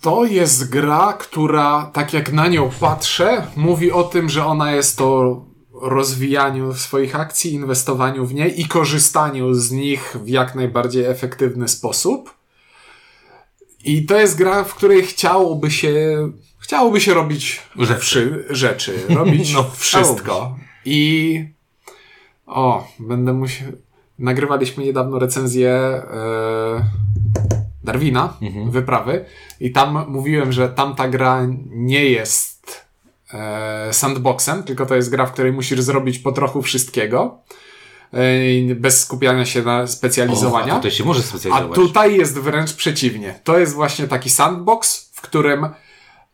To 0.00 0.24
jest 0.24 0.70
gra, 0.70 1.12
która, 1.12 1.90
tak 1.94 2.12
jak 2.12 2.32
na 2.32 2.48
nią 2.48 2.70
patrzę, 2.80 3.46
mówi 3.56 3.92
o 3.92 4.04
tym, 4.04 4.28
że 4.28 4.46
ona 4.46 4.72
jest 4.72 5.00
o 5.00 5.44
rozwijaniu 5.82 6.74
swoich 6.74 7.16
akcji, 7.16 7.52
inwestowaniu 7.52 8.26
w 8.26 8.34
nie 8.34 8.48
i 8.48 8.68
korzystaniu 8.68 9.54
z 9.54 9.70
nich 9.70 10.16
w 10.24 10.28
jak 10.28 10.54
najbardziej 10.54 11.04
efektywny 11.04 11.68
sposób. 11.68 12.34
I 13.84 14.06
to 14.06 14.20
jest 14.20 14.36
gra, 14.36 14.64
w 14.64 14.74
której 14.74 15.02
chciałoby 15.02 15.70
się, 15.70 15.92
chciałoby 16.58 17.00
się 17.00 17.14
robić 17.14 17.62
Rzeczy. 17.76 18.44
rzeczy 18.50 18.98
robić 19.08 19.52
No, 19.54 19.70
wszystko. 19.76 20.56
I 20.84 21.44
o, 22.46 22.88
będę 22.98 23.32
musiał. 23.32 23.68
Nagrywaliśmy 24.18 24.84
niedawno 24.84 25.18
recenzję 25.18 25.70
e, 25.70 26.02
Darwina, 27.84 28.36
wyprawy, 28.70 29.24
i 29.60 29.72
tam 29.72 30.04
mówiłem, 30.08 30.52
że 30.52 30.68
tamta 30.68 31.08
gra 31.08 31.46
nie 31.66 32.04
jest 32.04 32.57
sandboxem, 33.92 34.62
tylko 34.62 34.86
to 34.86 34.94
jest 34.94 35.10
gra, 35.10 35.26
w 35.26 35.32
której 35.32 35.52
musisz 35.52 35.80
zrobić 35.80 36.18
po 36.18 36.32
trochu 36.32 36.62
wszystkiego. 36.62 37.38
E, 38.12 38.74
bez 38.74 39.00
skupiania 39.00 39.44
się 39.46 39.62
na 39.62 39.86
specjalizowania. 39.86 40.72
O, 40.72 40.76
a 40.76 40.76
tutaj 40.76 40.90
się 40.90 41.04
może 41.04 41.20
A 41.20 41.22
specjalizować. 41.22 41.74
tutaj 41.74 42.16
jest 42.16 42.38
wręcz 42.38 42.72
przeciwnie. 42.72 43.40
To 43.44 43.58
jest 43.58 43.74
właśnie 43.74 44.08
taki 44.08 44.30
sandbox, 44.30 45.10
w 45.14 45.20
którym 45.20 45.68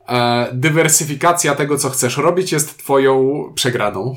e, 0.09 0.49
dywersyfikacja 0.53 1.55
tego, 1.55 1.79
co 1.79 1.91
chcesz 1.91 2.17
robić, 2.17 2.53
jest 2.53 2.79
twoją 2.79 3.45
przegraną. 3.55 4.17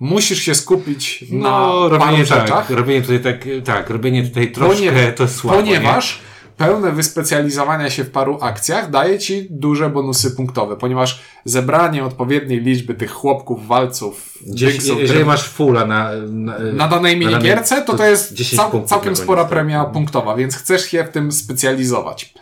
Musisz 0.00 0.38
się 0.42 0.54
skupić 0.54 1.24
No, 1.30 1.38
na 1.38 1.50
paru 1.50 1.88
robienie 1.88 2.26
rzeczach, 2.26 2.48
tak, 2.48 2.70
robienie 2.70 3.02
tutaj 3.02 3.20
tak, 3.20 3.44
tak, 3.64 3.90
robienie 3.90 4.22
tutaj 4.22 4.52
troszkę 4.52 5.12
to 5.12 5.28
słabo, 5.28 5.58
ponieważ 5.58 6.20
pełne 6.58 6.92
wyspecjalizowania 6.92 7.90
się 7.90 8.04
w 8.04 8.10
paru 8.10 8.38
akcjach 8.40 8.90
daje 8.90 9.18
ci 9.18 9.46
duże 9.50 9.90
bonusy 9.90 10.30
punktowe, 10.30 10.76
ponieważ 10.76 11.22
zebranie 11.44 12.04
odpowiedniej 12.04 12.60
liczby 12.60 12.94
tych 12.94 13.10
chłopków, 13.10 13.66
walców, 13.66 14.38
Gdzieś, 14.46 14.72
dynksów, 14.72 15.00
jeżeli 15.00 15.24
masz 15.24 15.48
fulla 15.48 15.86
na, 15.86 16.10
na, 16.28 16.58
na 16.58 16.88
danej 16.88 17.16
minigierce, 17.16 17.82
to 17.82 17.96
to 17.96 18.04
jest 18.04 18.32
10 18.32 18.62
cał, 18.62 18.84
całkiem 18.84 19.16
spora 19.16 19.42
koniec, 19.42 19.50
premia 19.50 19.84
tak. 19.84 19.92
punktowa, 19.92 20.36
więc 20.36 20.56
chcesz 20.56 20.86
się 20.86 21.04
w 21.04 21.08
tym 21.08 21.32
specjalizować. 21.32 22.34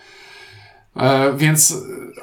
E, 0.96 1.33
więc 1.37 1.74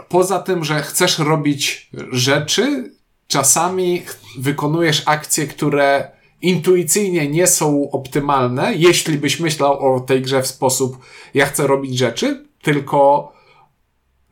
poza 0.10 0.40
tym, 0.40 0.64
że 0.64 0.82
chcesz 0.82 1.20
robić 1.20 1.90
rzeczy, 2.12 2.92
czasami 3.28 4.04
wykonujesz 4.40 5.04
akcje, 5.06 5.48
które 5.48 6.12
intuicyjnie 6.44 7.28
nie 7.28 7.48
są 7.48 7.92
optymalne, 7.92 8.74
jeśli 8.76 9.18
byś 9.18 9.40
myślał 9.40 9.96
o 9.96 10.00
tej 10.00 10.22
grze 10.22 10.42
w 10.42 10.48
sposób 10.48 10.98
ja 11.34 11.46
chcę 11.46 11.68
robić 11.68 11.98
rzeczy, 11.98 12.46
tylko 12.62 13.32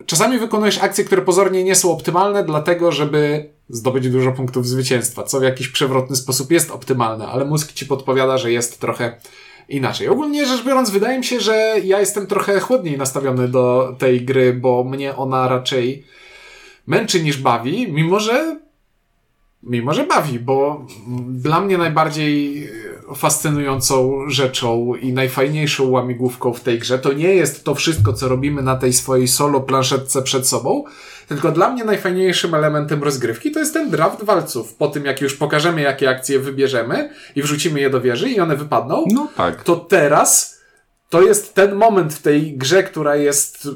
czasami 0.06 0.39
wykonujesz 0.39 0.84
akcje, 0.84 1.04
które 1.04 1.21
pozornie 1.21 1.63
nie 1.63 1.76
są 1.76 1.91
optymalne, 1.91 2.43
dlatego 2.43 2.91
żeby 2.91 3.50
zdobyć 3.69 4.10
dużo 4.10 4.32
punktów 4.32 4.67
zwycięstwa, 4.67 5.24
co 5.24 5.39
w 5.39 5.43
jakiś 5.43 5.67
przewrotny 5.67 6.15
sposób 6.15 6.52
jest 6.52 6.71
optymalne, 6.71 7.28
ale 7.28 7.45
mózg 7.45 7.74
ci 7.74 7.86
podpowiada, 7.86 8.38
że 8.38 8.52
jest 8.52 8.80
trochę 8.80 9.17
inaczej. 9.69 10.08
Ogólnie 10.08 10.45
rzecz 10.45 10.63
biorąc, 10.65 10.89
wydaje 10.89 11.17
mi 11.17 11.26
się, 11.26 11.39
że 11.39 11.76
ja 11.84 12.00
jestem 12.00 12.28
trochę 12.28 12.60
chłodniej 12.60 12.97
nastawiony 12.97 13.47
do 13.47 13.95
tej 14.00 14.26
gry, 14.26 14.54
bo 14.54 14.84
mnie 14.84 15.15
ona 15.15 15.47
raczej 15.47 16.06
męczy 16.88 17.24
niż 17.24 17.38
bawi, 17.38 17.91
mimo 17.91 18.19
że 18.19 18.60
mimo 19.63 19.93
że 19.93 20.08
bawi, 20.08 20.39
bo 20.39 20.86
dla 21.28 21.62
mnie 21.62 21.78
najbardziej 21.78 22.67
fascynującą 23.15 24.24
rzeczą 24.30 24.95
i 24.95 25.13
najfajniejszą 25.13 25.89
łamigłówką 25.89 26.54
w 26.54 26.62
tej 26.62 26.80
grze 26.80 27.00
to 27.00 27.13
nie 27.13 27.36
jest 27.36 27.63
to 27.63 27.76
wszystko, 27.76 28.13
co 28.13 28.28
robimy 28.28 28.62
na 28.62 28.76
tej 28.76 28.93
swojej 28.93 29.28
solo 29.28 29.62
planszetce 29.62 30.21
przed 30.21 30.47
sobą, 30.47 30.84
tylko 31.28 31.52
dla 31.52 31.71
mnie 31.74 31.84
najfajniejszym 31.84 32.56
elementem 32.56 33.04
rozgrywki 33.04 33.52
to 33.52 33.60
jest 33.60 33.74
ten 33.74 33.89
draft 33.89 34.24
walców. 34.24 34.74
Po 34.74 34.88
tym, 34.88 35.06
jak 35.06 35.21
już 35.21 35.34
pokażemy, 35.36 35.82
jakie 35.82 36.10
akcje 36.10 36.39
wybierzemy 36.39 37.10
i 37.36 37.41
wrzucimy 37.41 37.80
je 37.80 37.89
do 37.89 38.02
wieży 38.02 38.30
i 38.30 38.39
one 38.39 38.56
wypadną, 38.56 39.06
No 39.13 39.28
tak. 39.38 39.63
to 39.63 39.76
teraz 39.76 40.62
to 41.10 41.21
jest 41.21 41.54
ten 41.54 41.76
moment 41.76 42.13
w 42.13 42.21
tej 42.21 42.58
grze, 42.58 42.84
która 42.84 43.15
jest 43.15 43.67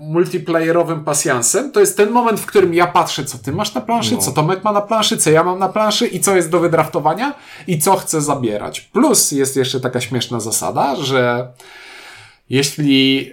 multiplayerowym 0.00 1.04
pasjansem. 1.04 1.72
To 1.72 1.80
jest 1.80 1.96
ten 1.96 2.10
moment, 2.10 2.40
w 2.40 2.46
którym 2.46 2.74
ja 2.74 2.86
patrzę, 2.86 3.24
co 3.24 3.38
ty 3.38 3.52
masz 3.52 3.74
na 3.74 3.80
planszy, 3.80 4.14
No. 4.14 4.20
co 4.20 4.32
Tomek 4.32 4.64
ma 4.64 4.72
na 4.72 4.80
planszy, 4.80 5.16
co 5.16 5.30
ja 5.30 5.44
mam 5.44 5.58
na 5.58 5.68
planszy 5.68 6.06
i 6.06 6.20
co 6.20 6.36
jest 6.36 6.50
do 6.50 6.60
wydraftowania 6.60 7.34
i 7.66 7.78
co 7.78 7.96
chcę 7.96 8.20
zabierać. 8.20 8.80
Plus 8.80 9.32
jest 9.32 9.56
jeszcze 9.56 9.80
taka 9.80 10.00
śmieszna 10.00 10.40
zasada, 10.40 10.96
że 10.96 11.48
jeśli 12.50 13.30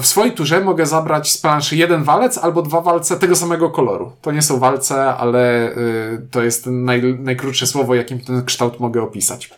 w 0.00 0.06
swojej 0.06 0.32
turze 0.32 0.60
mogę 0.60 0.86
zabrać 0.86 1.32
z 1.32 1.38
planszy 1.38 1.76
jeden 1.76 2.02
walec 2.04 2.38
albo 2.38 2.62
dwa 2.62 2.80
walce 2.80 3.16
tego 3.16 3.36
samego 3.36 3.70
koloru. 3.70 4.12
To 4.22 4.32
nie 4.32 4.42
są 4.42 4.58
walce, 4.58 5.14
ale 5.14 5.70
y, 5.76 6.26
to 6.30 6.42
jest 6.42 6.66
naj, 6.66 7.18
najkrótsze 7.18 7.66
słowo, 7.66 7.94
jakim 7.94 8.20
ten 8.20 8.44
kształt 8.44 8.80
mogę 8.80 9.02
opisać. 9.02 9.50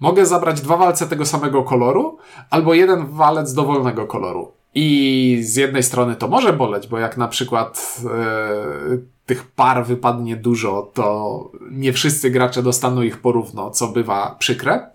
Mogę 0.00 0.26
zabrać 0.26 0.60
dwa 0.60 0.76
walce 0.76 1.06
tego 1.06 1.26
samego 1.26 1.62
koloru, 1.62 2.18
albo 2.50 2.74
jeden 2.74 3.06
walec 3.06 3.52
dowolnego 3.54 4.06
koloru. 4.06 4.52
I 4.74 5.38
z 5.42 5.56
jednej 5.56 5.82
strony 5.82 6.16
to 6.16 6.28
może 6.28 6.52
boleć, 6.52 6.86
bo 6.86 6.98
jak 6.98 7.16
na 7.16 7.28
przykład 7.28 8.00
e, 8.04 8.98
tych 9.26 9.44
par 9.44 9.86
wypadnie 9.86 10.36
dużo, 10.36 10.90
to 10.94 11.50
nie 11.70 11.92
wszyscy 11.92 12.30
gracze 12.30 12.62
dostaną 12.62 13.02
ich 13.02 13.20
porówno, 13.20 13.70
co 13.70 13.88
bywa 13.88 14.36
przykre. 14.38 14.90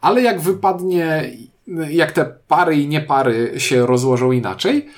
Ale 0.00 0.22
jak 0.22 0.40
wypadnie, 0.40 1.30
jak 1.90 2.12
te 2.12 2.24
pary 2.48 2.76
i 2.76 2.88
niepary 2.88 3.54
się 3.56 3.86
rozłożą 3.86 4.32
inaczej, 4.32 4.88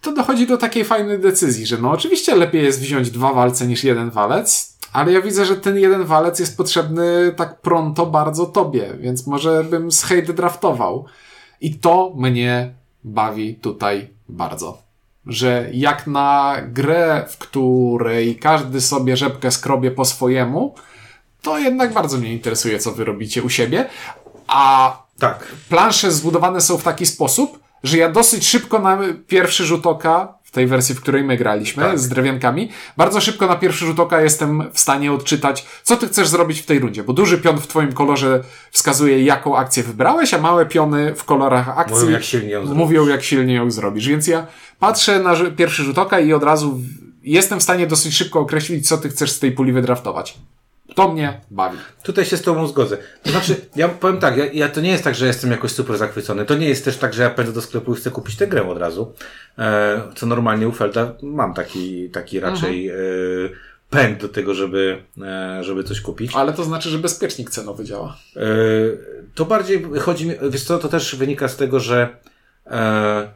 to 0.00 0.12
dochodzi 0.12 0.46
do 0.46 0.56
takiej 0.56 0.84
fajnej 0.84 1.18
decyzji, 1.18 1.66
że 1.66 1.78
no 1.78 1.90
oczywiście 1.90 2.34
lepiej 2.34 2.64
jest 2.64 2.80
wziąć 2.80 3.10
dwa 3.10 3.32
walce 3.32 3.66
niż 3.66 3.84
jeden 3.84 4.10
walec, 4.10 4.78
ale 4.92 5.12
ja 5.12 5.20
widzę, 5.20 5.44
że 5.44 5.56
ten 5.56 5.78
jeden 5.78 6.04
walec 6.04 6.38
jest 6.38 6.56
potrzebny 6.56 7.34
tak 7.36 7.60
pronto 7.60 8.06
bardzo 8.06 8.46
tobie, 8.46 8.94
więc 9.00 9.26
może 9.26 9.64
bym 9.64 9.92
z 9.92 10.02
hate 10.02 10.32
draftował. 10.32 11.04
I 11.60 11.74
to 11.74 12.12
mnie 12.16 12.74
bawi 13.04 13.54
tutaj 13.54 14.10
bardzo. 14.28 14.78
Że 15.26 15.68
jak 15.72 16.06
na 16.06 16.56
grę, 16.68 17.26
w 17.28 17.38
której 17.38 18.36
każdy 18.36 18.80
sobie 18.80 19.16
rzepkę 19.16 19.50
skrobie 19.50 19.90
po 19.90 20.04
swojemu, 20.04 20.74
to 21.42 21.58
jednak 21.58 21.92
bardzo 21.92 22.18
mnie 22.18 22.32
interesuje, 22.32 22.78
co 22.78 22.92
wy 22.92 23.04
robicie 23.04 23.42
u 23.42 23.48
siebie. 23.48 23.88
A 24.46 24.96
Tak. 25.18 25.52
plansze 25.68 26.12
zbudowane 26.12 26.60
są 26.60 26.78
w 26.78 26.82
taki 26.82 27.06
sposób, 27.06 27.58
że 27.82 27.98
ja 27.98 28.10
dosyć 28.10 28.46
szybko 28.48 28.78
na 28.78 28.98
pierwszy 29.26 29.64
rzut 29.64 29.86
oka, 29.86 30.38
tej 30.54 30.66
wersji, 30.66 30.94
w 30.94 31.00
której 31.00 31.24
my 31.24 31.36
graliśmy, 31.36 31.82
Tak. 31.82 31.98
z 31.98 32.08
drewiankami, 32.08 32.70
bardzo 32.96 33.20
szybko 33.20 33.46
na 33.46 33.56
pierwszy 33.56 33.86
rzut 33.86 34.00
oka 34.00 34.20
jestem 34.20 34.62
w 34.72 34.80
stanie 34.80 35.12
odczytać, 35.12 35.66
co 35.82 35.96
ty 35.96 36.08
chcesz 36.08 36.28
zrobić 36.28 36.60
w 36.60 36.66
tej 36.66 36.78
rundzie, 36.78 37.04
bo 37.04 37.12
duży 37.12 37.38
pion 37.38 37.58
w 37.58 37.66
twoim 37.66 37.92
kolorze 37.92 38.44
wskazuje, 38.70 39.22
jaką 39.22 39.56
akcję 39.56 39.82
wybrałeś, 39.82 40.34
a 40.34 40.38
małe 40.38 40.66
piony 40.66 41.14
w 41.14 41.24
kolorach 41.24 41.78
akcji 41.78 41.96
Mówią, 41.96 42.10
jak 42.10 42.24
silnie 42.24 42.50
ją 42.50 42.64
mówią, 42.64 43.06
jak 43.06 43.22
silnie 43.22 43.54
ją 43.54 43.70
zrobisz. 43.70 44.08
Więc 44.08 44.26
ja 44.26 44.46
patrzę 44.78 45.18
na 45.18 45.34
pierwszy 45.56 45.82
rzut 45.82 45.98
oka 45.98 46.20
i 46.20 46.32
od 46.32 46.42
razu 46.42 46.80
jestem 47.22 47.60
w 47.60 47.62
stanie 47.62 47.86
dosyć 47.86 48.14
szybko 48.14 48.40
określić, 48.40 48.88
co 48.88 48.98
ty 48.98 49.08
chcesz 49.08 49.30
z 49.30 49.38
tej 49.38 49.52
puli 49.52 49.72
wydraftować. 49.72 50.38
To 50.94 51.12
mnie 51.12 51.40
bawi. 51.50 51.78
Tutaj 52.02 52.24
się 52.24 52.36
z 52.36 52.42
Tobą 52.42 52.66
zgodzę. 52.66 52.96
To 53.22 53.30
znaczy, 53.30 53.56
ja 53.76 53.88
powiem 53.88 54.18
tak, 54.18 54.36
ja, 54.36 54.44
ja 54.52 54.68
to 54.68 54.80
nie 54.80 54.90
jest 54.90 55.04
tak, 55.04 55.14
że 55.14 55.26
jestem 55.26 55.50
jakoś 55.50 55.72
super 55.72 55.98
zachwycony. 55.98 56.44
To 56.44 56.54
nie 56.54 56.68
jest 56.68 56.84
też 56.84 56.96
tak, 56.96 57.14
że 57.14 57.22
ja 57.22 57.30
pędzę 57.30 57.52
do 57.52 57.62
sklepu 57.62 57.92
i 57.92 57.96
chcę 57.96 58.10
kupić 58.10 58.36
tę 58.36 58.46
grę 58.46 58.68
od 58.68 58.78
razu. 58.78 59.12
E, 59.58 60.02
co 60.14 60.26
normalnie 60.26 60.68
u 60.68 60.72
Felda 60.72 61.14
mam 61.22 61.54
taki, 61.54 62.10
taki 62.10 62.40
raczej 62.40 62.88
e, 62.88 62.94
pęd 63.90 64.20
do 64.20 64.28
tego, 64.28 64.54
żeby, 64.54 65.02
e, 65.22 65.64
żeby 65.64 65.84
coś 65.84 66.00
kupić. 66.00 66.32
Ale 66.34 66.52
to 66.52 66.64
znaczy, 66.64 66.88
że 66.88 66.98
bezpiecznik 66.98 67.50
cenowy 67.50 67.84
działa. 67.84 68.16
E, 68.36 68.40
to 69.34 69.44
bardziej 69.44 69.84
chodzi 70.00 70.26
mi, 70.26 70.34
wiesz 70.50 70.64
co, 70.64 70.78
to 70.78 70.88
też 70.88 71.16
wynika 71.16 71.48
z 71.48 71.56
tego, 71.56 71.80
że 71.80 72.16
e, 72.66 73.28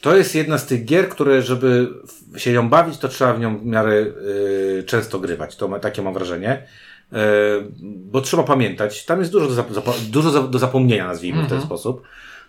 to 0.00 0.16
jest 0.16 0.34
jedna 0.34 0.58
z 0.58 0.66
tych 0.66 0.84
gier, 0.84 1.08
które 1.08 1.42
żeby 1.42 1.88
się 2.36 2.52
ją 2.52 2.68
bawić, 2.68 2.98
to 2.98 3.08
trzeba 3.08 3.34
w 3.34 3.40
nią 3.40 3.58
w 3.58 3.66
miarę 3.66 4.06
e, 4.78 4.82
często 4.82 5.18
grywać. 5.20 5.56
To 5.56 5.68
ma, 5.68 5.78
takie 5.78 6.02
mam 6.02 6.14
wrażenie. 6.14 6.66
E, 7.12 7.16
bo 7.82 8.20
trzeba 8.20 8.42
pamiętać, 8.42 9.04
tam 9.04 9.18
jest 9.18 9.32
dużo 9.32 9.48
do, 9.48 9.54
zap, 9.54 9.68
dużo 10.10 10.30
za, 10.30 10.42
do 10.42 10.58
zapomnienia, 10.58 11.06
nazwijmy 11.06 11.42
w 11.42 11.48
ten 11.48 11.60
sposób. 11.60 12.02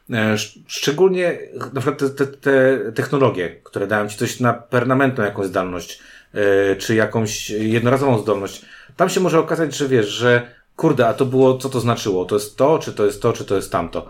E, 0.10 0.34
sz- 0.34 0.64
szczególnie 0.68 1.40
na 1.74 1.82
przykład 1.82 2.00
te, 2.00 2.10
te, 2.10 2.28
te 2.28 2.80
technologie, 2.92 3.56
które 3.64 3.88
dają 3.88 4.10
ci 4.10 4.18
coś 4.18 4.40
na 4.40 4.54
permanentną 4.54 5.24
jakąś 5.24 5.48
zdolność, 5.48 6.00
e, 6.34 6.76
czy 6.76 6.96
jakąś 6.96 7.50
jednorazową 7.50 8.20
zdolność. 8.20 8.66
Tam 8.96 9.10
się 9.10 9.20
może 9.20 9.40
okazać, 9.40 9.76
że 9.78 9.88
wiesz, 9.88 10.08
że 10.08 10.48
kurde, 10.76 11.08
a 11.08 11.14
to 11.14 11.26
było, 11.26 11.58
co 11.58 11.70
to 11.70 11.80
znaczyło? 11.80 12.26
To 12.26 12.36
jest 12.36 12.58
to, 12.58 12.80
czy 12.80 12.94
to 12.94 13.06
jest 13.06 13.22
to, 13.22 13.34
czy 13.34 13.46
to 13.46 13.56
jest 13.56 13.72
tamto. 13.72 14.10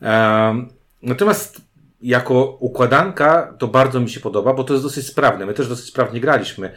Em, 0.00 0.68
natomiast 1.02 1.67
jako 2.02 2.56
układanka 2.60 3.54
to 3.58 3.68
bardzo 3.68 4.00
mi 4.00 4.10
się 4.10 4.20
podoba, 4.20 4.54
bo 4.54 4.64
to 4.64 4.74
jest 4.74 4.84
dosyć 4.84 5.06
sprawne. 5.06 5.46
My 5.46 5.54
też 5.54 5.68
dosyć 5.68 5.86
sprawnie 5.86 6.20
graliśmy 6.20 6.66
e, 6.66 6.72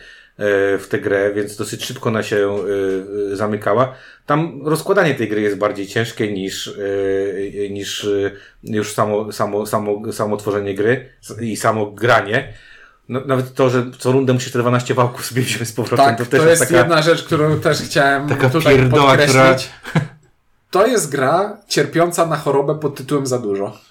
w 0.77 0.87
tę 0.89 0.99
grę, 0.99 1.33
więc 1.33 1.55
dosyć 1.55 1.85
szybko 1.85 2.09
ona 2.09 2.23
się 2.23 2.37
e, 2.37 3.31
e, 3.33 3.35
zamykała. 3.35 3.93
Tam 4.25 4.61
rozkładanie 4.65 5.15
tej 5.15 5.29
gry 5.29 5.41
jest 5.41 5.57
bardziej 5.57 5.87
ciężkie 5.87 6.33
niż, 6.33 6.77
niż 7.69 8.07
już 8.63 8.93
samo, 8.93 9.31
samo, 9.31 9.65
samo, 9.65 10.11
samo 10.11 10.37
tworzenie 10.37 10.75
gry 10.75 11.09
i 11.41 11.57
samo 11.57 11.91
granie. 11.91 12.53
No, 13.09 13.21
nawet 13.25 13.53
to, 13.53 13.69
że 13.69 13.85
co 13.99 14.11
rundę 14.11 14.33
musisz 14.33 14.51
te 14.51 14.59
12 14.59 14.93
wałków 14.93 15.25
sobie 15.25 15.41
wziąć 15.41 15.67
z 15.67 15.73
powrotem, 15.73 16.05
Tak, 16.05 16.17
to 16.17 16.25
to, 16.25 16.31
też 16.31 16.45
jest 16.45 16.61
taka... 16.61 16.77
jedna 16.77 17.01
rzecz, 17.01 17.23
którą 17.23 17.59
też 17.59 17.81
chciałem 17.81 18.29
taka 18.29 18.49
tutaj 18.49 18.75
pierdoła, 18.75 19.17
podkreślić. 19.17 19.69
To 20.71 20.87
jest 20.87 21.11
gra 21.11 21.57
cierpiąca 21.67 22.25
na 22.25 22.35
chorobę 22.35 22.79
pod 22.79 22.95
tytułem 22.95 23.27
za 23.27 23.39
dużo. 23.39 23.90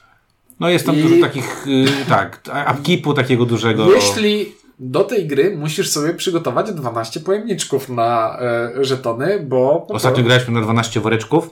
No 0.61 0.69
jest 0.69 0.87
tam 0.87 0.97
I- 0.97 1.03
dużo 1.03 1.15
takich, 1.21 1.67
y, 1.67 1.87
tak, 2.09 2.41
upkeepu 2.75 3.15
takiego 3.15 3.47
dużego. 3.47 3.93
Jeśli 3.93 4.53
do 4.79 5.05
tej 5.05 5.27
gry 5.27 5.57
musisz 5.57 5.91
sobie 5.91 6.15
przygotować 6.15 6.73
12 6.73 7.21
pojemniczków 7.21 7.89
na 7.89 8.39
e, 8.41 8.85
żetony, 8.85 9.41
bo 9.49 9.87
Ostatnio 9.89 10.25
graliśmy 10.25 10.55
na 10.55 10.61
12 10.61 11.01
woreczków 11.01 11.51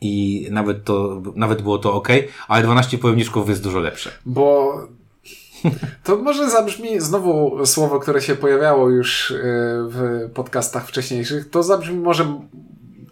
i 0.00 0.46
nawet 0.50 0.84
to, 0.84 1.22
nawet 1.34 1.62
było 1.62 1.78
to 1.78 1.92
ok, 1.94 2.08
ale 2.48 2.62
12 2.62 2.98
pojemniczków 2.98 3.48
jest 3.48 3.62
dużo 3.62 3.80
lepsze. 3.80 4.10
Bo 4.26 4.74
to 6.04 6.16
może 6.16 6.50
zabrzmi 6.50 7.00
znowu 7.00 7.66
słowo, 7.66 8.00
które 8.00 8.22
się 8.22 8.34
pojawiało 8.36 8.90
już 8.90 9.30
e, 9.30 9.34
w 9.88 10.30
podcastach 10.34 10.88
wcześniejszych. 10.88 11.50
To 11.50 11.62
zabrzmi 11.62 11.96
może 11.96 12.40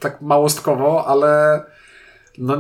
tak 0.01 0.23
małostkowo, 0.23 1.07
ale 1.07 1.63
no, 2.39 2.57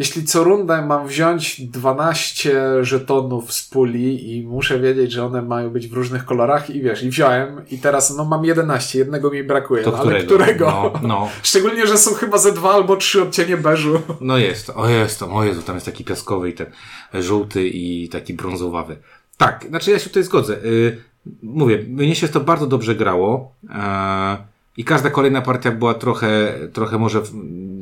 jeśli 0.00 0.24
co 0.24 0.44
rundę 0.44 0.82
mam 0.86 1.06
wziąć 1.06 1.60
12 1.60 2.84
żetonów 2.84 3.52
z 3.52 3.68
puli 3.68 4.36
i 4.36 4.46
muszę 4.46 4.80
wiedzieć, 4.80 5.12
że 5.12 5.24
one 5.24 5.42
mają 5.42 5.70
być 5.70 5.88
w 5.88 5.92
różnych 5.92 6.24
kolorach 6.24 6.70
i 6.70 6.82
wiesz, 6.82 7.02
i 7.02 7.10
wziąłem 7.10 7.62
i 7.70 7.78
teraz 7.78 8.16
no 8.16 8.24
mam 8.24 8.44
11, 8.44 8.98
jednego 8.98 9.30
mi 9.30 9.44
brakuje, 9.44 9.82
To 9.82 9.90
no, 9.90 9.98
ale 9.98 10.22
którego? 10.22 10.44
którego? 10.44 10.92
No, 11.02 11.08
no. 11.08 11.28
Szczególnie, 11.42 11.86
że 11.86 11.98
są 11.98 12.14
chyba 12.14 12.38
ze 12.38 12.52
dwa 12.52 12.74
albo 12.74 12.96
trzy 12.96 13.22
odcienie 13.22 13.56
beżu. 13.56 14.00
No 14.20 14.38
jest, 14.38 14.70
o 14.70 14.88
jest, 14.88 15.22
o 15.22 15.44
Jezu, 15.44 15.62
tam 15.62 15.76
jest 15.76 15.86
taki 15.86 16.04
piaskowy 16.04 16.50
i 16.50 16.52
ten 16.54 16.66
żółty 17.14 17.68
i 17.68 18.08
taki 18.08 18.34
brązowawy. 18.34 18.96
Tak, 19.36 19.64
znaczy 19.68 19.90
ja 19.90 19.98
się 19.98 20.08
tutaj 20.08 20.22
zgodzę. 20.22 20.54
Y, 20.64 20.96
mówię, 21.42 21.84
mnie 21.88 22.14
się 22.16 22.28
to 22.28 22.40
bardzo 22.40 22.66
dobrze 22.66 22.94
grało 22.94 23.54
e, 23.70 24.49
i 24.80 24.84
każda 24.84 25.10
kolejna 25.10 25.42
partia 25.42 25.70
była 25.70 25.94
trochę, 25.94 26.54
trochę 26.72 26.98
może 26.98 27.22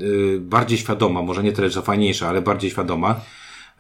y, 0.02 0.38
bardziej 0.40 0.78
świadoma, 0.78 1.22
może 1.22 1.42
nie 1.42 1.52
tyle, 1.52 1.70
że 1.70 1.82
fajniejsza, 1.82 2.28
ale 2.28 2.42
bardziej 2.42 2.70
świadoma. 2.70 3.20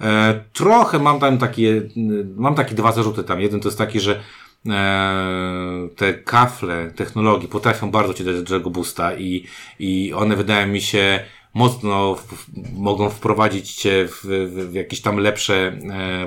E, 0.00 0.40
trochę 0.52 0.98
mam 0.98 1.20
tam 1.20 1.38
takie, 1.38 1.68
y, 1.68 1.90
mam 2.36 2.54
takie 2.54 2.74
dwa 2.74 2.92
zarzuty 2.92 3.24
tam. 3.24 3.40
Jeden 3.40 3.60
to 3.60 3.68
jest 3.68 3.78
taki, 3.78 4.00
że 4.00 4.20
e, 4.66 5.88
te 5.96 6.14
kafle 6.14 6.90
technologii 6.90 7.48
potrafią 7.48 7.90
bardzo 7.90 8.14
ci 8.14 8.24
dać 8.24 8.36
dużego 8.36 8.70
boosta 8.70 9.14
i, 9.14 9.46
i 9.78 10.12
one 10.12 10.36
wydają 10.36 10.66
mi 10.66 10.80
się 10.80 11.20
mocno 11.54 12.14
w, 12.14 12.46
mogą 12.72 13.10
wprowadzić 13.10 13.74
cię 13.74 14.08
w, 14.08 14.24
w, 14.24 14.70
w 14.70 14.74
jakieś 14.74 15.00
tam 15.00 15.16
lepsze, 15.16 15.78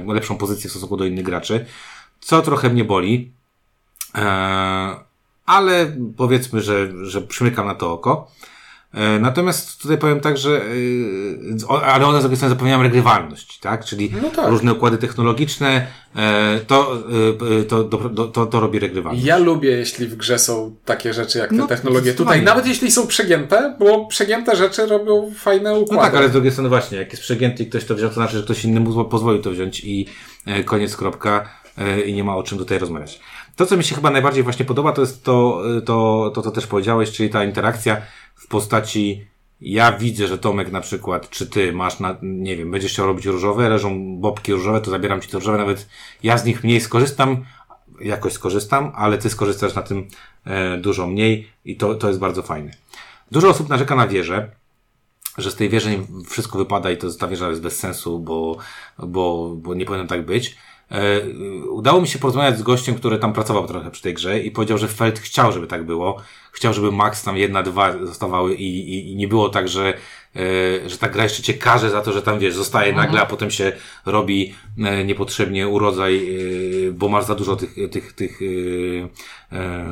e, 0.07 0.13
lepszą 0.13 0.37
pozycję 0.37 0.67
w 0.67 0.71
stosunku 0.71 0.97
do 0.97 1.05
innych 1.05 1.25
graczy, 1.25 1.65
co 2.19 2.41
trochę 2.41 2.69
mnie 2.69 2.85
boli. 2.85 3.31
E, 4.15 5.10
ale 5.45 5.91
powiedzmy, 6.17 6.61
że, 6.61 6.87
że 7.05 7.21
przymykam 7.21 7.65
na 7.67 7.75
to 7.75 7.93
oko. 7.93 8.31
E, 8.93 9.19
Natomiast 9.19 9.81
tutaj 9.81 9.97
powiem 9.97 10.19
tak, 10.19 10.37
że 10.37 10.61
e, 11.69 11.81
ale 11.85 12.05
one 12.07 12.17
z 12.17 12.21
drugiej 12.21 12.37
strony 12.37 12.55
zapewniają 12.55 12.83
regrywalność, 12.83 13.59
tak? 13.59 13.85
Czyli 13.85 14.13
No 14.21 14.29
tak. 14.29 14.49
różne 14.49 14.73
układy 14.73 14.97
technologiczne, 14.97 15.87
e, 16.15 16.59
to, 16.67 16.97
to, 17.69 17.83
to, 17.83 18.27
to, 18.27 18.45
to 18.45 18.59
robi 18.59 18.79
regrywalność. 18.79 19.25
Ja 19.25 19.37
lubię, 19.37 19.69
jeśli 19.69 20.07
w 20.07 20.15
grze 20.15 20.39
są 20.39 20.75
takie 20.85 21.13
rzeczy 21.13 21.37
jak 21.39 21.49
te 21.49 21.55
No, 21.55 21.67
technologie 21.67 22.13
tutaj, 22.13 22.41
nawet 22.43 22.67
jeśli 22.67 22.91
są 22.91 23.07
przegięte, 23.07 23.75
bo 23.79 24.05
przegięte 24.05 24.55
rzeczy 24.55 24.85
robią 24.85 25.31
fajne 25.37 25.69
No 25.73 25.79
układy. 25.79 26.01
tak, 26.03 26.15
ale 26.15 26.29
z 26.29 26.31
drugiej 26.31 26.51
strony 26.51 26.69
właśnie, 26.69 26.97
jak 26.97 27.11
jest 27.11 27.23
przegięty 27.23 27.63
i 27.63 27.67
ktoś 27.67 27.85
to 27.85 27.95
wziął, 27.95 28.09
to 28.09 28.15
znaczy, 28.15 28.37
że 28.37 28.43
ktoś 28.43 28.65
inny 28.65 28.79
mu 28.79 29.05
pozwolił 29.05 29.41
to 29.41 29.51
wziąć 29.51 29.79
i 29.85 30.05
koniec, 30.65 30.97
kropka 30.97 31.49
i 32.05 32.13
nie 32.13 32.23
ma 32.23 32.35
o 32.35 32.43
czym 32.43 32.57
tutaj 32.57 32.79
rozmawiać. 32.79 33.19
To, 33.55 33.65
co 33.65 33.77
mi 33.77 33.83
się 33.83 33.95
chyba 33.95 34.11
najbardziej 34.11 34.43
właśnie 34.43 34.65
podoba, 34.65 34.91
to 34.91 35.01
jest 35.01 35.23
to, 35.23 35.61
e, 35.77 35.81
to, 35.81 36.31
to 36.35 36.41
co 36.41 36.51
też 36.51 36.67
powiedziałeś, 36.67 37.11
czyli 37.11 37.29
ta 37.29 37.43
interakcja 37.43 38.01
w 38.35 38.47
postaci 38.47 39.25
ja 39.61 39.91
widzę, 39.91 40.27
że 40.27 40.37
Tomek 40.37 40.71
na 40.71 40.81
przykład, 40.81 41.29
czy 41.29 41.47
ty 41.47 41.73
masz 41.73 41.99
na, 41.99 42.17
nie 42.21 42.57
wiem, 42.57 42.71
będziesz 42.71 42.91
chciał 42.91 43.05
robić 43.05 43.25
różowe, 43.25 43.69
leżą 43.69 44.17
bobki 44.19 44.53
różowe, 44.53 44.81
to 44.81 44.91
zabieram 44.91 45.21
ci 45.21 45.29
te 45.29 45.37
różowe, 45.37 45.57
nawet 45.57 45.89
ja 46.23 46.37
z 46.37 46.45
nich 46.45 46.63
mniej 46.63 46.81
skorzystam, 46.81 47.45
jakoś 48.01 48.33
skorzystam, 48.33 48.91
ale 48.95 49.17
ty 49.17 49.29
skorzystasz 49.29 49.75
na 49.75 49.81
tym 49.81 50.07
e, 50.45 50.77
dużo 50.77 51.07
mniej 51.07 51.51
i 51.65 51.77
to, 51.77 51.95
to 51.95 52.07
jest 52.07 52.19
bardzo 52.19 52.41
fajne. 52.41 52.71
Dużo 53.31 53.49
osób 53.49 53.69
narzeka 53.69 53.95
na 53.95 54.07
wieżę, 54.07 54.51
że 55.37 55.51
z 55.51 55.55
tej 55.55 55.69
wieży 55.69 55.99
wszystko 56.29 56.57
wypada 56.57 56.91
i 56.91 56.97
to 56.97 57.13
ta 57.13 57.27
wieża 57.27 57.49
jest 57.49 57.61
bez 57.61 57.79
sensu, 57.79 58.19
bo, 58.19 58.57
bo, 58.99 59.55
bo 59.55 59.73
nie 59.73 59.85
powinno 59.85 60.07
tak 60.07 60.25
być. 60.25 60.57
E, 60.91 61.29
udało 61.69 62.01
mi 62.01 62.07
się 62.07 62.19
porozmawiać 62.19 62.57
z 62.57 62.63
gościem, 62.63 62.95
który 62.95 63.17
tam 63.17 63.33
pracował 63.33 63.67
trochę 63.67 63.91
przy 63.91 64.01
tej 64.01 64.13
grze 64.13 64.39
i 64.39 64.51
powiedział, 64.51 64.77
że 64.77 64.87
Feld 64.87 65.19
chciał, 65.19 65.51
żeby 65.51 65.67
tak 65.67 65.85
było. 65.85 66.21
Chciał, 66.51 66.73
żeby 66.73 66.91
max 66.91 67.23
tam 67.23 67.37
jedna, 67.37 67.63
dwa 67.63 68.05
zostawały 68.05 68.55
i, 68.55 68.93
i, 68.93 69.11
i 69.11 69.15
nie 69.15 69.27
było 69.27 69.49
tak, 69.49 69.67
że, 69.67 69.93
e, 70.35 70.89
że 70.89 70.97
ta 70.97 71.09
gra 71.09 71.23
jeszcze 71.23 71.43
cię 71.43 71.53
karze 71.53 71.89
za 71.89 72.01
to, 72.01 72.13
że 72.13 72.21
tam 72.21 72.39
wiesz, 72.39 72.53
zostaje 72.53 72.93
nagle, 72.93 73.21
a 73.21 73.25
potem 73.25 73.51
się 73.51 73.71
robi 74.05 74.53
e, 74.77 75.05
niepotrzebnie 75.05 75.67
urodzaj, 75.67 76.37
e, 76.87 76.91
bo 76.91 77.09
masz 77.09 77.25
za 77.25 77.35
dużo 77.35 77.55
tych, 77.55 77.75
tych, 77.91 78.13
tych 78.13 78.39
e, 79.51 79.55
e, 79.57 79.85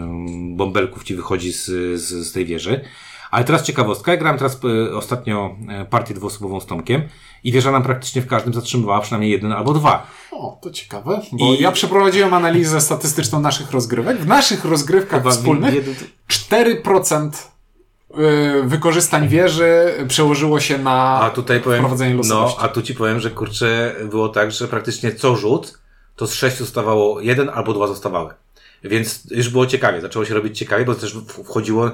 bąbelków 0.56 1.04
ci 1.04 1.16
wychodzi 1.16 1.54
z, 1.54 1.66
z, 2.02 2.28
z 2.28 2.32
tej 2.32 2.46
wieży. 2.46 2.82
Ale 3.32 3.44
teraz 3.46 3.63
ciekawostka. 3.63 4.12
Ja 4.12 4.18
grałem 4.18 4.38
teraz 4.38 4.60
e, 4.89 4.96
ostatnio 4.96 5.56
e, 5.70 5.86
partię 5.86 6.13
dwuosobową 6.13 6.60
z 6.60 6.65
Tomkiem 6.65 7.02
i 7.44 7.52
wieża 7.52 7.72
nam 7.72 7.84
praktycznie 7.84 8.22
w 8.22 8.28
każdym 8.28 8.54
zatrzymywała 8.54 9.00
przynajmniej 9.02 9.32
jeden 9.32 9.52
albo 9.52 9.74
dwa. 9.74 10.08
O, 10.32 10.60
to 10.62 10.72
ciekawe, 10.72 11.22
bo 11.32 11.54
I- 11.54 11.62
ja 11.62 11.72
przeprowadziłem 11.72 12.34
analizę 12.34 12.82
statystyczną 12.82 13.39
naszych 13.42 13.72
rozgrywek. 13.72 14.18
W 14.18 14.28
naszych 14.28 14.65
rozgrywkach 14.65 15.20
Chyba 15.22 15.32
wspólnych 15.32 15.74
jeden- 15.74 15.96
4% 16.28 17.30
y, 18.12 18.63
wykorzystań 18.63 19.28
wieży 19.28 19.94
przełożyło 20.08 20.60
się 20.60 20.78
na 20.78 21.20
A 21.22 21.30
tutaj 21.30 21.60
powiem, 21.62 21.80
wprowadzenie 21.80 22.12
no, 22.12 22.18
losowości. 22.18 22.58
a 22.62 22.68
tu 22.68 22.82
ci 22.82 22.96
powiem, 22.96 23.20
że 23.20 23.30
kurczę, 23.32 23.96
było 24.10 24.30
tak, 24.30 24.52
że 24.52 24.68
praktycznie 24.68 25.12
co 25.15 25.36
rzut, 25.36 25.80
to 26.15 26.28
z 26.28 26.34
sześciu 26.34 26.63
zostawało 26.65 27.22
jeden 27.22 27.50
albo 27.54 27.74
dwa 27.74 27.88
zostawały. 27.88 28.34
Więc 28.84 29.28
już 29.32 29.50
było 29.50 29.65
ciekawie, 29.65 30.02
zaczęło 30.02 30.26
się 30.26 30.34
robić 30.34 30.58
ciekawie, 30.58 30.86
bo 30.86 30.96
też 30.96 31.18
wchodziło, 31.46 31.88
e, 31.88 31.92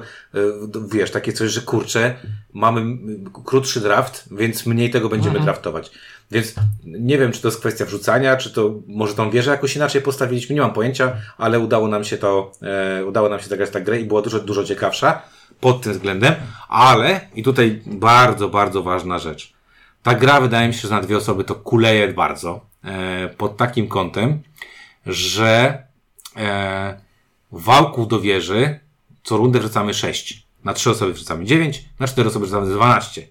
wiesz, 0.92 1.10
takie 1.10 1.32
coś, 1.32 1.50
że 1.50 1.60
kurczę, 1.60 2.14
mamy 2.52 2.96
krótszy 3.44 3.80
draft, 3.80 4.28
więc 4.30 4.66
mniej 4.66 4.90
tego 4.90 5.08
będziemy 5.08 5.40
draftować. 5.40 5.90
Więc 6.30 6.54
nie 6.84 7.18
wiem, 7.18 7.32
czy 7.32 7.42
to 7.42 7.48
jest 7.48 7.60
kwestia 7.60 7.84
wrzucania, 7.84 8.36
czy 8.36 8.50
to 8.50 8.74
może 8.86 9.14
tą 9.14 9.30
wieżę 9.30 9.50
jakoś 9.50 9.76
inaczej 9.76 10.02
postawiliśmy, 10.02 10.54
nie 10.54 10.60
mam 10.60 10.72
pojęcia, 10.72 11.12
ale 11.38 11.58
udało 11.58 11.88
nam 11.88 12.04
się 12.04 12.16
to, 12.16 12.52
e, 12.62 13.04
udało 13.04 13.28
nam 13.28 13.40
się 13.40 13.46
zagrać 13.46 13.70
tę 13.70 13.82
grę 13.82 14.00
i 14.00 14.04
była 14.04 14.22
dużo, 14.22 14.40
dużo 14.40 14.64
ciekawsza 14.64 15.22
pod 15.60 15.80
tym 15.80 15.92
względem, 15.92 16.34
ale 16.68 17.20
i 17.34 17.42
tutaj 17.42 17.82
bardzo, 17.86 18.48
bardzo 18.48 18.82
ważna 18.82 19.18
rzecz. 19.18 19.52
Ta 20.02 20.14
gra 20.14 20.40
wydaje 20.40 20.68
mi 20.68 20.74
się, 20.74 20.88
że 20.88 20.94
na 20.94 21.00
dwie 21.00 21.16
osoby 21.16 21.44
to 21.44 21.54
kuleje 21.54 22.12
bardzo, 22.12 22.60
e, 22.84 23.28
pod 23.28 23.56
takim 23.56 23.88
kątem, 23.88 24.42
że 25.06 25.85
e, 26.36 27.00
wałków 27.52 28.08
do 28.08 28.20
wieży 28.20 28.80
co 29.26 29.36
rundę 29.36 29.60
wrzucamy 29.60 29.94
6. 29.94 30.46
Na 30.64 30.74
trzy 30.74 30.90
osoby 30.90 31.12
wrzucamy 31.12 31.44
9, 31.44 31.84
na 32.00 32.06
cztery 32.06 32.28
osoby 32.28 32.46
wrzucamy 32.46 32.66
12. 32.66 33.28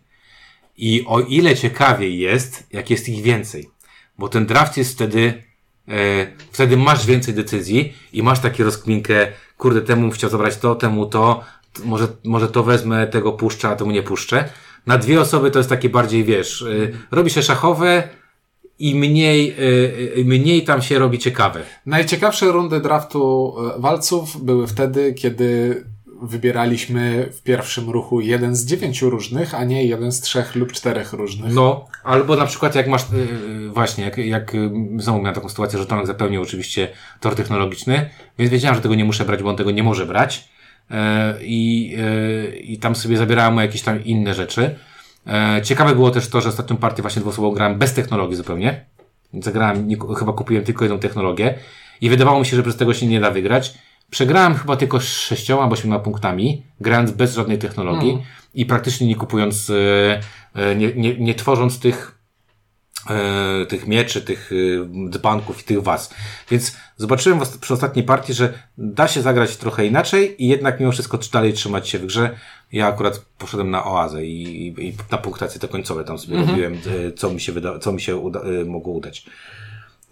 I 0.77 1.03
o 1.07 1.19
ile 1.19 1.55
ciekawiej 1.55 2.19
jest, 2.19 2.67
jak 2.71 2.89
jest 2.89 3.09
ich 3.09 3.23
więcej. 3.23 3.69
Bo 4.17 4.27
ten 4.27 4.45
draft 4.45 4.77
jest 4.77 4.93
wtedy, 4.93 5.43
e, 5.87 6.27
wtedy 6.51 6.77
masz 6.77 7.05
więcej 7.05 7.33
decyzji 7.33 7.93
i 8.13 8.23
masz 8.23 8.39
takie 8.39 8.63
rozkminkę, 8.63 9.27
kurde, 9.57 9.81
temu 9.81 10.11
chciał 10.11 10.29
zabrać 10.29 10.57
to, 10.57 10.75
temu 10.75 11.05
to, 11.05 11.43
może, 11.83 12.07
może 12.23 12.47
to 12.47 12.63
wezmę, 12.63 13.07
tego 13.07 13.33
puszczę, 13.33 13.69
a 13.69 13.75
temu 13.75 13.91
nie 13.91 14.03
puszczę. 14.03 14.49
Na 14.85 14.97
dwie 14.97 15.21
osoby 15.21 15.51
to 15.51 15.59
jest 15.59 15.69
takie 15.69 15.89
bardziej, 15.89 16.23
wiesz, 16.23 16.61
y, 16.61 16.97
robi 17.11 17.29
się 17.29 17.43
szachowe 17.43 18.09
i 18.79 18.95
mniej, 18.95 19.51
y, 19.51 20.19
y, 20.19 20.25
mniej 20.25 20.63
tam 20.63 20.81
się 20.81 20.99
robi 20.99 21.19
ciekawe. 21.19 21.61
Najciekawsze 21.85 22.45
rundy 22.45 22.79
draftu 22.79 23.53
e, 23.77 23.81
walców 23.81 24.45
były 24.45 24.67
wtedy, 24.67 25.13
kiedy 25.13 25.83
wybieraliśmy 26.21 27.29
w 27.31 27.43
pierwszym 27.43 27.89
ruchu 27.89 28.21
jeden 28.21 28.55
z 28.55 28.65
dziewięciu 28.65 29.09
różnych, 29.09 29.55
a 29.55 29.63
nie 29.63 29.85
jeden 29.85 30.11
z 30.11 30.21
trzech 30.21 30.55
lub 30.55 30.71
czterech 30.71 31.13
różnych. 31.13 31.53
No, 31.53 31.85
albo 32.03 32.35
na 32.35 32.45
przykład 32.45 32.75
jak 32.75 32.87
masz, 32.87 33.01
y, 33.01 33.15
y, 33.65 33.69
właśnie, 33.69 34.03
jak, 34.03 34.17
jak 34.17 34.55
y, 34.55 34.71
znowu 34.97 35.19
miałem 35.19 35.35
taką 35.35 35.49
sytuację, 35.49 35.79
że 35.79 35.85
Tomek 35.85 36.07
zapełnił 36.07 36.41
oczywiście 36.41 36.87
tor 37.19 37.35
technologiczny, 37.35 38.09
więc 38.39 38.51
wiedziałem, 38.51 38.75
że 38.75 38.81
tego 38.81 38.95
nie 38.95 39.05
muszę 39.05 39.25
brać, 39.25 39.43
bo 39.43 39.49
on 39.49 39.55
tego 39.55 39.71
nie 39.71 39.83
może 39.83 40.05
brać. 40.05 40.55
I, 41.41 41.95
e, 41.99 42.57
I 42.57 42.77
tam 42.77 42.95
sobie 42.95 43.17
zabierałem 43.17 43.53
mu 43.53 43.61
jakieś 43.61 43.81
tam 43.81 44.03
inne 44.03 44.33
rzeczy. 44.33 44.75
E, 45.27 45.61
Ciekawe 45.61 45.95
było 45.95 46.11
też 46.11 46.29
to, 46.29 46.41
że 46.41 46.49
ostatnią 46.49 46.77
partię 46.77 47.01
właśnie 47.01 47.19
dwuosobową 47.19 47.55
grałem 47.55 47.79
bez 47.79 47.93
technologii 47.93 48.35
zupełnie. 48.35 48.85
Zagrałem, 49.33 49.87
nie, 49.87 49.97
chyba 50.17 50.33
kupiłem 50.33 50.63
tylko 50.63 50.85
jedną 50.85 50.99
technologię 50.99 51.55
i 52.01 52.09
wydawało 52.09 52.39
mi 52.39 52.45
się, 52.45 52.55
że 52.55 52.63
bez 52.63 52.77
tego 52.77 52.93
się 52.93 53.07
nie 53.07 53.19
da 53.19 53.31
wygrać. 53.31 53.73
Przegrałem 54.09 54.55
chyba 54.55 54.75
tylko 54.75 54.99
z 54.99 55.03
sześcioma 55.03 55.63
albo 55.63 55.75
siedmioma 55.75 55.99
punktami, 55.99 56.63
grając 56.81 57.11
bez 57.11 57.35
żadnej 57.35 57.57
technologii 57.57 58.23
i 58.53 58.65
praktycznie 58.65 59.07
nie 59.07 59.15
kupując, 59.15 59.69
e, 59.69 60.21
e, 60.55 60.75
nie, 60.75 60.93
nie, 60.93 61.19
nie 61.19 61.35
tworząc 61.35 61.79
tych, 61.79 62.15
tych 63.69 63.87
mieczy, 63.87 64.21
tych 64.21 64.51
dzbanków 65.09 65.61
i 65.61 65.63
tych 65.63 65.83
was. 65.83 66.13
Więc 66.51 66.77
zobaczyłem 66.97 67.39
przy 67.61 67.73
ostatniej 67.73 68.05
partii, 68.05 68.33
że 68.33 68.53
da 68.77 69.07
się 69.07 69.21
zagrać 69.21 69.57
trochę 69.57 69.85
inaczej 69.85 70.43
i 70.43 70.47
jednak 70.47 70.79
mimo 70.79 70.91
wszystko 70.91 71.19
dalej 71.31 71.53
trzymać 71.53 71.89
się 71.89 71.99
w 71.99 72.05
grze. 72.05 72.35
Ja 72.75 72.87
akurat 72.87 73.25
poszedłem 73.37 73.71
na 73.71 73.85
oazę 73.85 74.25
i, 74.25 74.67
i, 74.67 74.87
i 74.87 74.93
na 75.11 75.17
punktacje 75.17 75.59
te 75.59 75.67
końcowe 75.67 76.03
tam 76.03 76.17
sobie 76.17 76.37
robiłem, 76.37 76.73
e, 76.73 77.11
co 77.11 77.29
mi 77.29 77.41
się, 77.41 77.51
wyda, 77.51 77.79
co 77.79 77.91
mi 77.91 78.01
się 78.01 78.15
uda, 78.15 78.39
e, 78.41 78.65
mogło 78.65 78.93
udać. 78.93 79.25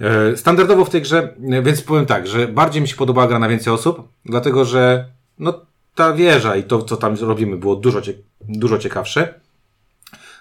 E, 0.02 0.38
Standardowo 0.38 0.86
w 0.86 0.90
tej 0.90 1.02
grze, 1.02 1.34
więc 1.64 1.82
powiem 1.82 2.06
tak, 2.06 2.28
że 2.28 2.48
bardziej 2.48 2.82
mi 2.82 2.88
się 2.88 2.96
podobała 2.96 3.28
gra 3.28 3.40
na 3.40 3.50
więcej 3.50 3.74
osób, 3.74 4.08
dlatego 4.26 4.66
że 4.66 5.06
no, 5.40 5.62
ta 5.96 6.14
wieża 6.14 6.56
i 6.56 6.64
to, 6.64 6.82
co 6.82 6.98
tam 6.98 7.16
robimy, 7.22 7.58
było 7.58 7.76
dużo, 7.76 8.02
cie, 8.02 8.14
dużo 8.42 8.78
ciekawsze. 8.78 9.34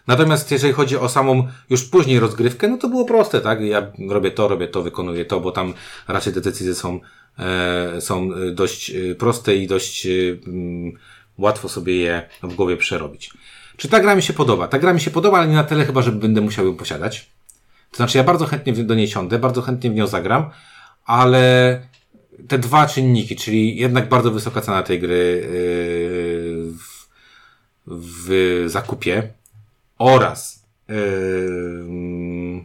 Natomiast 0.07 0.51
jeżeli 0.51 0.73
chodzi 0.73 0.97
o 0.97 1.09
samą 1.09 1.49
już 1.71 1.85
później 1.85 2.21
rozgrywkę, 2.21 2.69
no 2.69 2.77
to 2.77 2.89
było 2.89 3.05
proste, 3.05 3.41
tak? 3.41 3.61
Ja 3.61 3.93
robię 4.09 4.31
to, 4.31 4.49
robię 4.49 4.69
to, 4.69 4.83
wykonuję 4.83 5.25
to, 5.25 5.41
bo 5.41 5.53
tam 5.53 5.75
raczej 6.09 6.33
te 6.33 6.41
decyzje 6.41 6.75
są, 6.75 7.01
e, 7.39 8.01
są 8.01 8.31
dość 8.53 8.93
proste 9.19 9.57
i 9.57 9.67
dość 9.67 10.07
e, 10.07 10.11
mm, 10.47 10.93
łatwo 11.39 11.69
sobie 11.69 11.97
je 11.97 12.29
w 12.43 12.55
głowie 12.55 12.77
przerobić. 12.77 13.31
Czy 13.77 13.89
ta 13.89 14.01
gra 14.01 14.15
mi 14.15 14.23
się 14.23 14.33
podoba? 14.33 14.69
Ta 14.69 14.79
gra 14.79 14.93
mi 14.93 15.01
się 15.01 15.11
podoba, 15.11 15.39
ale 15.39 15.49
nie 15.49 15.55
na 15.55 15.65
tyle 15.65 15.85
chyba, 15.85 16.03
że 16.03 16.13
będę 16.13 16.41
musiał 16.41 16.67
ją 16.67 16.77
posiadać. 16.77 17.31
To 17.91 17.97
znaczy, 17.97 18.19
ja 18.19 18.25
bardzo 18.25 18.47
chętnie 18.47 18.73
do 18.73 18.95
niej 18.95 19.09
siądę, 19.09 19.39
bardzo 19.39 19.63
chętnie 19.63 19.91
w 19.91 19.95
nią 19.95 20.07
zagram, 20.07 20.51
ale 21.05 21.81
te 22.49 22.59
dwa 22.59 22.87
czynniki, 22.87 23.37
czyli 23.37 23.77
jednak 23.77 24.09
bardzo 24.09 24.31
wysoka 24.31 24.61
cena 24.61 24.83
tej 24.83 25.01
gry 25.01 25.15
yy, 25.15 26.73
w, 26.73 27.07
w 27.87 28.65
zakupie 28.67 29.33
oraz 29.99 30.67
yy, 30.89 32.65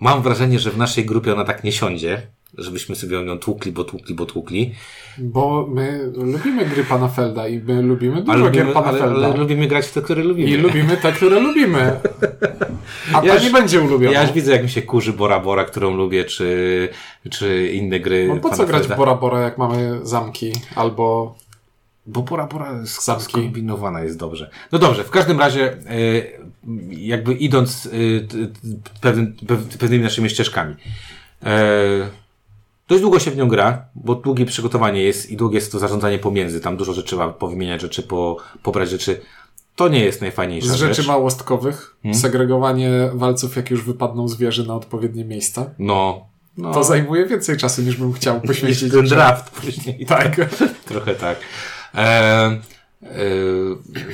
mam 0.00 0.22
wrażenie, 0.22 0.58
że 0.58 0.70
w 0.70 0.76
naszej 0.76 1.04
grupie 1.04 1.32
ona 1.32 1.44
tak 1.44 1.64
nie 1.64 1.72
siądzie, 1.72 2.26
żebyśmy 2.58 2.96
sobie 2.96 3.16
ją 3.22 3.38
tłukli, 3.38 3.72
bo 3.72 3.84
tłukli, 3.84 4.14
bo 4.14 4.26
tłukli. 4.26 4.74
Bo 5.18 5.66
my 5.70 6.12
lubimy 6.14 6.64
gry 6.66 6.84
pana 6.84 7.08
Felda 7.08 7.48
i 7.48 7.58
my 7.58 7.82
lubimy 7.82 8.20
dużo 8.22 8.32
Ale 8.32 8.42
gier 8.50 8.66
lubimy, 8.66 8.72
pana 8.74 8.86
ale, 8.86 8.98
Felda. 8.98 9.26
ale 9.26 9.36
lubimy 9.36 9.66
grać 9.66 9.86
w 9.86 9.92
te, 9.92 10.02
które 10.02 10.24
lubimy. 10.24 10.50
I 10.50 10.56
lubimy 10.56 10.96
te, 10.96 11.12
które 11.12 11.40
lubimy. 11.40 11.92
A 13.14 13.24
Ja 13.24 13.34
już- 13.34 13.42
nie 13.44 13.50
będzie 13.50 13.80
ulubiona. 13.80 14.12
Ja 14.14 14.22
już 14.22 14.32
widzę, 14.32 14.52
jak 14.52 14.62
mi 14.62 14.68
się 14.70 14.82
kurzy 14.82 15.12
Bora 15.12 15.40
Bora, 15.40 15.64
którą 15.64 15.96
lubię, 15.96 16.24
czy, 16.24 16.88
czy 17.30 17.68
inne 17.72 18.00
gry. 18.00 18.28
No 18.28 18.36
po 18.36 18.50
co 18.50 18.56
pana 18.56 18.68
grać 18.68 18.82
w 18.82 18.86
Felda. 18.86 18.96
Bora 18.96 19.14
Bora, 19.14 19.40
jak 19.40 19.58
mamy 19.58 20.00
zamki? 20.02 20.52
Albo 20.74 21.36
Bo 22.06 22.22
Bora 22.22 22.46
Bora 22.46 22.84
Zamki. 22.84 23.24
skombinowana 23.24 24.00
jest 24.04 24.18
dobrze. 24.18 24.50
No 24.72 24.78
dobrze, 24.78 25.04
w 25.04 25.10
każdym 25.10 25.38
razie, 25.40 25.72
e, 25.72 25.76
jakby 26.90 27.34
idąc 27.34 27.88
e, 29.02 29.78
pewnymi 29.78 30.04
naszymi 30.04 30.30
ścieżkami. 30.30 30.74
E, 31.42 32.08
dość 32.92 33.02
długo 33.02 33.18
się 33.18 33.30
w 33.30 33.36
nią 33.36 33.48
gra, 33.48 33.84
bo 33.94 34.14
długie 34.14 34.46
przygotowanie 34.46 35.02
jest 35.02 35.30
i 35.30 35.36
długie 35.36 35.54
jest 35.54 35.72
to 35.72 35.78
zarządzanie 35.78 36.18
pomiędzy. 36.18 36.60
Tam 36.60 36.76
dużo 36.76 36.92
rzeczy 36.92 37.08
trzeba 37.08 37.28
powymieniać 37.28 37.80
rzeczy, 37.80 38.02
po, 38.02 38.36
pobrać 38.62 38.90
rzeczy. 38.90 39.20
To 39.76 39.88
nie 39.88 40.04
jest 40.04 40.20
najfajniejsza 40.20 40.68
z 40.68 40.74
rzeczy 40.74 40.94
rzecz. 40.94 41.06
małostkowych, 41.06 41.96
Hmm? 42.02 42.20
segregowanie 42.20 42.90
walców, 43.14 43.56
jak 43.56 43.70
już 43.70 43.84
wypadną 43.84 44.28
zwierzy 44.28 44.66
na 44.66 44.74
odpowiednie 44.74 45.24
miejsca. 45.24 45.70
No. 45.78 46.26
no. 46.58 46.74
To 46.74 46.84
zajmuje 46.84 47.26
więcej 47.26 47.56
czasu, 47.56 47.82
niż 47.82 47.96
bym 47.96 48.12
chciał 48.12 48.40
poświęcić. 48.46 48.92
ten 48.92 49.06
draft 49.06 49.50
później. 49.50 50.06
Tak. 50.06 50.36
Trochę 50.88 51.14
tak. 51.14 51.38
E, 51.94 52.60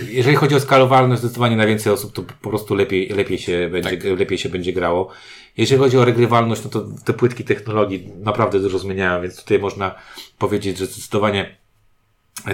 jeżeli 0.08 0.36
chodzi 0.36 0.54
o 0.54 0.60
skalowalność, 0.60 1.20
zdecydowanie 1.20 1.56
na 1.56 1.66
więcej 1.66 1.92
osób, 1.92 2.12
to 2.12 2.22
po 2.42 2.48
prostu 2.50 2.74
lepiej, 2.74 3.08
lepiej, 3.08 3.38
się 3.38 3.68
będzie, 3.72 4.16
lepiej 4.16 4.38
się 4.38 4.48
będzie 4.48 4.72
grało. 4.72 5.08
Jeżeli 5.56 5.78
chodzi 5.78 5.98
o 5.98 6.04
regrywalność, 6.04 6.64
no 6.64 6.70
to 6.70 6.86
te 7.04 7.12
płytki 7.12 7.44
technologii 7.44 8.10
naprawdę 8.18 8.60
dużo 8.60 8.78
zmieniają, 8.78 9.22
więc 9.22 9.36
tutaj 9.36 9.58
można 9.58 9.94
powiedzieć, 10.38 10.78
że 10.78 10.86
zdecydowanie 10.86 11.56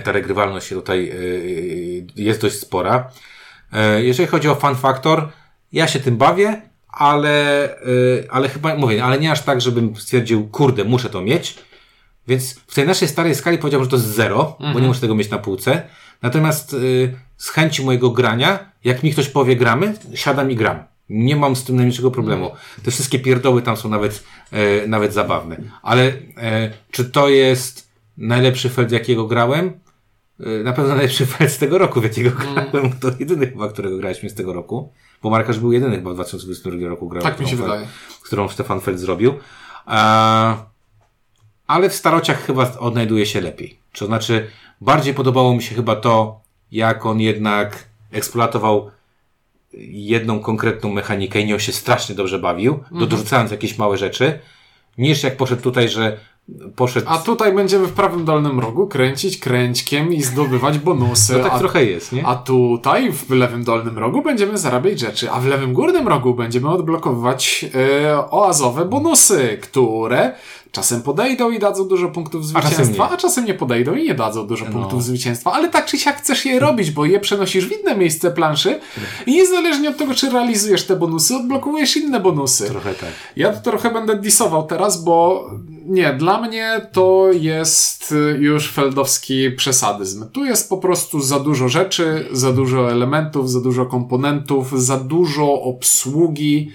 ta 0.04 0.12
regrywalność 0.12 0.68
tutaj 0.68 1.10
y, 1.14 2.06
jest 2.16 2.40
dość 2.40 2.58
spora. 2.58 3.10
E, 3.72 4.04
Jeżeli 4.04 4.28
chodzi 4.28 4.48
o 4.48 4.54
fun 4.54 4.74
factor, 4.74 5.28
ja 5.72 5.88
się 5.88 6.00
tym 6.00 6.16
bawię, 6.16 6.62
ale, 6.88 7.68
ale 8.30 8.48
chyba, 8.48 8.74
mówię, 8.74 9.04
ale 9.04 9.18
nie 9.18 9.32
aż 9.32 9.42
tak, 9.42 9.60
żebym 9.60 9.96
stwierdził, 9.96 10.48
kurde, 10.48 10.84
muszę 10.84 11.10
to 11.10 11.20
mieć. 11.20 11.58
Więc 12.28 12.54
w 12.66 12.74
tej 12.74 12.86
naszej 12.86 13.08
starej 13.08 13.34
skali 13.34 13.58
powiedziałbym, 13.58 13.84
że 13.84 13.90
to 13.90 13.96
jest 13.96 14.08
zero, 14.08 14.58
bo 14.72 14.80
nie 14.80 14.88
muszę 14.88 15.00
tego 15.00 15.14
mieć 15.14 15.30
na 15.30 15.38
półce. 15.38 15.82
Natomiast 16.28 16.72
y, 16.72 17.14
z 17.37 17.48
chęci 17.50 17.84
mojego 17.84 18.10
grania, 18.10 18.72
jak 18.84 19.02
mi 19.02 19.12
ktoś 19.12 19.28
powie 19.28 19.56
gramy, 19.56 19.94
siadam 20.14 20.50
i 20.50 20.56
gram. 20.56 20.84
Nie 21.08 21.37
mam 21.37 21.56
z 21.56 21.64
tym 21.64 21.76
najmniejszego 21.76 22.10
problemu. 22.10 22.50
Te 22.82 22.90
wszystkie 22.90 23.18
pierdoły 23.18 23.62
tam 23.62 23.76
są 23.76 23.88
nawet, 23.88 24.24
e, 24.52 24.87
nawet 24.87 25.12
zabawne. 25.14 25.56
Ale 25.82 26.12
e, 26.37 26.70
czy 26.90 27.04
to 27.04 27.28
jest 27.28 27.88
najlepszy 28.16 28.68
feld, 28.70 28.92
jakiego 28.92 29.26
grałem? 29.26 29.72
E, 30.40 30.62
Na 30.62 30.72
pewno 30.72 30.94
najlepszy 30.94 31.26
feld 31.26 31.50
z 31.52 31.58
tego 31.58 31.78
roku, 31.78 32.00
w 32.00 32.04
jakiego 32.04 32.30
grałem. 32.30 32.92
To 33.00 33.10
jedyny 33.20 33.46
chyba, 33.46 33.68
którego 33.68 33.96
graliśmy 33.98 34.30
z 34.30 34.34
tego 34.34 34.52
roku. 34.52 34.92
Bo 35.22 35.30
Markarz 35.30 35.58
był 35.58 35.72
jedyny 35.72 35.96
chyba 35.96 36.10
w 36.10 36.14
2022 36.14 36.88
roku 36.88 37.08
grał. 37.08 37.22
Tak 37.22 37.40
mi 37.40 37.48
się 37.48 37.56
wydaje. 37.56 37.87
którą 38.22 38.48
Stefan 38.48 38.80
Feld 38.80 39.00
zrobił. 39.00 39.34
E, 39.88 39.94
ale 41.66 41.90
w 41.90 41.94
starociach 41.94 42.46
chyba 42.46 42.72
odnajduje 42.78 43.26
się 43.26 43.40
lepiej. 43.40 43.83
To 43.98 44.07
znaczy, 44.07 44.50
bardziej 44.80 45.14
podobało 45.14 45.54
mi 45.54 45.62
się 45.62 45.74
chyba 45.74 45.96
to, 45.96 46.40
jak 46.72 47.07
on 47.07 47.20
jednak 47.20 47.85
eksploatował 48.12 48.90
jedną 49.88 50.40
konkretną 50.40 50.92
mechanikę 50.92 51.40
i 51.40 51.46
nią 51.46 51.59
się 51.59 51.72
strasznie 51.72 52.14
dobrze 52.14 52.38
bawił, 52.38 52.74
Mhm. 52.74 53.09
dorzucając 53.09 53.50
jakieś 53.50 53.78
małe 53.78 53.98
rzeczy, 53.98 54.38
niż 54.98 55.22
jak 55.22 55.37
poszedł 55.37 55.62
tutaj, 55.62 55.88
że 55.88 56.16
poszedł... 56.76 57.07
A 57.11 57.18
tutaj 57.18 57.52
będziemy 57.52 57.87
w 57.87 57.92
prawym 57.92 58.24
dolnym 58.24 58.61
rogu 58.61 58.87
kręcić 58.87 59.38
kręćkiem 59.38 60.12
i 60.12 60.22
zdobywać 60.22 60.78
bonusy. 60.78 61.33
to 61.35 61.42
tak 61.42 61.52
a, 61.52 61.59
trochę 61.59 61.85
jest, 61.85 62.12
nie? 62.12 62.26
a 62.26 62.35
tutaj 62.37 63.12
w 63.12 63.30
lewym 63.30 63.64
dolnym 63.64 63.98
rogu 63.98 64.22
będziemy 64.22 64.59
zarabiać 64.59 65.00
rzeczy, 65.00 65.30
a 65.30 65.40
w 65.40 65.46
lewym 65.46 65.72
górnym 65.72 66.09
rogu 66.09 66.35
będziemy 66.35 66.68
odblokowywać 66.68 67.64
e, 67.74 68.30
oazowe 68.30 68.85
bonusy, 68.85 69.59
które 69.62 70.33
czasem 70.74 71.02
podejdą 71.02 71.50
i 71.50 71.58
dadzą 71.58 71.88
dużo 71.88 72.08
punktów 72.08 72.42
czasem 72.52 72.62
zwycięstwa, 72.62 73.06
nie. 73.06 73.10
a 73.12 73.16
czasem 73.16 73.44
nie 73.44 73.54
podejdą 73.54 73.94
i 73.94 74.02
nie 74.02 74.14
dadzą 74.14 74.46
dużo 74.46 74.64
No. 74.64 74.72
punktów 74.72 75.04
zwycięstwa, 75.04 75.52
ale 75.52 75.68
tak 75.68 75.87
czy 75.87 75.98
siak 75.98 76.16
chcesz 76.18 76.44
je 76.44 76.60
robić, 76.60 76.90
bo 76.90 77.04
je 77.04 77.20
przenosisz 77.20 77.66
w 77.66 77.80
inne 77.80 77.96
miejsce 77.96 78.30
planszy 78.30 78.80
i 79.26 79.32
niezależnie 79.32 79.90
od 79.90 79.96
tego, 79.96 80.14
czy 80.14 80.30
realizujesz 80.30 80.84
te 80.87 80.96
bonusy, 80.96 81.37
odblokowujesz 81.37 81.96
inne 81.96 82.20
bonusy. 82.20 82.66
Trochę 82.66 82.94
tak. 82.94 83.10
Ja 83.37 83.52
tu 83.52 83.62
trochę 83.70 83.90
będę 83.90 84.16
disował 84.16 84.66
teraz, 84.66 85.04
bo 85.04 85.46
nie, 85.87 86.12
dla 86.12 86.40
mnie 86.40 86.80
to 86.92 87.26
jest 87.32 88.14
już 88.38 88.72
feldowski 88.72 89.50
przesadyzm. 89.50 90.28
Tu 90.32 90.44
jest 90.44 90.68
po 90.68 90.78
prostu 90.78 91.20
za 91.20 91.40
dużo 91.40 91.68
rzeczy, 91.68 92.28
za 92.32 92.52
dużo 92.52 92.90
elementów, 92.92 93.50
za 93.50 93.60
dużo 93.60 93.87
komponentów, 93.87 94.82
za 94.82 94.96
dużo 94.96 95.52
obsługi. 95.62 96.70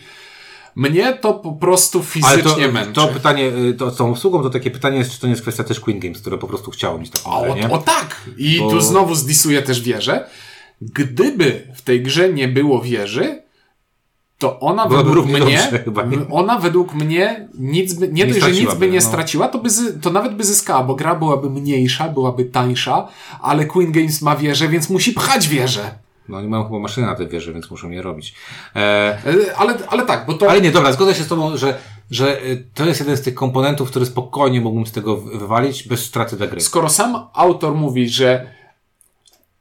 Mnie 0.79 1.13
to 1.13 1.33
po 1.33 1.51
prostu 1.53 2.03
fizycznie 2.03 2.65
to, 2.65 2.71
męczy. 2.71 2.93
to 2.93 3.07
pytanie, 3.07 3.45
y, 3.69 3.73
to 3.73 3.91
z 3.91 3.97
tą 3.97 4.11
usługą, 4.11 4.43
to 4.43 4.49
takie 4.49 4.71
pytanie 4.71 4.97
jest, 4.97 5.11
czy 5.11 5.19
to 5.19 5.27
nie 5.27 5.31
jest 5.31 5.41
kwestia 5.41 5.63
też 5.63 5.79
Queen 5.79 5.99
Games, 5.99 6.21
które 6.21 6.37
po 6.37 6.47
prostu 6.47 6.71
chciało 6.71 6.97
mieć 6.97 7.09
taką 7.09 7.31
O, 7.31 7.41
grę, 7.41 7.55
nie? 7.55 7.69
o 7.69 7.77
tak! 7.77 8.21
I 8.37 8.59
Bo- 8.59 8.69
tu 8.69 8.81
znowu 8.81 9.15
zdisuję 9.15 9.61
też 9.61 9.81
wieżę. 9.81 10.27
Gdyby 10.81 11.67
w 11.75 11.81
tej 11.81 12.03
grze 12.03 12.33
nie 12.33 12.47
było 12.47 12.81
wieży, 12.81 13.41
to 14.37 14.59
ona 14.59 14.85
według 14.85 15.25
mnie, 15.25 15.69
ona 16.31 16.59
według 16.59 16.93
mnie 16.93 17.47
nic 17.59 17.93
by, 17.93 18.07
nie, 18.07 18.13
Nie 18.13 18.33
dość, 18.33 18.45
że 18.45 18.51
nic 18.51 18.73
by 18.75 18.87
nie 18.89 18.99
no. 18.99 19.05
straciła, 19.05 19.47
to, 19.47 19.59
by 19.59 19.69
to 20.01 20.11
nawet 20.11 20.35
by 20.35 20.43
zyskała, 20.43 20.83
bo 20.83 20.95
gra 20.95 21.15
byłaby 21.15 21.49
mniejsza, 21.49 22.09
byłaby 22.09 22.45
tańsza, 22.45 23.07
ale 23.41 23.65
Queen 23.65 23.91
Games 23.91 24.21
ma 24.21 24.35
wieżę, 24.35 24.67
więc 24.67 24.89
musi 24.89 25.13
pchać 25.13 25.47
wieżę. 25.47 25.91
No 26.29 26.37
oni 26.37 26.47
mają 26.47 26.63
chyba 26.63 26.79
maszyny 26.79 27.07
na 27.07 27.15
te 27.15 27.27
wieże, 27.27 27.53
więc 27.53 27.71
muszą 27.71 27.89
je 27.89 28.01
robić. 28.01 28.35
E, 28.75 28.79
E, 28.79 29.55
Ale, 29.57 29.77
ale 29.87 30.05
tak, 30.05 30.25
bo 30.25 30.33
to... 30.33 30.49
ale 30.51 30.61
nie, 30.61 30.71
dobra, 30.71 30.91
zgodzę 30.91 31.15
się 31.15 31.23
z 31.23 31.27
Tobą, 31.27 31.57
że, 31.57 31.77
że 32.11 32.43
y, 32.43 32.65
to 32.73 32.85
jest 32.85 32.99
jeden 32.99 33.17
z 33.17 33.21
tych 33.21 33.33
komponentów, 33.33 33.89
który 33.89 34.05
spokojnie 34.05 34.61
mógłbym 34.61 34.85
z 34.85 34.91
tego 34.91 35.17
wy- 35.17 35.37
wywalić 35.37 35.87
bez 35.87 36.05
straty 36.05 36.35
dla 36.35 36.47
gry. 36.47 36.61
skoro 36.61 36.89
sam 36.89 37.27
autor 37.33 37.75
mówi, 37.75 38.09
że 38.09 38.47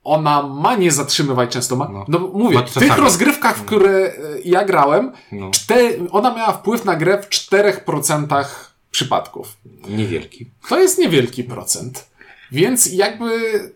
ona 0.05 0.43
ma 0.43 0.77
nie 0.77 0.93
zatrzymywać 0.93 1.51
często, 1.51 1.77
ma, 1.77 1.89
no, 1.89 2.05
No. 2.09 2.19
mówię, 2.19 2.59
w 2.67 2.75
tych 2.75 2.99
rozgrywkach, 2.99 3.57
w 3.57 3.65
które 3.65 3.91
e, 3.91 4.13
ja 4.45 4.65
grałem, 4.65 5.13
No. 5.33 5.51
cztery, 5.51 6.01
ona 6.13 6.35
miała 6.35 6.53
wpływ 6.53 6.85
na 6.85 6.97
grę 6.97 7.23
w 7.23 7.29
4% 7.29 8.45
przypadków. 8.91 9.57
Niewielki. 9.89 10.51
To 10.69 10.79
jest 10.81 10.99
niewielki 10.99 11.45
procent. 11.45 12.09
Więc 12.53 12.93
jakby 12.93 13.31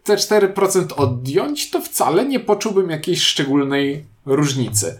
te 0.04 0.16
4% 0.16 0.86
odjąć, 0.96 1.70
to 1.70 1.80
wcale 1.80 2.24
nie 2.24 2.40
poczułbym 2.40 2.90
jakiejś 2.90 3.22
szczególnej 3.22 4.04
różnicy. 4.26 4.98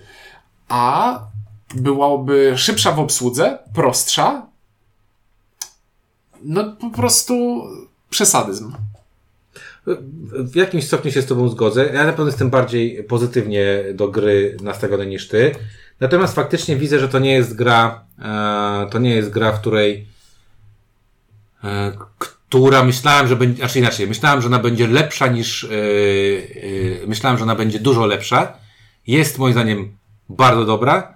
A 0.68 1.18
byłaby 1.74 2.52
szybsza 2.56 2.92
w 2.92 2.98
obsłudze, 2.98 3.58
prostsza. 3.74 4.46
No 6.42 6.76
po 6.76 6.90
prostu 6.90 7.62
przesadyzm. 8.10 8.72
W 10.32 10.56
jakimś 10.56 10.86
stopniu 10.86 11.12
się 11.12 11.22
z 11.22 11.26
Tobą 11.26 11.48
zgodzę. 11.48 11.90
Ja 11.94 12.04
na 12.04 12.12
pewno 12.12 12.26
jestem 12.26 12.50
bardziej 12.50 13.04
pozytywnie 13.04 13.84
do 13.94 14.08
gry 14.08 14.56
nastawiony 14.62 15.06
niż 15.06 15.28
Ty. 15.28 15.54
Natomiast 16.00 16.34
faktycznie 16.34 16.76
widzę, 16.76 16.98
że 16.98 17.08
to 17.08 17.18
nie 17.18 17.32
jest 17.32 17.56
gra, 17.56 18.04
e, 18.18 18.90
to 18.90 18.98
nie 18.98 19.14
jest 19.14 19.30
gra, 19.30 19.52
w 19.52 19.60
której, 19.60 20.06
e, 21.64 21.92
która 22.52 22.84
myślałem, 22.84 23.28
że 23.28 23.36
będzie, 23.36 23.56
znaczy 23.56 23.78
inaczej, 23.78 24.06
myślałem, 24.06 24.40
że 24.40 24.46
ona 24.46 24.58
będzie 24.58 24.86
lepsza 24.86 25.26
niż, 25.26 25.64
e, 25.64 25.68
e, 25.68 27.06
myślałem, 27.06 27.38
że 27.38 27.44
ona 27.44 27.54
będzie 27.54 27.78
dużo 27.78 28.06
lepsza. 28.06 28.52
Jest 29.06 29.38
moim 29.38 29.52
zdaniem 29.52 29.96
bardzo 30.28 30.64
dobra, 30.64 31.14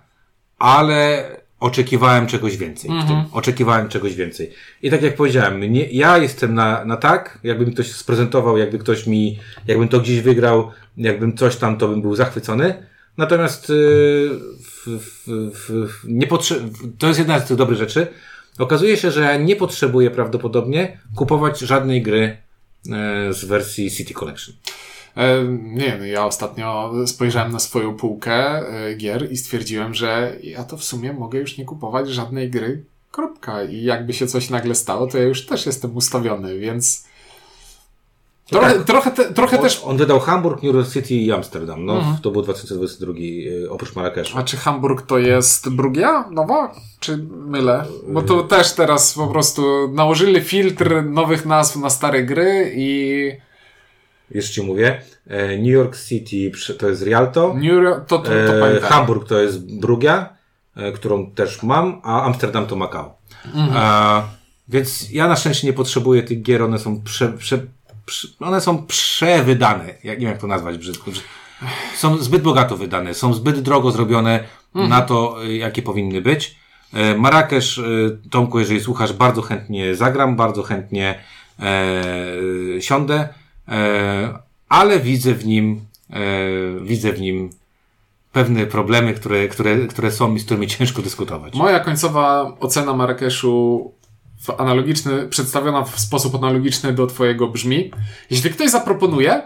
ale 0.58 1.24
oczekiwałem 1.60 2.26
czegoś 2.26 2.56
więcej. 2.56 2.90
w 2.90 3.06
tym. 3.08 3.16
Oczekiwałem 3.32 3.88
czegoś 3.88 4.14
więcej. 4.14 4.50
I 4.82 4.90
tak 4.90 5.02
jak 5.02 5.16
powiedziałem, 5.16 5.60
nie, 5.72 5.84
ja 5.90 6.18
jestem 6.18 6.54
na, 6.54 6.84
na 6.84 6.96
tak, 6.96 7.38
jakby 7.42 7.66
mi 7.66 7.72
ktoś 7.72 7.92
sprezentował, 7.92 8.58
jakby 8.58 8.78
ktoś 8.78 9.06
mi, 9.06 9.38
jakbym 9.66 9.88
to 9.88 10.00
gdzieś 10.00 10.20
wygrał, 10.20 10.70
jakbym 10.96 11.36
coś 11.36 11.56
tam, 11.56 11.78
to 11.78 11.88
bym 11.88 12.02
był 12.02 12.14
zachwycony. 12.14 12.86
Natomiast 13.16 13.68
yy, 13.68 13.76
w, 14.62 14.86
w, 14.86 15.28
w, 15.54 15.88
w, 15.88 16.04
nie 16.08 16.26
potrze- 16.26 16.60
to 16.98 17.06
jest 17.06 17.18
jedna 17.18 17.38
z 17.40 17.48
tych 17.48 17.56
dobrych 17.56 17.78
rzeczy. 17.78 18.06
Okazuje 18.58 18.96
się, 18.96 19.10
że 19.10 19.38
nie 19.38 19.56
potrzebuję 19.56 20.10
prawdopodobnie 20.10 20.98
kupować 21.16 21.58
żadnej 21.58 22.02
gry 22.02 22.36
e, 22.92 23.32
z 23.32 23.44
wersji 23.44 23.90
City 23.90 24.14
Collection. 24.14 24.54
E, 25.16 25.44
nie, 25.62 25.96
no 25.98 26.04
ja 26.04 26.26
ostatnio 26.26 26.92
spojrzałem 27.06 27.52
na 27.52 27.58
swoją 27.58 27.94
półkę 27.94 28.34
e, 28.34 28.94
gier 28.94 29.32
i 29.32 29.36
stwierdziłem, 29.36 29.94
że 29.94 30.36
ja 30.42 30.64
to 30.64 30.76
w 30.76 30.84
sumie 30.84 31.12
mogę 31.12 31.38
już 31.38 31.58
nie 31.58 31.64
kupować 31.64 32.08
żadnej 32.08 32.50
gry. 32.50 32.84
Kropka. 33.10 33.64
I 33.64 33.82
jakby 33.82 34.12
się 34.12 34.26
coś 34.26 34.50
nagle 34.50 34.74
stało, 34.74 35.06
to 35.06 35.18
ja 35.18 35.24
już 35.24 35.46
też 35.46 35.66
jestem 35.66 35.96
ustawiony, 35.96 36.58
więc. 36.58 37.05
Trochę, 38.50 38.74
tak. 38.74 38.84
trochę, 38.84 39.10
te, 39.10 39.32
trochę 39.32 39.56
On, 39.56 39.62
też. 39.62 39.82
on 39.84 39.96
wydał 39.96 40.20
Hamburg, 40.20 40.62
New 40.62 40.74
York 40.74 40.92
City 40.92 41.14
i 41.14 41.32
Amsterdam. 41.32 41.84
No, 41.84 42.18
to 42.22 42.30
był 42.30 42.42
2022, 42.42 43.12
y, 43.12 43.70
oprócz 43.70 43.96
Marrakeszu. 43.96 44.38
A 44.38 44.42
czy 44.42 44.56
Hamburg 44.56 45.02
to 45.02 45.18
jest 45.18 45.68
Brugia 45.68 46.28
nowa? 46.30 46.74
Czy 47.00 47.16
mylę? 47.46 47.84
Bo 48.08 48.22
to 48.22 48.42
też 48.42 48.72
teraz 48.72 49.14
po 49.14 49.26
prostu 49.26 49.88
nałożyli 49.92 50.40
filtr 50.40 51.04
nowych 51.04 51.46
nazw 51.46 51.76
na 51.76 51.90
stare 51.90 52.22
gry 52.22 52.72
i 52.76 53.32
Jeszcze 54.30 54.52
ci 54.52 54.62
mówię. 54.62 55.02
E, 55.26 55.58
New 55.58 55.72
York 55.72 55.96
City 55.96 56.50
to 56.78 56.88
jest 56.88 57.02
Rialto. 57.02 57.54
New 57.54 57.64
York, 57.64 58.06
to, 58.06 58.18
to, 58.18 58.30
to 58.30 58.68
E. 58.68 58.80
Hamburg 58.80 59.28
to 59.28 59.38
jest 59.38 59.80
Brugia, 59.80 60.36
e, 60.76 60.92
którą 60.92 61.30
też 61.30 61.62
mam, 61.62 62.00
a 62.04 62.22
Amsterdam 62.22 62.66
to 62.66 62.76
Macao. 62.76 63.18
Mhm. 63.54 63.76
E, 63.76 64.22
więc 64.68 65.10
ja 65.10 65.28
na 65.28 65.36
szczęście 65.36 65.66
nie 65.66 65.72
potrzebuję 65.72 66.22
tych 66.22 66.42
gier, 66.42 66.62
one 66.62 66.78
są 66.78 67.02
prze, 67.02 67.28
prze, 67.28 67.58
one 68.40 68.60
są 68.60 68.86
przewydane. 68.86 69.84
Ja 70.04 70.12
nie 70.14 70.20
wiem 70.20 70.28
jak 70.28 70.38
to 70.40 70.46
nazwać 70.46 70.78
brzydko. 70.78 71.10
Brzyd- 71.10 71.24
Są 71.96 72.16
zbyt 72.18 72.42
bogato 72.42 72.76
wydane, 72.76 73.14
są 73.14 73.34
zbyt 73.34 73.60
drogo 73.60 73.90
zrobione 73.90 74.44
Mhm. 74.74 74.90
na 74.90 75.02
to, 75.02 75.44
y, 75.44 75.56
jakie 75.56 75.82
powinny 75.82 76.20
być. 76.22 76.56
E, 76.92 77.14
Marrakesz, 77.18 77.78
y, 77.78 78.18
Tomku, 78.30 78.58
jeżeli 78.58 78.80
słuchasz, 78.80 79.12
bardzo 79.12 79.42
chętnie 79.42 79.94
zagram, 79.94 80.36
bardzo 80.36 80.62
chętnie 80.62 81.18
e, 81.60 82.82
siądę, 82.82 83.28
e, 83.68 84.38
ale 84.68 85.00
widzę 85.00 85.34
w 85.34 85.46
nim, 85.46 85.80
e, 86.10 86.16
widzę 86.82 87.12
w 87.12 87.20
nim 87.20 87.50
pewne 88.32 88.66
problemy, 88.66 89.14
które, 89.14 89.48
które, 89.48 89.76
które 89.86 90.10
są 90.12 90.34
i 90.34 90.38
z 90.38 90.44
którymi 90.44 90.66
ciężko 90.76 91.02
dyskutować. 91.02 91.54
Moja 91.54 91.80
końcowa 91.80 92.52
ocena 92.60 92.92
Marrakeszu 92.94 93.92
w 94.40 94.50
analogiczny, 94.50 95.28
przedstawiona 95.28 95.82
w 95.82 96.00
sposób 96.00 96.34
analogiczny 96.34 96.92
do 96.92 97.06
twojego 97.06 97.48
brzmi. 97.48 97.90
Jeśli 98.30 98.50
ktoś 98.50 98.70
zaproponuje, 98.70 99.42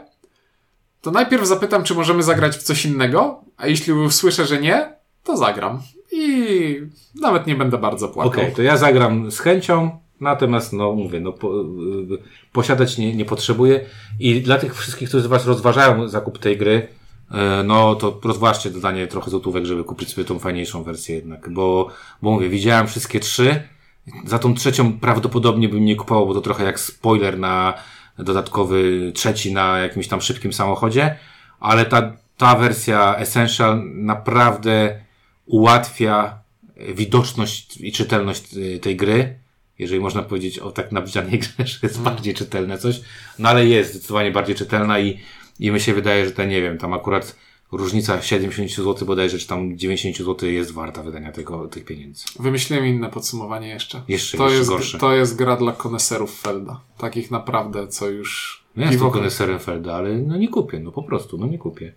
to 1.01 1.11
najpierw 1.11 1.47
zapytam, 1.47 1.85
czy 1.85 1.95
możemy 1.95 2.23
zagrać 2.23 2.57
w 2.57 2.63
coś 2.63 2.85
innego, 2.85 3.41
a 3.57 3.67
jeśli 3.67 3.93
usłyszę, 3.93 4.47
że 4.47 4.61
nie, 4.61 4.93
to 5.25 5.37
zagram. 5.37 5.83
I 6.13 6.81
nawet 7.21 7.47
nie 7.47 7.55
będę 7.55 7.79
bardzo 7.79 8.09
płakał. 8.09 8.43
Okej, 8.43 8.55
to 8.55 8.63
ja 8.63 8.77
zagram 8.77 9.31
z 9.31 9.39
chęcią, 9.39 9.91
natomiast 10.21 10.73
no 10.73 10.93
mówię, 10.93 11.21
no 11.21 11.33
po, 11.33 11.61
y, 11.61 11.65
posiadać 12.53 12.99
nie, 12.99 13.17
nie 13.17 13.25
potrzebuję 13.25 13.81
i 14.21 14.41
dla 14.41 14.59
tych 14.59 14.77
wszystkich, 14.77 15.09
którzy 15.09 15.25
z 15.25 15.27
Was 15.27 15.47
rozważają 15.47 16.09
zakup 16.09 16.39
tej 16.39 16.57
gry, 16.57 16.89
y, 17.31 17.35
no 17.65 17.95
to 17.95 18.21
rozważcie 18.25 18.71
dodanie 18.71 19.07
trochę 19.07 19.31
złotówek, 19.31 19.65
żeby 19.65 19.85
kupić 19.85 20.15
sobie 20.15 20.25
tą 20.25 20.39
fajniejszą 20.39 20.83
wersję 20.83 21.17
jednak, 21.17 21.49
bo, 21.51 21.89
bo 22.23 22.31
mówię, 22.31 22.49
widziałem 22.49 22.87
wszystkie 22.87 23.21
trzy, 23.21 23.63
za 24.25 24.39
tą 24.39 24.55
trzecią 24.55 24.93
prawdopodobnie 24.93 25.69
bym 25.69 25.85
nie 25.85 25.97
kupował, 25.97 26.27
bo 26.27 26.35
to 26.35 26.41
trochę 26.41 26.65
jak 26.65 26.81
spoiler 26.81 27.39
na 27.39 27.75
dodatkowy 28.19 29.13
trzeci 29.15 29.53
na 29.53 29.79
jakimś 29.79 30.09
tam 30.09 30.21
szybkim 30.21 30.53
samochodzie, 30.53 31.17
ale 31.61 31.85
ta, 31.87 32.13
ta 32.37 32.57
wersja 32.57 33.17
Essential 33.17 33.83
naprawdę 33.95 35.01
ułatwia 35.47 36.39
widoczność 36.95 37.81
i 37.81 37.93
czytelność 37.93 38.57
y, 38.57 38.79
tej 38.79 38.97
gry. 38.97 39.39
Jeżeli 39.79 40.01
można 40.01 40.23
powiedzieć 40.23 40.59
o 40.59 40.71
tak 40.71 40.93
nabliżanej 40.93 41.39
grze, 41.43 41.67
że 41.67 41.79
jest 41.83 42.01
bardziej 42.01 42.35
czytelne 42.35 42.79
coś. 42.79 43.01
No 43.39 43.49
ale 43.49 43.67
jest 43.67 43.91
zdecydowanie 43.91 44.31
bardziej 44.31 44.57
czytelna 44.57 45.01
i, 45.01 45.21
i 45.61 45.71
mi 45.71 45.81
się 45.81 45.95
wydaje, 45.95 46.25
że 46.25 46.31
te, 46.31 46.47
nie 46.47 46.63
wiem, 46.63 46.79
tam 46.79 46.93
akurat 46.93 47.37
różnica 47.73 48.23
70 48.23 48.71
zł 48.71 49.07
bodajże, 49.07 49.39
czy 49.39 49.47
tam 49.47 49.79
90 49.79 50.17
zł 50.17 50.49
jest 50.49 50.73
warta 50.73 51.03
wydania 51.03 51.33
tego, 51.33 51.69
tych 51.69 51.85
pieniędzy. 51.85 52.25
Wymyśliłem 52.39 52.87
inne 52.87 53.09
podsumowanie 53.09 53.69
jeszcze. 53.69 54.03
Jeszcze- 54.09 54.39
to, 54.39 54.45
jeszcze 54.45 54.59
jest, 54.59 54.71
gorsze. 54.71 54.99
to 54.99 55.13
jest 55.15 55.37
gra 55.37 55.57
dla 55.57 55.73
koneserów 55.73 56.41
Felda. 56.41 56.81
Takich 56.99 57.31
naprawdę, 57.31 57.89
co 57.89 58.09
już... 58.09 58.61
No 58.77 58.85
ja 58.85 58.91
jestem 58.91 59.11
koneserem 59.11 59.59
Felda, 59.59 59.95
ale 59.95 60.19
no 60.19 60.37
nie 60.37 60.49
kupię, 60.49 60.81
no 60.81 60.93
po 60.93 61.03
prostu, 61.03 61.39
no 61.39 61.47
nie 61.47 61.59
kupię. 61.59 61.93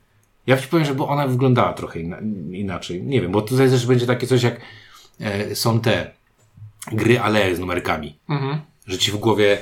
Ja 0.47 0.57
ci 0.57 0.67
powiem, 0.67 0.85
żeby 0.85 1.03
ona 1.03 1.27
wyglądała 1.27 1.73
trochę 1.73 1.99
inna, 1.99 2.17
inaczej. 2.51 3.03
Nie 3.03 3.21
wiem, 3.21 3.31
bo 3.31 3.41
tutaj 3.41 3.69
też 3.69 3.85
będzie 3.85 4.05
takie 4.05 4.27
coś 4.27 4.43
jak 4.43 4.61
e, 5.19 5.55
są 5.55 5.79
te 5.79 6.11
gry 6.91 7.19
ale 7.19 7.55
z 7.55 7.59
numerkami. 7.59 8.19
Mhm. 8.29 8.61
Że 8.87 8.97
ci 8.97 9.11
w 9.11 9.17
głowie 9.17 9.57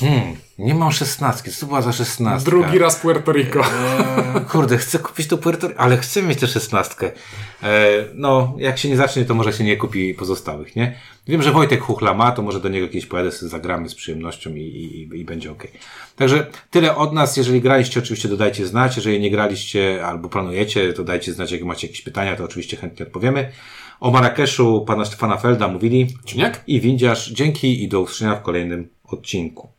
hmm, 0.00 0.36
nie 0.62 0.74
mam 0.74 0.92
szesnastki, 0.92 1.50
co 1.50 1.60
to 1.60 1.66
była 1.66 1.82
za 1.82 1.92
szesnastka? 1.92 2.50
Drugi 2.50 2.78
raz 2.78 2.96
Puerto 2.96 3.32
Rico. 3.32 3.60
E, 3.60 4.40
kurde, 4.50 4.78
chcę 4.78 4.98
kupić 4.98 5.26
to 5.26 5.38
Puerto 5.38 5.68
Rico, 5.68 5.80
ale 5.80 5.96
chcę 5.96 6.22
mieć 6.22 6.40
tę 6.40 6.46
szesnastkę. 6.46 7.10
E, 7.62 7.88
no, 8.14 8.54
jak 8.58 8.78
się 8.78 8.88
nie 8.88 8.96
zacznie, 8.96 9.24
to 9.24 9.34
może 9.34 9.52
się 9.52 9.64
nie 9.64 9.76
kupi 9.76 10.14
pozostałych, 10.14 10.76
nie? 10.76 10.94
Wiem, 11.26 11.42
że 11.42 11.52
Wojtek 11.52 11.80
Chuchla 11.80 12.14
ma, 12.14 12.32
to 12.32 12.42
może 12.42 12.60
do 12.60 12.68
niego 12.68 12.86
kiedyś 12.86 13.06
pojadę, 13.06 13.32
sobie 13.32 13.50
zagramy 13.50 13.88
z 13.88 13.94
przyjemnością 13.94 14.50
i, 14.50 14.60
i, 14.60 15.18
i 15.20 15.24
będzie 15.24 15.50
ok. 15.50 15.66
Także 16.16 16.46
tyle 16.70 16.96
od 16.96 17.12
nas. 17.12 17.36
Jeżeli 17.36 17.60
graliście, 17.60 18.00
oczywiście 18.00 18.28
dodajcie 18.28 18.66
znać. 18.66 18.96
Jeżeli 18.96 19.20
nie 19.20 19.30
graliście 19.30 20.06
albo 20.06 20.28
planujecie, 20.28 20.92
to 20.92 21.04
dajcie 21.04 21.32
znać, 21.32 21.52
jak 21.52 21.62
macie 21.62 21.86
jakieś 21.86 22.02
pytania, 22.02 22.36
to 22.36 22.44
oczywiście 22.44 22.76
chętnie 22.76 23.06
odpowiemy. 23.06 23.52
O 24.00 24.10
Marrakeszu 24.10 24.84
pana 24.86 25.04
Stefana 25.04 25.36
Felda 25.36 25.68
mówili 25.68 26.06
Czyniak? 26.24 26.62
i 26.66 26.80
Windziarz. 26.80 27.32
Dzięki 27.32 27.84
i 27.84 27.88
do 27.88 28.00
usłyszenia 28.00 28.34
w 28.34 28.42
kolejnym 28.42 28.88
odcinku. 29.04 29.70